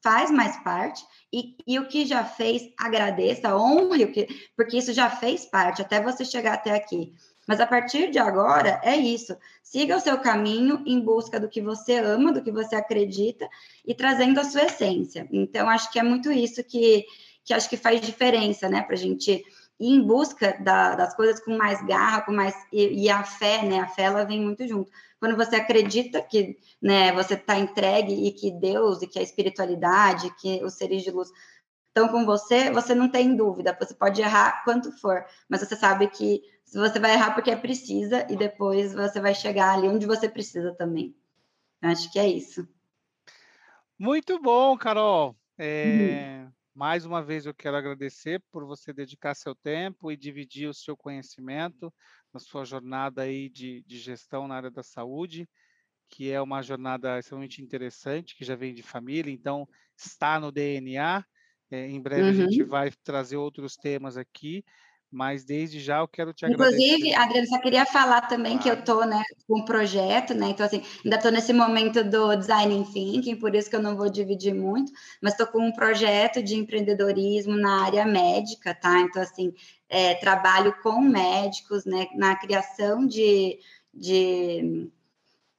faz 0.02 0.30
mais 0.30 0.56
parte 0.58 1.04
e, 1.32 1.56
e, 1.66 1.78
o 1.78 1.86
que 1.88 2.06
já 2.06 2.24
fez, 2.24 2.62
agradeça, 2.78 3.56
honre 3.56 4.04
o 4.04 4.12
que, 4.12 4.26
porque 4.56 4.78
isso 4.78 4.92
já 4.92 5.10
fez 5.10 5.44
parte 5.44 5.82
até 5.82 6.00
você 6.00 6.24
chegar 6.24 6.54
até 6.54 6.74
aqui. 6.74 7.12
Mas 7.46 7.60
a 7.60 7.66
partir 7.66 8.10
de 8.10 8.18
agora 8.18 8.80
é 8.84 8.94
isso. 8.94 9.34
Siga 9.62 9.96
o 9.96 10.00
seu 10.00 10.18
caminho 10.18 10.82
em 10.86 11.00
busca 11.00 11.40
do 11.40 11.48
que 11.48 11.62
você 11.62 11.96
ama, 11.96 12.30
do 12.30 12.42
que 12.42 12.52
você 12.52 12.76
acredita 12.76 13.48
e 13.86 13.94
trazendo 13.94 14.38
a 14.38 14.44
sua 14.44 14.64
essência. 14.64 15.26
Então, 15.32 15.68
acho 15.68 15.90
que 15.90 15.98
é 15.98 16.02
muito 16.02 16.30
isso 16.30 16.62
que, 16.62 17.06
que 17.42 17.54
acho 17.54 17.68
que 17.68 17.78
faz 17.78 18.02
diferença, 18.02 18.68
né? 18.68 18.82
Para 18.82 18.94
a 18.94 18.98
gente 18.98 19.42
ir 19.78 19.94
em 19.94 20.02
busca 20.02 20.56
da, 20.60 20.94
das 20.94 21.14
coisas 21.14 21.40
com 21.40 21.56
mais 21.56 21.84
garra, 21.86 22.22
com 22.22 22.32
mais 22.32 22.54
e, 22.72 23.04
e, 23.04 23.10
a 23.10 23.22
fé, 23.22 23.62
né? 23.62 23.80
A 23.80 23.88
fé 23.88 24.02
ela 24.02 24.24
vem 24.24 24.40
muito 24.40 24.66
junto. 24.66 24.90
Quando 25.20 25.36
você 25.36 25.56
acredita 25.56 26.20
que, 26.20 26.58
né, 26.80 27.12
você 27.12 27.34
está 27.34 27.58
entregue 27.58 28.26
e 28.26 28.32
que 28.32 28.50
Deus 28.50 29.02
e 29.02 29.06
que 29.06 29.18
a 29.18 29.22
espiritualidade, 29.22 30.34
que 30.36 30.62
os 30.64 30.74
seres 30.74 31.02
de 31.02 31.10
luz 31.10 31.30
estão 31.88 32.08
com 32.08 32.24
você, 32.24 32.70
você 32.70 32.94
não 32.94 33.08
tem 33.08 33.36
dúvida. 33.36 33.76
Você 33.80 33.94
pode 33.94 34.20
errar 34.20 34.62
quanto 34.64 34.92
for, 35.00 35.24
mas 35.48 35.60
você 35.60 35.74
sabe 35.74 36.08
que 36.08 36.42
você 36.72 36.98
vai 36.98 37.14
errar 37.14 37.34
porque 37.34 37.50
é 37.50 37.56
precisa 37.56 38.26
e 38.30 38.36
depois 38.36 38.94
você 38.94 39.20
vai 39.20 39.34
chegar 39.34 39.74
ali 39.74 39.88
onde 39.88 40.06
você 40.06 40.28
precisa 40.28 40.74
também. 40.74 41.16
Acho 41.82 42.10
que 42.12 42.18
é 42.18 42.28
isso. 42.28 42.68
Muito 43.98 44.40
bom, 44.40 44.76
Carol. 44.76 45.36
É... 45.56 46.44
Uhum. 46.44 46.52
Mais 46.78 47.04
uma 47.04 47.20
vez 47.20 47.44
eu 47.44 47.52
quero 47.52 47.76
agradecer 47.76 48.40
por 48.52 48.64
você 48.64 48.92
dedicar 48.92 49.34
seu 49.34 49.52
tempo 49.52 50.12
e 50.12 50.16
dividir 50.16 50.68
o 50.68 50.72
seu 50.72 50.96
conhecimento 50.96 51.92
na 52.32 52.38
sua 52.38 52.64
jornada 52.64 53.22
aí 53.22 53.48
de, 53.48 53.82
de 53.82 53.98
gestão 53.98 54.46
na 54.46 54.54
área 54.54 54.70
da 54.70 54.84
saúde, 54.84 55.48
que 56.08 56.30
é 56.30 56.40
uma 56.40 56.62
jornada 56.62 57.18
extremamente 57.18 57.60
interessante, 57.60 58.36
que 58.36 58.44
já 58.44 58.54
vem 58.54 58.72
de 58.72 58.84
família, 58.84 59.28
então 59.28 59.66
está 59.96 60.38
no 60.38 60.52
DNA. 60.52 61.24
É, 61.68 61.88
em 61.88 62.00
breve 62.00 62.22
uhum. 62.22 62.28
a 62.28 62.32
gente 62.32 62.62
uhum. 62.62 62.68
vai 62.68 62.92
trazer 63.02 63.36
outros 63.36 63.74
temas 63.74 64.16
aqui, 64.16 64.64
mas 65.10 65.42
desde 65.42 65.80
já 65.80 65.98
eu 65.98 66.08
quero 66.08 66.32
te 66.32 66.44
agradecer. 66.44 66.76
Inclusive, 66.76 67.14
Adriana, 67.14 67.46
só 67.46 67.58
queria 67.58 67.86
falar 67.86 68.22
também 68.22 68.58
claro. 68.58 68.62
que 68.62 68.68
eu 68.68 68.74
estou 68.74 69.06
né, 69.06 69.22
com 69.46 69.60
um 69.60 69.64
projeto, 69.64 70.34
né? 70.34 70.48
Então, 70.50 70.66
assim, 70.66 70.82
ainda 71.04 71.16
estou 71.16 71.32
nesse 71.32 71.52
momento 71.52 72.04
do 72.04 72.36
design 72.36 72.84
thinking, 72.92 73.36
por 73.36 73.54
isso 73.54 73.70
que 73.70 73.76
eu 73.76 73.82
não 73.82 73.96
vou 73.96 74.10
dividir 74.10 74.54
muito, 74.54 74.92
mas 75.22 75.32
estou 75.32 75.46
com 75.46 75.66
um 75.66 75.72
projeto 75.72 76.42
de 76.42 76.56
empreendedorismo 76.56 77.56
na 77.56 77.84
área 77.84 78.04
médica, 78.04 78.74
tá? 78.74 79.00
Então, 79.00 79.22
assim, 79.22 79.54
é, 79.88 80.14
trabalho 80.16 80.74
com 80.82 81.00
médicos, 81.00 81.86
né, 81.86 82.06
na 82.14 82.36
criação 82.36 83.06
de, 83.06 83.58
de 83.94 84.90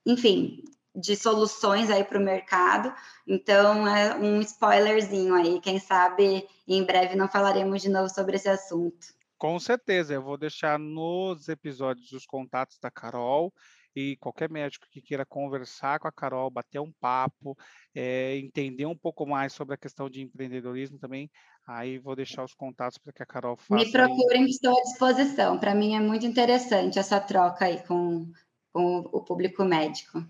enfim, 0.06 0.64
de 0.96 1.16
soluções 1.16 1.90
aí 1.90 2.04
para 2.04 2.20
o 2.20 2.24
mercado. 2.24 2.94
Então, 3.28 3.88
é 3.88 4.16
um 4.16 4.42
spoilerzinho 4.42 5.34
aí. 5.34 5.60
Quem 5.62 5.80
sabe 5.80 6.48
em 6.68 6.84
breve 6.84 7.16
não 7.16 7.28
falaremos 7.28 7.82
de 7.82 7.90
novo 7.90 8.10
sobre 8.10 8.36
esse 8.36 8.50
assunto. 8.50 9.19
Com 9.40 9.58
certeza, 9.58 10.14
eu 10.14 10.22
vou 10.22 10.38
deixar 10.38 10.78
nos 10.78 11.48
episódios 11.48 12.12
os 12.12 12.26
contatos 12.26 12.78
da 12.78 12.92
Carol 12.92 13.54
e 13.96 14.18
qualquer 14.18 14.50
médico 14.50 14.86
que 14.92 15.02
queira 15.02 15.26
conversar 15.26 15.98
com 15.98 16.10
a 16.10 16.12
Carol, 16.12 16.52
bater 16.52 16.80
um 16.80 16.92
papo, 17.00 17.58
é, 17.96 18.36
entender 18.36 18.86
um 18.86 18.98
pouco 18.98 19.26
mais 19.26 19.54
sobre 19.54 19.76
a 19.76 19.78
questão 19.78 20.10
de 20.10 20.22
empreendedorismo 20.22 21.00
também, 21.00 21.32
aí 21.66 21.98
vou 21.98 22.18
deixar 22.18 22.44
os 22.44 22.54
contatos 22.54 22.98
para 22.98 23.14
que 23.14 23.24
a 23.24 23.26
Carol 23.26 23.56
faça. 23.56 23.82
Me 23.82 23.90
procurem, 23.90 24.44
aí. 24.44 24.50
estou 24.50 24.78
à 24.78 24.82
disposição. 24.82 25.58
Para 25.58 25.74
mim 25.74 25.96
é 25.96 26.02
muito 26.02 26.26
interessante 26.26 27.00
essa 27.00 27.18
troca 27.22 27.64
aí 27.64 27.82
com, 27.88 28.30
com 28.74 28.98
o 28.98 29.24
público 29.24 29.64
médico. 29.64 30.22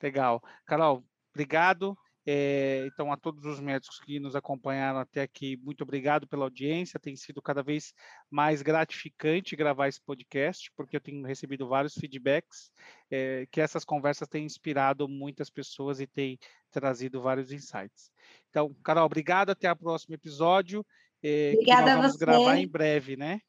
Legal. 0.00 0.40
Carol, 0.64 1.02
obrigado. 1.34 1.98
É, 2.24 2.84
então, 2.86 3.12
a 3.12 3.16
todos 3.16 3.44
os 3.44 3.58
médicos 3.58 3.98
que 3.98 4.20
nos 4.20 4.36
acompanharam 4.36 5.00
até 5.00 5.22
aqui, 5.22 5.56
muito 5.56 5.82
obrigado 5.82 6.26
pela 6.26 6.44
audiência. 6.44 7.00
Tem 7.00 7.16
sido 7.16 7.42
cada 7.42 7.62
vez 7.62 7.92
mais 8.30 8.62
gratificante 8.62 9.56
gravar 9.56 9.88
esse 9.88 10.00
podcast, 10.00 10.70
porque 10.76 10.96
eu 10.96 11.00
tenho 11.00 11.26
recebido 11.26 11.66
vários 11.68 11.94
feedbacks 11.94 12.70
é, 13.10 13.46
que 13.50 13.60
essas 13.60 13.84
conversas 13.84 14.28
têm 14.28 14.44
inspirado 14.44 15.08
muitas 15.08 15.50
pessoas 15.50 16.00
e 16.00 16.06
têm 16.06 16.38
trazido 16.70 17.20
vários 17.20 17.50
insights. 17.50 18.10
Então, 18.50 18.74
Carol, 18.84 19.06
obrigado. 19.06 19.50
Até 19.50 19.70
o 19.70 19.76
próximo 19.76 20.14
episódio. 20.14 20.86
É, 21.22 21.52
Obrigada 21.54 21.82
nós 21.82 21.94
vamos 21.94 22.06
a 22.06 22.12
você. 22.12 22.18
gravar 22.18 22.56
em 22.56 22.68
breve, 22.68 23.16
né? 23.16 23.40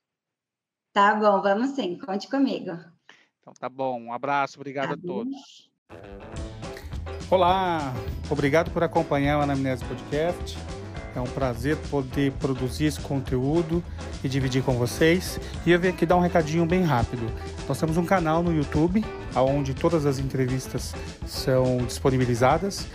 Tá 0.91 1.15
bom, 1.15 1.41
vamos 1.41 1.71
sim. 1.71 1.97
Conte 1.97 2.29
comigo. 2.29 2.71
Então, 3.39 3.53
tá 3.53 3.67
bom. 3.67 3.99
Um 3.99 4.13
abraço. 4.13 4.57
Obrigado 4.57 4.89
tá 4.89 4.93
a 4.93 4.97
todos. 4.97 6.52
Olá, 7.33 7.95
obrigado 8.29 8.69
por 8.69 8.83
acompanhar 8.83 9.39
o 9.39 9.41
Anamnese 9.41 9.83
Podcast. 9.85 10.55
É 11.15 11.19
um 11.19 11.23
prazer 11.23 11.75
poder 11.89 12.31
produzir 12.33 12.85
esse 12.85 12.99
conteúdo 12.99 13.83
e 14.23 14.29
dividir 14.29 14.61
com 14.61 14.73
vocês. 14.73 15.39
E 15.65 15.71
eu 15.71 15.79
vim 15.79 15.87
aqui 15.87 16.05
dar 16.05 16.15
um 16.15 16.19
recadinho 16.19 16.63
bem 16.63 16.83
rápido. 16.83 17.27
Nós 17.67 17.79
temos 17.79 17.97
um 17.97 18.05
canal 18.05 18.43
no 18.43 18.55
YouTube, 18.55 19.03
onde 19.35 19.73
todas 19.73 20.05
as 20.05 20.19
entrevistas 20.19 20.93
são 21.25 21.77
disponibilizadas. 21.77 22.85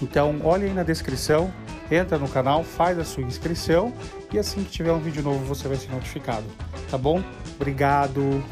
Então, 0.00 0.40
olhe 0.42 0.68
aí 0.68 0.72
na 0.72 0.84
descrição, 0.84 1.52
entra 1.90 2.16
no 2.16 2.28
canal, 2.28 2.64
faz 2.64 2.98
a 2.98 3.04
sua 3.04 3.22
inscrição 3.22 3.92
e 4.32 4.38
assim 4.38 4.64
que 4.64 4.70
tiver 4.70 4.92
um 4.92 5.00
vídeo 5.00 5.22
novo 5.22 5.44
você 5.44 5.68
vai 5.68 5.76
ser 5.76 5.90
notificado. 5.90 6.46
Tá 6.90 6.96
bom? 6.96 7.22
Obrigado! 7.56 8.42